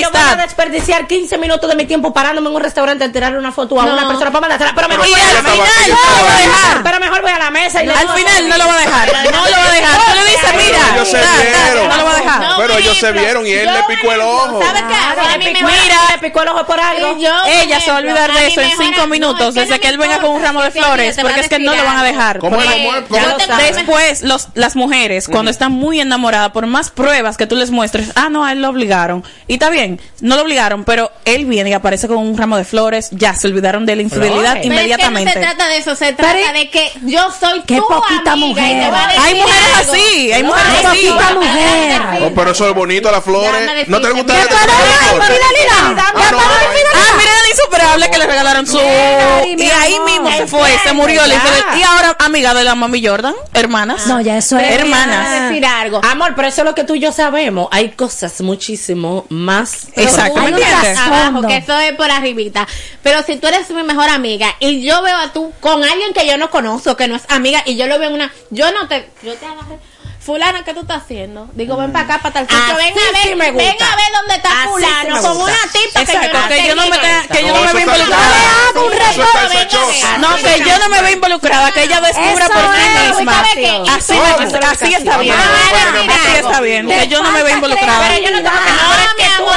Yo 0.02 0.10
voy 0.10 0.20
a 0.20 0.36
desperdiciar 0.36 1.06
15 1.06 1.38
minutos 1.38 1.68
de 1.68 1.76
mi 1.76 1.84
tiempo 1.86 2.12
parándome 2.12 2.48
en 2.48 2.54
un 2.56 2.60
restaurante 2.62 3.04
a 3.04 3.12
tirarle 3.12 3.38
una 3.38 3.52
foto 3.52 3.80
a 3.80 3.86
No. 3.86 3.92
una 3.94 4.08
persona 4.08 4.30
para 4.30 4.40
mandársela. 4.40 4.72
Pero 4.74 4.88
mejor 4.88 5.06
voy 5.08 5.14
a 5.20 5.32
la 5.34 5.40
final 5.40 5.58
mesa. 5.58 5.88
no 5.88 6.18
lo 6.18 6.24
va 6.26 6.34
a 6.34 6.38
dejar. 6.38 6.82
Pero 6.82 7.00
mejor 7.00 7.22
voy 7.22 7.30
a 7.30 7.38
la 7.38 7.50
mesa 7.50 7.82
y 7.82 7.86
le 7.86 7.92
Al 7.92 8.08
final 8.08 8.48
no 8.48 8.58
lo 8.58 8.66
va 8.66 8.74
a 8.74 8.78
dejar. 8.78 9.08
No 9.24 9.30
lo 9.30 9.38
va 9.40 9.68
a 9.68 9.72
dejar. 9.72 9.98
Tú 9.98 10.14
le 10.14 10.30
dices, 10.30 10.50
mira, 10.66 10.78
Ellos 10.94 11.08
se 11.08 11.18
ta, 11.18 11.24
ta, 11.24 11.42
vieron. 11.42 11.88
no 11.88 11.96
lo 11.96 12.04
va 12.04 12.10
a 12.12 12.16
dejar. 12.16 12.42
Pero 12.58 12.78
ellos 12.78 12.96
se 12.98 13.12
vieron 13.12 13.46
y 13.46 13.50
él 13.52 13.66
le 13.72 13.82
picó 13.96 14.12
el 14.12 14.20
ojo. 14.20 14.62
¿Sabes 14.62 14.82
qué? 14.82 15.38
Mira, 15.48 15.98
le 16.12 16.18
picó 16.18 16.42
el 16.42 16.48
ojo 16.48 16.66
por 16.66 16.80
algo. 16.80 17.16
Ella 17.46 17.80
se 17.80 17.90
va 17.90 17.96
a 17.96 18.00
olvidar 18.00 18.32
de 18.32 18.46
eso 18.46 18.60
en 18.60 18.68
mejor 18.68 18.84
cinco 18.86 19.00
am- 19.02 19.10
minutos, 19.10 19.40
no, 19.40 19.48
es 19.62 19.68
desde 19.68 19.80
que 19.80 19.88
él 19.88 19.98
venga 19.98 20.18
con 20.18 20.30
un 20.30 20.42
ramo 20.42 20.62
de 20.62 20.70
flores, 20.70 21.16
voy 21.16 21.24
porque 21.24 21.40
es 21.40 21.48
que 21.48 21.58
no 21.58 21.74
lo 21.74 21.84
van 21.84 21.98
a 21.98 22.04
dejar. 22.04 22.40
Después, 23.72 24.22
los, 24.22 24.48
las 24.54 24.76
mujeres, 24.76 25.28
cuando 25.28 25.50
están 25.50 25.72
muy 25.72 26.00
enamoradas, 26.00 26.50
por 26.52 26.66
más 26.66 26.90
pruebas 26.90 27.36
que 27.36 27.46
tú 27.46 27.56
les 27.56 27.70
muestres, 27.70 28.10
ah, 28.14 28.28
no, 28.30 28.44
a 28.44 28.52
él 28.52 28.62
lo 28.62 28.68
obligaron. 28.68 29.24
Y 29.46 29.54
está 29.54 29.70
bien, 29.70 29.87
no 30.20 30.36
lo 30.36 30.42
obligaron, 30.42 30.84
pero 30.84 31.10
él 31.24 31.46
viene 31.46 31.70
y 31.70 31.72
aparece 31.72 32.08
con 32.08 32.18
un 32.18 32.36
ramo 32.36 32.56
de 32.56 32.64
flores, 32.64 33.08
ya 33.12 33.34
se 33.34 33.46
olvidaron 33.46 33.86
de 33.86 33.96
la 33.96 34.02
infidelidad 34.02 34.54
Pero 34.54 34.66
inmediatamente. 34.66 35.30
Es 35.30 35.34
que 35.36 35.40
no 35.40 35.46
se 35.46 35.54
trata 35.54 35.68
de 35.70 35.76
eso, 35.78 35.94
se 35.96 36.12
trata 36.12 36.52
de 36.52 36.70
que 36.70 36.92
yo 37.02 37.28
soy 37.38 37.62
Qué 37.66 37.76
tu 37.76 37.86
poquita 37.88 38.32
amiga 38.32 38.62
y 38.66 38.70
te 38.70 38.74
mujer. 38.76 38.90
voy 38.90 38.98
a 39.00 39.06
decir 39.08 39.22
Hay 39.24 39.34
mujeres 39.34 39.76
algo. 39.78 39.92
así, 39.92 40.32
hay 40.32 40.42
No, 40.42 40.48
mujeres 40.48 40.72
hay 40.74 40.86
así. 40.86 41.06
poquita 41.08 41.34
mujer. 41.34 42.22
Oh, 42.22 42.32
pero 42.34 42.50
eso 42.50 42.68
es 42.68 42.74
bonito, 42.74 43.10
las 43.10 43.24
flores. 43.24 43.88
¿No 43.88 44.00
te 44.00 44.10
gusta 44.10 44.34
¿Qué 44.34 44.40
que 44.42 44.48
te. 44.48 44.54
Ah, 44.54 46.12
no, 46.14 46.38
Ah, 46.38 47.14
mira 47.16 47.30
la 47.42 47.48
insuperable 47.50 48.10
que 48.10 48.18
le 48.18 48.26
regalaron 48.26 48.66
su. 48.66 48.78
Y 48.78 49.62
ahí 49.70 49.96
mismo 50.04 50.30
se 50.32 50.46
fue, 50.46 50.78
se 50.82 50.92
murió. 50.92 51.22
Y 51.26 51.82
ahora, 51.82 52.16
amiga 52.18 52.54
de 52.54 52.64
la 52.64 52.74
mami 52.74 53.04
Jordan, 53.04 53.34
hermanas. 53.54 54.06
No, 54.06 54.20
ya 54.20 54.36
eso 54.36 54.58
es. 54.58 54.70
Hermanas. 54.74 55.48
Decir 55.50 55.64
algo. 55.66 56.00
Amor, 56.04 56.34
pero 56.34 56.48
eso 56.48 56.62
es 56.62 56.64
lo 56.66 56.74
que 56.74 56.84
tú 56.84 56.94
y 56.94 57.00
yo 57.00 57.12
sabemos. 57.12 57.68
Hay 57.70 57.90
cosas 57.90 58.40
muchísimo 58.40 59.26
más. 59.28 59.77
Exacto, 59.94 60.40
¿me 60.40 60.46
Hay 60.46 60.52
un 60.52 60.58
entiendes? 60.58 60.98
abajo, 60.98 61.46
que 61.46 61.56
eso 61.56 61.78
es 61.78 61.92
por 61.92 62.10
arribita. 62.10 62.66
Pero 63.02 63.22
si 63.22 63.36
tú 63.36 63.46
eres 63.46 63.68
mi 63.70 63.82
mejor 63.82 64.08
amiga 64.08 64.54
y 64.60 64.82
yo 64.82 65.02
veo 65.02 65.16
a 65.16 65.32
tú 65.32 65.52
con 65.60 65.82
alguien 65.84 66.12
que 66.12 66.26
yo 66.26 66.36
no 66.38 66.50
conozco, 66.50 66.96
que 66.96 67.08
no 67.08 67.16
es 67.16 67.22
amiga, 67.28 67.62
y 67.66 67.76
yo 67.76 67.86
lo 67.86 67.98
veo 67.98 68.08
en 68.08 68.14
una. 68.14 68.32
Yo 68.50 68.70
no 68.72 68.88
te. 68.88 69.10
Yo 69.22 69.34
te 69.34 69.46
agarré. 69.46 69.78
Fulana, 70.28 70.62
¿qué 70.62 70.74
tú 70.74 70.80
estás 70.80 71.04
haciendo? 71.04 71.48
Digo, 71.54 71.74
ven 71.78 71.90
para 71.90 72.04
acá, 72.04 72.18
para 72.18 72.34
tal 72.34 72.46
sitio. 72.46 72.76
Ven 72.76 72.92
a 72.92 73.12
ver, 73.12 73.22
sí 73.22 73.34
me 73.34 73.50
ven 73.50 73.54
gusta. 73.54 73.92
a 73.92 73.96
ver 73.96 74.12
dónde 74.12 74.34
está 74.34 74.50
Así 74.50 74.60
sí 74.60 74.68
fulano. 74.68 75.16
me 75.16 75.22
con 75.22 75.36
una 75.40 75.56
tipa 75.72 76.00
Exacto, 76.02 76.38
que 76.50 76.68
yo 76.68 76.74
no, 76.74 76.82
que 76.82 76.90
yo 76.90 76.90
no 76.90 76.90
me 76.90 76.98
que 77.28 77.46
yo 77.46 77.54
no 77.54 77.60
me 77.60 77.66
está 77.66 77.80
involucrada. 77.80 78.28
No, 80.18 80.36
que 80.36 80.58
yo 80.58 80.78
no 80.80 80.88
me 80.90 81.00
veo 81.00 81.12
involucrada, 81.14 81.72
que 81.72 81.82
ella 81.84 82.02
descubra 82.02 82.44
Eso 82.44 82.52
por 82.52 82.60
sí 82.76 82.88
misma. 83.16 83.40
Así, 83.96 84.12
así 84.70 84.92
está 84.92 85.16
bien. 85.16 85.34
Vamos 85.34 85.56
a 85.56 85.92
decir 85.92 86.10
Así 86.10 86.36
está 86.36 86.60
bien, 86.60 86.86
que 86.88 87.08
yo 87.08 87.22
no 87.22 87.30
me 87.30 87.42
veo 87.42 87.54
involucrada. 87.54 88.08
Pero 88.08 88.24
yo 88.26 88.30
no 88.30 88.42
tengo 88.42 88.64
que 88.64 88.70
no, 88.70 89.14
mi 89.16 89.24
amor, 89.24 89.56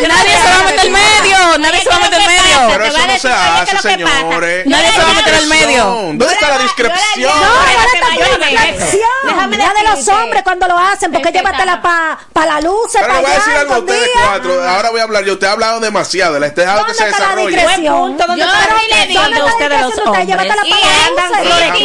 Te 0.00 0.08
Nadie 0.08 0.32
se 0.32 0.48
va 0.48 0.58
a 0.58 0.64
meter 0.64 0.86
en 0.86 0.92
medio, 0.92 1.58
nadie 1.58 1.80
se 1.80 1.88
va 1.88 1.94
a 1.94 2.00
meter 2.00 2.20
en 2.22 2.26
medio. 2.60 2.68
Pero 2.72 2.84
eso 2.84 3.06
no 3.06 3.18
se 3.18 3.32
hace, 3.32 3.78
señores. 3.78 4.66
Nadie 4.66 4.92
se 4.92 4.98
va 5.02 5.10
a 5.10 5.12
meter 5.14 5.34
en 5.34 5.48
medio. 5.48 5.84
¿Dónde 5.84 6.26
está 6.26 6.48
la 6.48 6.58
discreción? 6.58 7.22
No, 7.22 7.28
ahora 7.30 7.70
está 7.94 8.10
distracción. 8.48 9.10
Déjame 9.26 9.56
de 9.56 9.82
los 9.90 10.08
hombres 10.08 10.42
cuando 10.42 10.68
lo 10.68 10.78
hacen, 10.78 11.12
porque 11.12 11.30
llévatela 11.32 11.80
para 11.82 12.18
pa 12.32 12.46
la 12.46 12.60
luz, 12.60 12.90
Pero 12.92 13.06
para 13.06 13.14
le 13.20 13.22
voy 13.22 13.30
a 13.30 13.34
decir 13.34 13.52
algo 13.54 13.74
a 13.74 13.78
ustedes 13.78 14.10
cuatro. 14.24 14.68
Ahora 14.68 14.90
voy 14.90 15.00
a 15.00 15.02
hablar 15.04 15.24
yo. 15.24 15.32
Usted 15.34 15.46
ha 15.46 15.52
hablado 15.52 15.80
demasiado. 15.80 16.38
Le 16.38 16.46
estoy 16.48 16.64
dejando 16.64 16.86
que 16.86 16.94
se 16.94 17.02
¿Dónde 17.04 17.10
está 17.12 17.22
la 17.22 17.28
desarrolle. 17.34 17.56
discreción? 17.56 18.16
¿dónde 18.16 18.36
Yo 18.36 18.44
está 18.44 18.58
la 18.58 18.74
le 18.74 18.80
discreción 18.80 19.08
digo 19.08 19.22
de 19.22 19.40
a 19.40 19.44
ustedes 19.52 19.80
los 19.80 19.88
Usted 19.90 20.06
hombres? 20.06 20.26
llévatela 20.26 20.62
para 20.62 20.80
la 20.80 21.08
luz. 21.10 21.82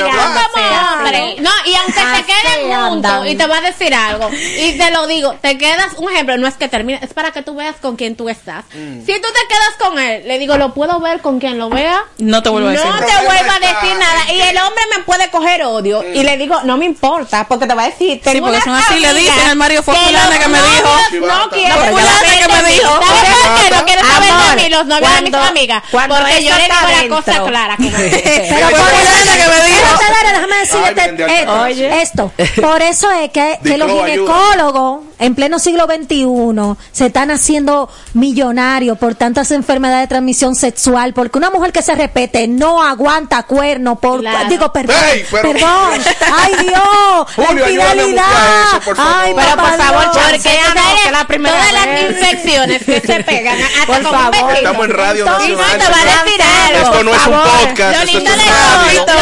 No, 1.40 1.52
y 1.66 1.76
aunque 1.76 2.02
te 2.02 2.26
queden 2.26 2.76
juntos, 2.90 3.28
y 3.28 3.36
te 3.36 3.46
voy 3.48 3.58
a 3.58 3.62
decir 3.62 3.94
algo, 3.94 4.30
y 4.32 4.78
te 4.78 4.92
lo 4.92 5.08
digo, 5.08 5.36
te 5.42 5.58
quedas, 5.58 5.94
un 5.98 6.12
ejemplo, 6.12 6.38
no 6.38 6.48
es 6.48 6.56
que 6.56 6.68
termine, 6.68 7.00
es 7.02 7.14
para 7.14 7.32
que 7.32 7.42
tú 7.42 7.56
veas 7.56 7.76
con 7.82 7.96
quién 7.96 8.16
tú 8.16 8.30
estás. 8.30 8.66
Mm. 8.74 9.06
Si 9.06 9.14
tú 9.14 9.28
te 9.34 9.48
quedas 9.48 9.76
con 9.80 10.00
él, 10.00 10.28
le 10.28 10.40
digo, 10.40 10.57
lo 10.58 10.74
puedo 10.74 11.00
ver 11.00 11.22
con 11.22 11.40
quien 11.40 11.58
lo 11.58 11.70
vea. 11.70 12.04
No 12.18 12.42
te 12.44 12.50
vuelvo 12.50 12.70
a 12.70 12.72
decir. 12.72 12.88
No 12.88 12.98
te 12.98 13.26
vuelvo 13.26 13.52
a 13.52 13.60
decir 13.60 13.98
nada. 13.98 14.32
Y 14.32 14.42
el 14.42 14.58
hombre 14.58 14.84
me 14.96 15.04
puede 15.04 15.30
coger 15.30 15.64
odio. 15.64 16.04
Y 16.14 16.24
le 16.24 16.38
digo, 16.38 16.62
no 16.64 16.78
me 16.78 16.86
importa, 16.86 17.46
porque 17.48 17.68
te 17.68 17.74
va 17.74 17.84
a 17.84 17.86
decir. 17.88 17.98
Sí, 17.98 18.22
tengo 18.24 18.48
porque 18.48 18.58
unas 18.58 18.66
son 18.66 18.76
así, 18.76 19.00
le 19.00 19.14
dicen 19.14 19.50
al 19.50 19.56
marido, 19.56 19.84
fue 19.84 19.94
que 19.94 20.00
fulana 20.02 20.30
los 20.30 20.40
que 20.40 20.48
me 20.48 20.62
dijo. 20.62 21.28
No 21.28 21.50
fulana 21.50 22.12
saber 22.20 22.40
que 22.40 22.64
me 22.64 22.72
dijo. 22.72 22.90
¿Sabes 22.90 23.36
por 23.44 23.64
qué 23.64 23.76
no 23.76 23.86
quieren 23.86 24.06
saber 24.06 24.34
de 24.34 24.64
mí 24.64 24.70
los 24.70 24.86
novios 24.86 25.16
de 25.16 25.22
mis 25.22 25.34
amigas? 25.34 25.84
Porque 25.92 26.44
yo 26.44 26.56
eso 26.56 26.88
le 26.88 27.04
digo 27.04 27.20
está 27.20 27.32
la 27.34 27.38
cosa 27.38 27.46
clara. 27.46 27.76
Pero 27.78 28.68
que 28.68 28.76
me 28.78 29.66
dijo. 29.68 29.88
déjame 30.34 30.58
decirte 30.58 32.02
esto. 32.02 32.32
Por 32.62 32.82
eso 32.82 33.12
es 33.12 33.30
que, 33.32 33.60
los 33.78 33.92
ginecólogos 33.92 35.02
en 35.20 35.36
pleno 35.36 35.60
siglo 35.60 35.86
XXI 35.86 36.78
se 36.92 37.08
están 37.08 37.32
haciendo 37.32 37.90
millonarios 38.14 38.98
por 38.98 39.16
tantas 39.16 39.52
enfermedades 39.52 40.04
de 40.04 40.08
transmisión 40.08 40.56
sexual, 40.56 41.14
porque 41.14 41.38
una 41.38 41.50
mujer 41.50 41.72
que 41.72 41.82
se 41.82 41.96
repete 41.96 42.48
no 42.48 42.84
aguanta 42.84 43.44
cuerno 43.44 43.96
por 44.00 44.20
Claro. 44.22 44.50
digo 44.50 44.72
perdón, 44.72 44.96
Ey, 45.12 45.26
pero- 45.32 45.52
perdón, 45.54 45.92
ay 46.34 46.54
Dios, 46.62 47.28
Julio, 47.36 47.66
la 47.66 47.72
infidelidad, 47.72 48.24
eso, 48.70 48.80
por 48.82 48.96
favor. 48.96 49.14
ay 49.18 49.34
Pero, 49.36 49.48
por 49.50 49.56
papá 49.58 49.78
favor, 49.78 50.02
Dios. 50.04 50.16
chance, 50.16 50.50
Porque 50.50 50.60
no, 50.68 50.74
todas, 50.82 51.02
que 51.02 51.12
la 51.12 51.28
primera 51.28 51.56
todas 51.58 51.74
las 51.74 51.86
vez. 51.86 52.10
infecciones 52.12 52.84
que 52.86 53.02
se 53.02 53.24
pegan, 53.24 53.58
hasta 53.62 53.86
Por 53.86 53.96
con 53.98 54.06
un 54.06 54.12
favor. 54.12 54.54
Estamos 54.56 54.86
en 54.86 54.92
Radio 54.92 55.26
Entonces, 55.26 55.50
Nacional. 55.58 55.78
no 55.80 55.84
te. 55.84 56.78
Esto 56.82 57.04
no 57.04 57.16
es 57.16 57.18
un 57.28 57.34
Por 57.34 57.44
favor. 57.44 57.60
podcast. 57.68 57.96
Lo 57.96 58.04
Esto 58.04 58.18
lindo, 58.18 58.32
es 58.32 58.38
de 58.38 58.44
todo, 58.46 58.84
lo 58.84 58.92
lindo 58.92 59.14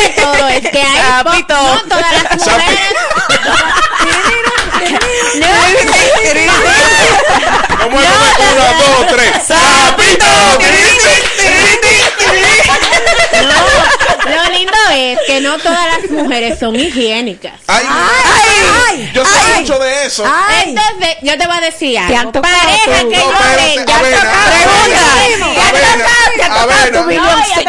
de 0.00 0.08
todo 0.22 0.48
es 0.48 0.60
que 0.70 0.80
hay 0.82 1.22
no 1.24 1.44
todas 1.88 2.12
las 2.12 2.38
mujeres 2.38 2.78
¿Cómo 7.82 8.00
es? 8.00 8.08
Uno, 8.38 8.64
dos, 8.78 9.06
tres. 9.08 9.32
¡Sapito! 9.46 10.26
no, 13.42 13.58
lo 14.30 14.44
lindo 14.52 14.83
es 14.94 15.18
que 15.26 15.40
no 15.40 15.58
todas 15.58 15.86
las 15.86 16.10
mujeres 16.10 16.58
son 16.58 16.76
higiénicas. 16.76 17.54
Ay, 17.66 17.84
ay, 17.86 19.10
yo 19.14 19.24
sé 19.24 19.30
ay. 19.54 19.60
mucho 19.62 19.78
de 19.78 20.06
eso. 20.06 20.24
Ay. 20.26 20.70
entonces 20.76 21.16
yo 21.22 21.36
te 21.38 21.46
voy 21.46 21.56
a 21.56 21.60
decir 21.60 21.92
Te 21.94 21.98
han 22.14 22.20
algo. 22.20 22.32
tocado 22.32 22.54
pareja 22.56 23.00
tú. 23.00 23.08
que 23.10 23.16
No, 23.16 23.24
No, 27.16 27.46
ya 27.48 27.56
te 27.56 27.64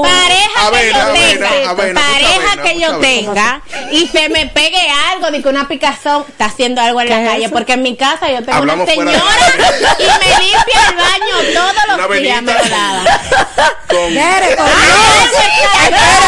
pareja 0.00 0.72
que 0.72 0.92
yo 0.92 1.12
tenga, 1.12 1.74
pareja 1.94 2.62
que 2.62 2.80
yo 2.80 2.98
tenga 2.98 3.60
y 3.92 4.06
se 4.08 4.28
me 4.28 4.46
pegue 4.46 4.86
algo 5.12 5.30
de 5.30 5.42
que 5.42 5.48
una 5.48 5.68
picazón 5.68 6.24
está 6.28 6.46
haciendo 6.46 6.80
algo 6.80 7.00
en 7.00 7.08
la 7.08 7.16
¿Qué 7.16 7.24
es 7.24 7.30
calle, 7.30 7.48
porque 7.50 7.72
en 7.74 7.82
mi 7.82 7.96
casa 7.96 8.28
yo 8.30 8.42
tengo 8.44 8.62
una 8.62 8.86
señora 8.86 9.10
y 9.98 10.02
me 10.04 10.44
limpia 10.44 10.88
el 10.88 10.96
baño 10.96 11.34
todos 11.54 11.74
los 11.98 12.18
días, 12.20 12.42
me 12.42 12.52
lo 12.54 12.64
lava. 12.64 13.04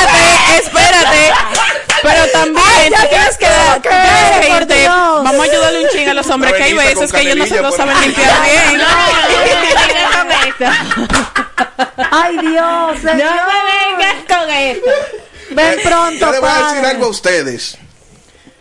Espérate, 0.02 0.58
espérate. 0.62 1.32
Pero 2.02 2.26
también 2.32 2.92
tú 2.92 3.08
tienes 3.08 3.38
que. 3.38 3.46
Dios. 4.74 5.24
Vamos 5.24 5.40
a 5.40 5.50
ayudarle 5.50 5.84
un 5.84 5.88
ching 5.90 6.08
a 6.08 6.14
los 6.14 6.26
hombres 6.28 6.52
que 6.54 6.62
hay 6.62 6.74
veces 6.74 7.12
que 7.12 7.20
ellos 7.20 7.36
no 7.36 7.46
se 7.46 7.62
lo 7.62 7.72
saben 7.72 8.00
limpiar 8.00 8.42
bien. 8.42 8.78
No, 8.78 8.84
no. 8.84 9.42
Ay 12.10 12.38
Dios, 12.38 13.02
No 13.02 13.14
me 13.14 13.58
vengas 13.96 14.16
con 14.28 14.50
eso. 14.50 14.80
Ven 15.50 15.80
pronto, 15.82 16.18
Yo 16.18 16.32
le 16.32 16.38
voy 16.40 16.50
a 16.50 16.68
decir 16.68 16.86
algo 16.86 17.06
a 17.06 17.08
ustedes. 17.08 17.78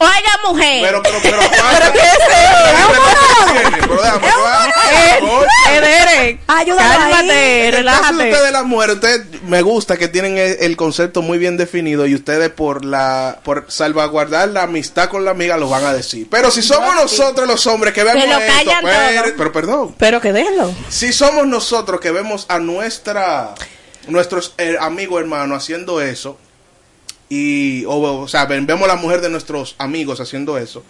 Oiga, 0.01 0.39
mujer. 0.49 0.81
Pero, 0.83 1.03
pero, 1.03 1.17
pero, 1.21 1.37
aguanta. 1.41 1.79
¿Pero 1.79 1.91
qué 1.93 1.99
es 1.99 2.13
eso? 2.15 2.91
Cálmate, 6.77 7.67
En 7.67 7.75
el 7.75 7.85
caso 7.85 8.13
de 8.13 8.23
relájate. 8.23 8.31
ustedes 8.31 8.51
las 8.51 8.63
mujeres, 8.65 8.95
ustedes 8.95 9.41
me 9.43 9.61
gusta 9.61 9.97
que 9.97 10.07
tienen 10.07 10.37
el, 10.37 10.57
el 10.59 10.77
concepto 10.77 11.21
muy 11.21 11.37
bien 11.37 11.57
definido 11.57 12.05
y 12.05 12.15
ustedes 12.15 12.49
por 12.49 12.85
la 12.85 13.39
por 13.43 13.65
salvaguardar 13.69 14.49
la 14.49 14.63
amistad 14.63 15.09
con 15.09 15.25
la 15.25 15.31
amiga 15.31 15.57
lo 15.57 15.69
van 15.69 15.85
a 15.85 15.93
decir. 15.93 16.27
Pero 16.29 16.51
si 16.51 16.61
somos 16.61 16.95
nosotros 16.95 17.47
los 17.47 17.65
hombres 17.67 17.93
que 17.93 18.03
vemos 18.03 18.27
lo 18.27 18.37
esto, 18.37 18.53
callan 18.53 18.83
pero, 18.83 19.23
todo. 19.23 19.33
pero 19.37 19.51
perdón, 19.51 19.95
Pero 19.97 20.21
que 20.21 20.33
déjenlo. 20.33 20.73
si 20.89 21.13
somos 21.13 21.47
nosotros 21.47 21.99
que 21.99 22.11
vemos 22.11 22.45
a 22.49 22.59
nuestra 22.59 23.53
nuestros 24.07 24.53
eh, 24.57 24.77
amigos 24.79 25.21
hermanos 25.21 25.57
haciendo 25.63 26.01
eso 26.01 26.37
y 27.33 27.85
o, 27.85 27.93
o 28.23 28.27
sea, 28.27 28.43
ven- 28.45 28.65
vemos 28.67 28.83
a 28.83 28.95
la 28.95 28.95
mujer 28.97 29.21
de 29.21 29.29
nuestros 29.29 29.75
amigos 29.77 30.19
haciendo 30.19 30.57
eso 30.57 30.83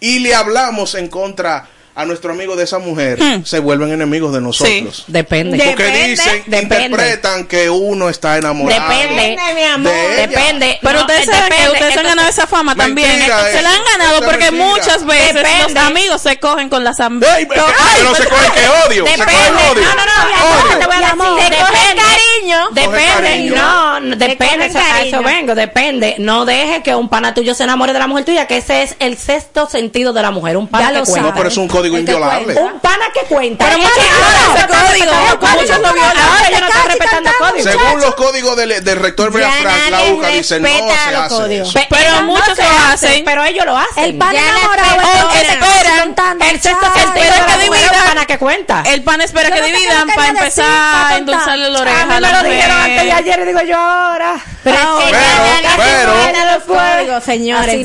y 0.00 0.20
le 0.20 0.34
hablamos 0.34 0.94
en 0.94 1.08
contra 1.08 1.68
a 1.96 2.04
nuestro 2.06 2.32
amigo 2.32 2.56
de 2.56 2.64
esa 2.64 2.80
mujer, 2.80 3.20
se 3.44 3.60
vuelven 3.60 3.92
enemigos 3.92 4.32
de 4.34 4.40
nosotros. 4.40 5.04
Depende. 5.06 5.56
Porque 5.64 5.84
Depende, 5.84 6.08
dicen, 6.08 6.42
depende. 6.46 6.82
interpretan 6.86 7.44
que 7.46 7.70
uno 7.70 8.08
está 8.08 8.36
enamorado. 8.36 8.82
Depende, 8.88 9.36
mi 9.54 9.62
amor. 9.62 9.92
de 9.92 10.14
ella. 10.14 10.26
Depende. 10.26 10.78
Pero 10.82 10.94
No, 10.94 11.00
ustedes 11.02 11.26
saben 11.26 11.42
que 11.50 11.54
depende. 11.54 11.70
ustedes 11.72 11.92
se 11.94 12.00
han 12.00 12.06
ganado 12.06 12.28
esa 12.28 12.46
fama 12.48 12.74
también. 12.74 13.20
Se 13.20 13.62
la 13.62 13.70
han 13.70 13.84
ganado 13.96 14.22
porque 14.24 14.50
mentira. 14.50 14.66
muchas 14.66 15.06
veces 15.06 15.34
Depende. 15.34 15.72
los 15.74 15.84
amigos 15.84 16.20
se 16.20 16.40
cogen 16.40 16.68
con 16.68 16.82
las 16.82 16.98
amigas. 16.98 17.38
pero 17.48 18.14
se 18.16 18.24
cogen 18.24 18.50
que 18.54 18.68
odio, 18.88 19.04
se 19.06 19.12
Depende. 19.12 19.32
cogen 19.32 19.54
odio. 19.70 19.84
No, 19.84 19.94
no, 19.94 20.04
no. 20.04 20.26
mi 20.26 20.32
Odio. 20.34 20.58
amor, 20.64 20.78
te 20.80 20.86
voy 20.86 20.96
a 20.96 20.98
Mi 20.98 21.04
amor, 21.04 21.36
decir. 21.36 21.50
te 21.52 21.58
cogen 21.60 21.74
Depende. 21.96 22.02
Cariño. 22.44 22.68
Depende. 22.72 23.22
cariño. 23.22 23.54
No, 23.56 24.00
no, 24.00 24.16
depende. 24.16 24.66
eso- 24.66 24.78
A 24.78 24.82
eso 24.82 24.92
cariño. 24.92 25.22
vengo. 25.22 25.54
Depende. 25.54 26.16
No 26.18 26.44
deje 26.44 26.82
que 26.82 26.94
un 26.94 27.08
pana 27.08 27.34
tuyo 27.34 27.54
se 27.54 27.64
enamore 27.64 27.92
de 27.92 27.98
la 27.98 28.06
mujer 28.06 28.24
tuya, 28.24 28.46
que 28.46 28.58
ese 28.58 28.82
es 28.82 28.96
el 28.98 29.16
sexto 29.18 29.68
sentido 29.68 30.12
de 30.12 30.22
la 30.22 30.30
mujer. 30.30 30.56
Un 30.56 30.68
pana 30.68 30.84
Ya 30.86 30.92
que 30.92 30.98
lo 30.98 31.04
cuenta. 31.04 31.28
No, 31.30 31.34
pero 31.34 31.48
es 31.48 31.56
un 31.56 31.68
código 31.68 31.96
El 31.96 32.04
que 32.04 32.12
inviolable. 32.12 32.54
Un 32.54 32.80
pana 32.80 33.04
que 33.12 33.20
cuenta. 33.26 33.64
Pero 33.66 33.78
muchos 33.78 33.96
ahora 33.98 34.58
ese 34.58 34.66
código, 34.66 35.12
muchos 35.14 35.68
lo 35.68 35.88
código. 35.88 35.94
violan. 35.94 36.16
Ahora 36.18 36.50
ya 36.50 36.60
no 36.60 36.66
respetando 36.88 37.30
cantamos. 37.30 37.50
código. 37.50 37.70
Según 37.70 38.00
los 38.00 38.14
códigos 38.14 38.56
del, 38.56 38.84
del 38.84 38.98
rector 39.00 39.30
Brea 39.32 39.50
Frank, 39.50 39.90
la 39.90 40.02
UCA 40.12 40.28
dice 40.28 40.60
no 40.60 40.68
se 40.68 41.14
hace 41.16 41.34
códigos. 41.34 41.74
Pero 41.88 42.10
no 42.12 42.22
muchos 42.22 42.56
se 42.56 42.62
lo 42.62 42.68
hace, 42.68 43.06
hacen. 43.08 43.24
Pero 43.24 43.44
ellos 43.44 43.64
lo 43.64 43.76
hacen. 43.76 44.04
El 44.04 44.18
pan 44.18 44.32
Ya 44.34 44.40
enamorado 44.48 45.30
esperan. 45.34 46.00
contando, 46.00 46.44
El 46.44 46.60
sexto 46.60 46.86
sentido 46.92 47.12
de 47.14 47.20
Espera 47.24 47.46
la 47.46 47.58
que 47.58 47.66
mujer 47.66 47.90
un 47.94 48.04
pana 48.08 48.26
que 48.26 48.38
cuenta. 48.38 48.82
El 48.86 49.02
pan 49.02 49.20
espera 49.20 49.50
que 49.50 49.60
no 49.60 49.66
dividan 49.66 50.08
para 50.08 50.28
empezar 50.28 50.66
a 50.68 51.16
endulzarle 51.16 51.70
la 51.70 51.80
oreja 51.80 52.16
A 52.16 52.20
la 52.20 52.33
lo 52.42 52.48
dijeron 52.48 52.76
antes 52.76 52.96
de 52.96 53.04
mujer. 53.04 53.12
ayer 53.16 53.40
y 53.40 53.44
digo 53.46 53.60
yo 53.62 53.76
ahora. 53.76 54.34
Pero, 54.62 54.78
Pero, 55.10 55.70
pero- 55.76 57.20
señores. 57.20 57.76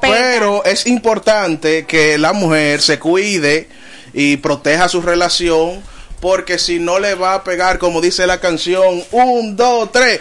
Pero 0.00 0.64
es 0.64 0.86
importante 0.86 1.86
que 1.86 2.18
la 2.18 2.32
mujer 2.32 2.80
se 2.80 2.98
cuide 2.98 3.68
y 4.12 4.36
proteja 4.38 4.88
su 4.88 5.00
relación. 5.02 5.82
Porque 6.20 6.58
si 6.58 6.80
no 6.80 6.98
le 6.98 7.14
va 7.14 7.34
a 7.34 7.44
pegar, 7.44 7.78
como 7.78 8.00
dice 8.00 8.26
la 8.26 8.40
canción, 8.40 9.04
un, 9.12 9.54
dos, 9.54 9.92
tres. 9.92 10.18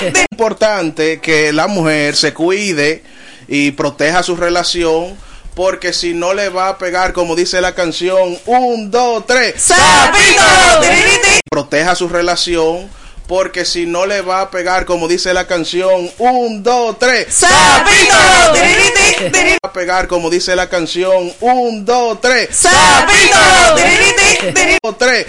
Es 0.00 0.24
importante 0.30 1.20
que 1.20 1.52
la 1.52 1.66
mujer 1.66 2.14
se 2.14 2.32
cuide 2.32 3.02
y 3.48 3.72
proteja 3.72 4.22
su 4.22 4.36
relación. 4.36 5.16
Porque 5.56 5.94
si 5.94 6.12
no 6.12 6.34
le 6.34 6.50
va 6.50 6.68
a 6.68 6.76
pegar, 6.76 7.14
como 7.14 7.34
dice 7.34 7.62
la 7.62 7.74
canción, 7.74 8.38
un, 8.44 8.90
dos, 8.90 9.24
tres. 9.26 9.54
Proteja 11.50 11.94
su 11.94 12.10
relación. 12.10 12.90
Porque 13.26 13.64
si 13.64 13.86
no 13.86 14.04
le 14.04 14.20
va 14.20 14.42
a 14.42 14.50
pegar, 14.50 14.84
como 14.84 15.08
dice 15.08 15.32
la 15.32 15.46
canción, 15.46 16.10
un, 16.18 16.62
dos, 16.62 16.98
tres. 16.98 17.28
Va 19.64 19.70
a 19.70 19.72
pegar, 19.72 20.06
como 20.08 20.28
dice 20.28 20.54
la 20.54 20.68
canción, 20.68 21.32
un, 21.40 21.84
dos, 21.86 22.20
tres. 22.20 22.50
Dos, 24.82 24.98
tres. 24.98 25.26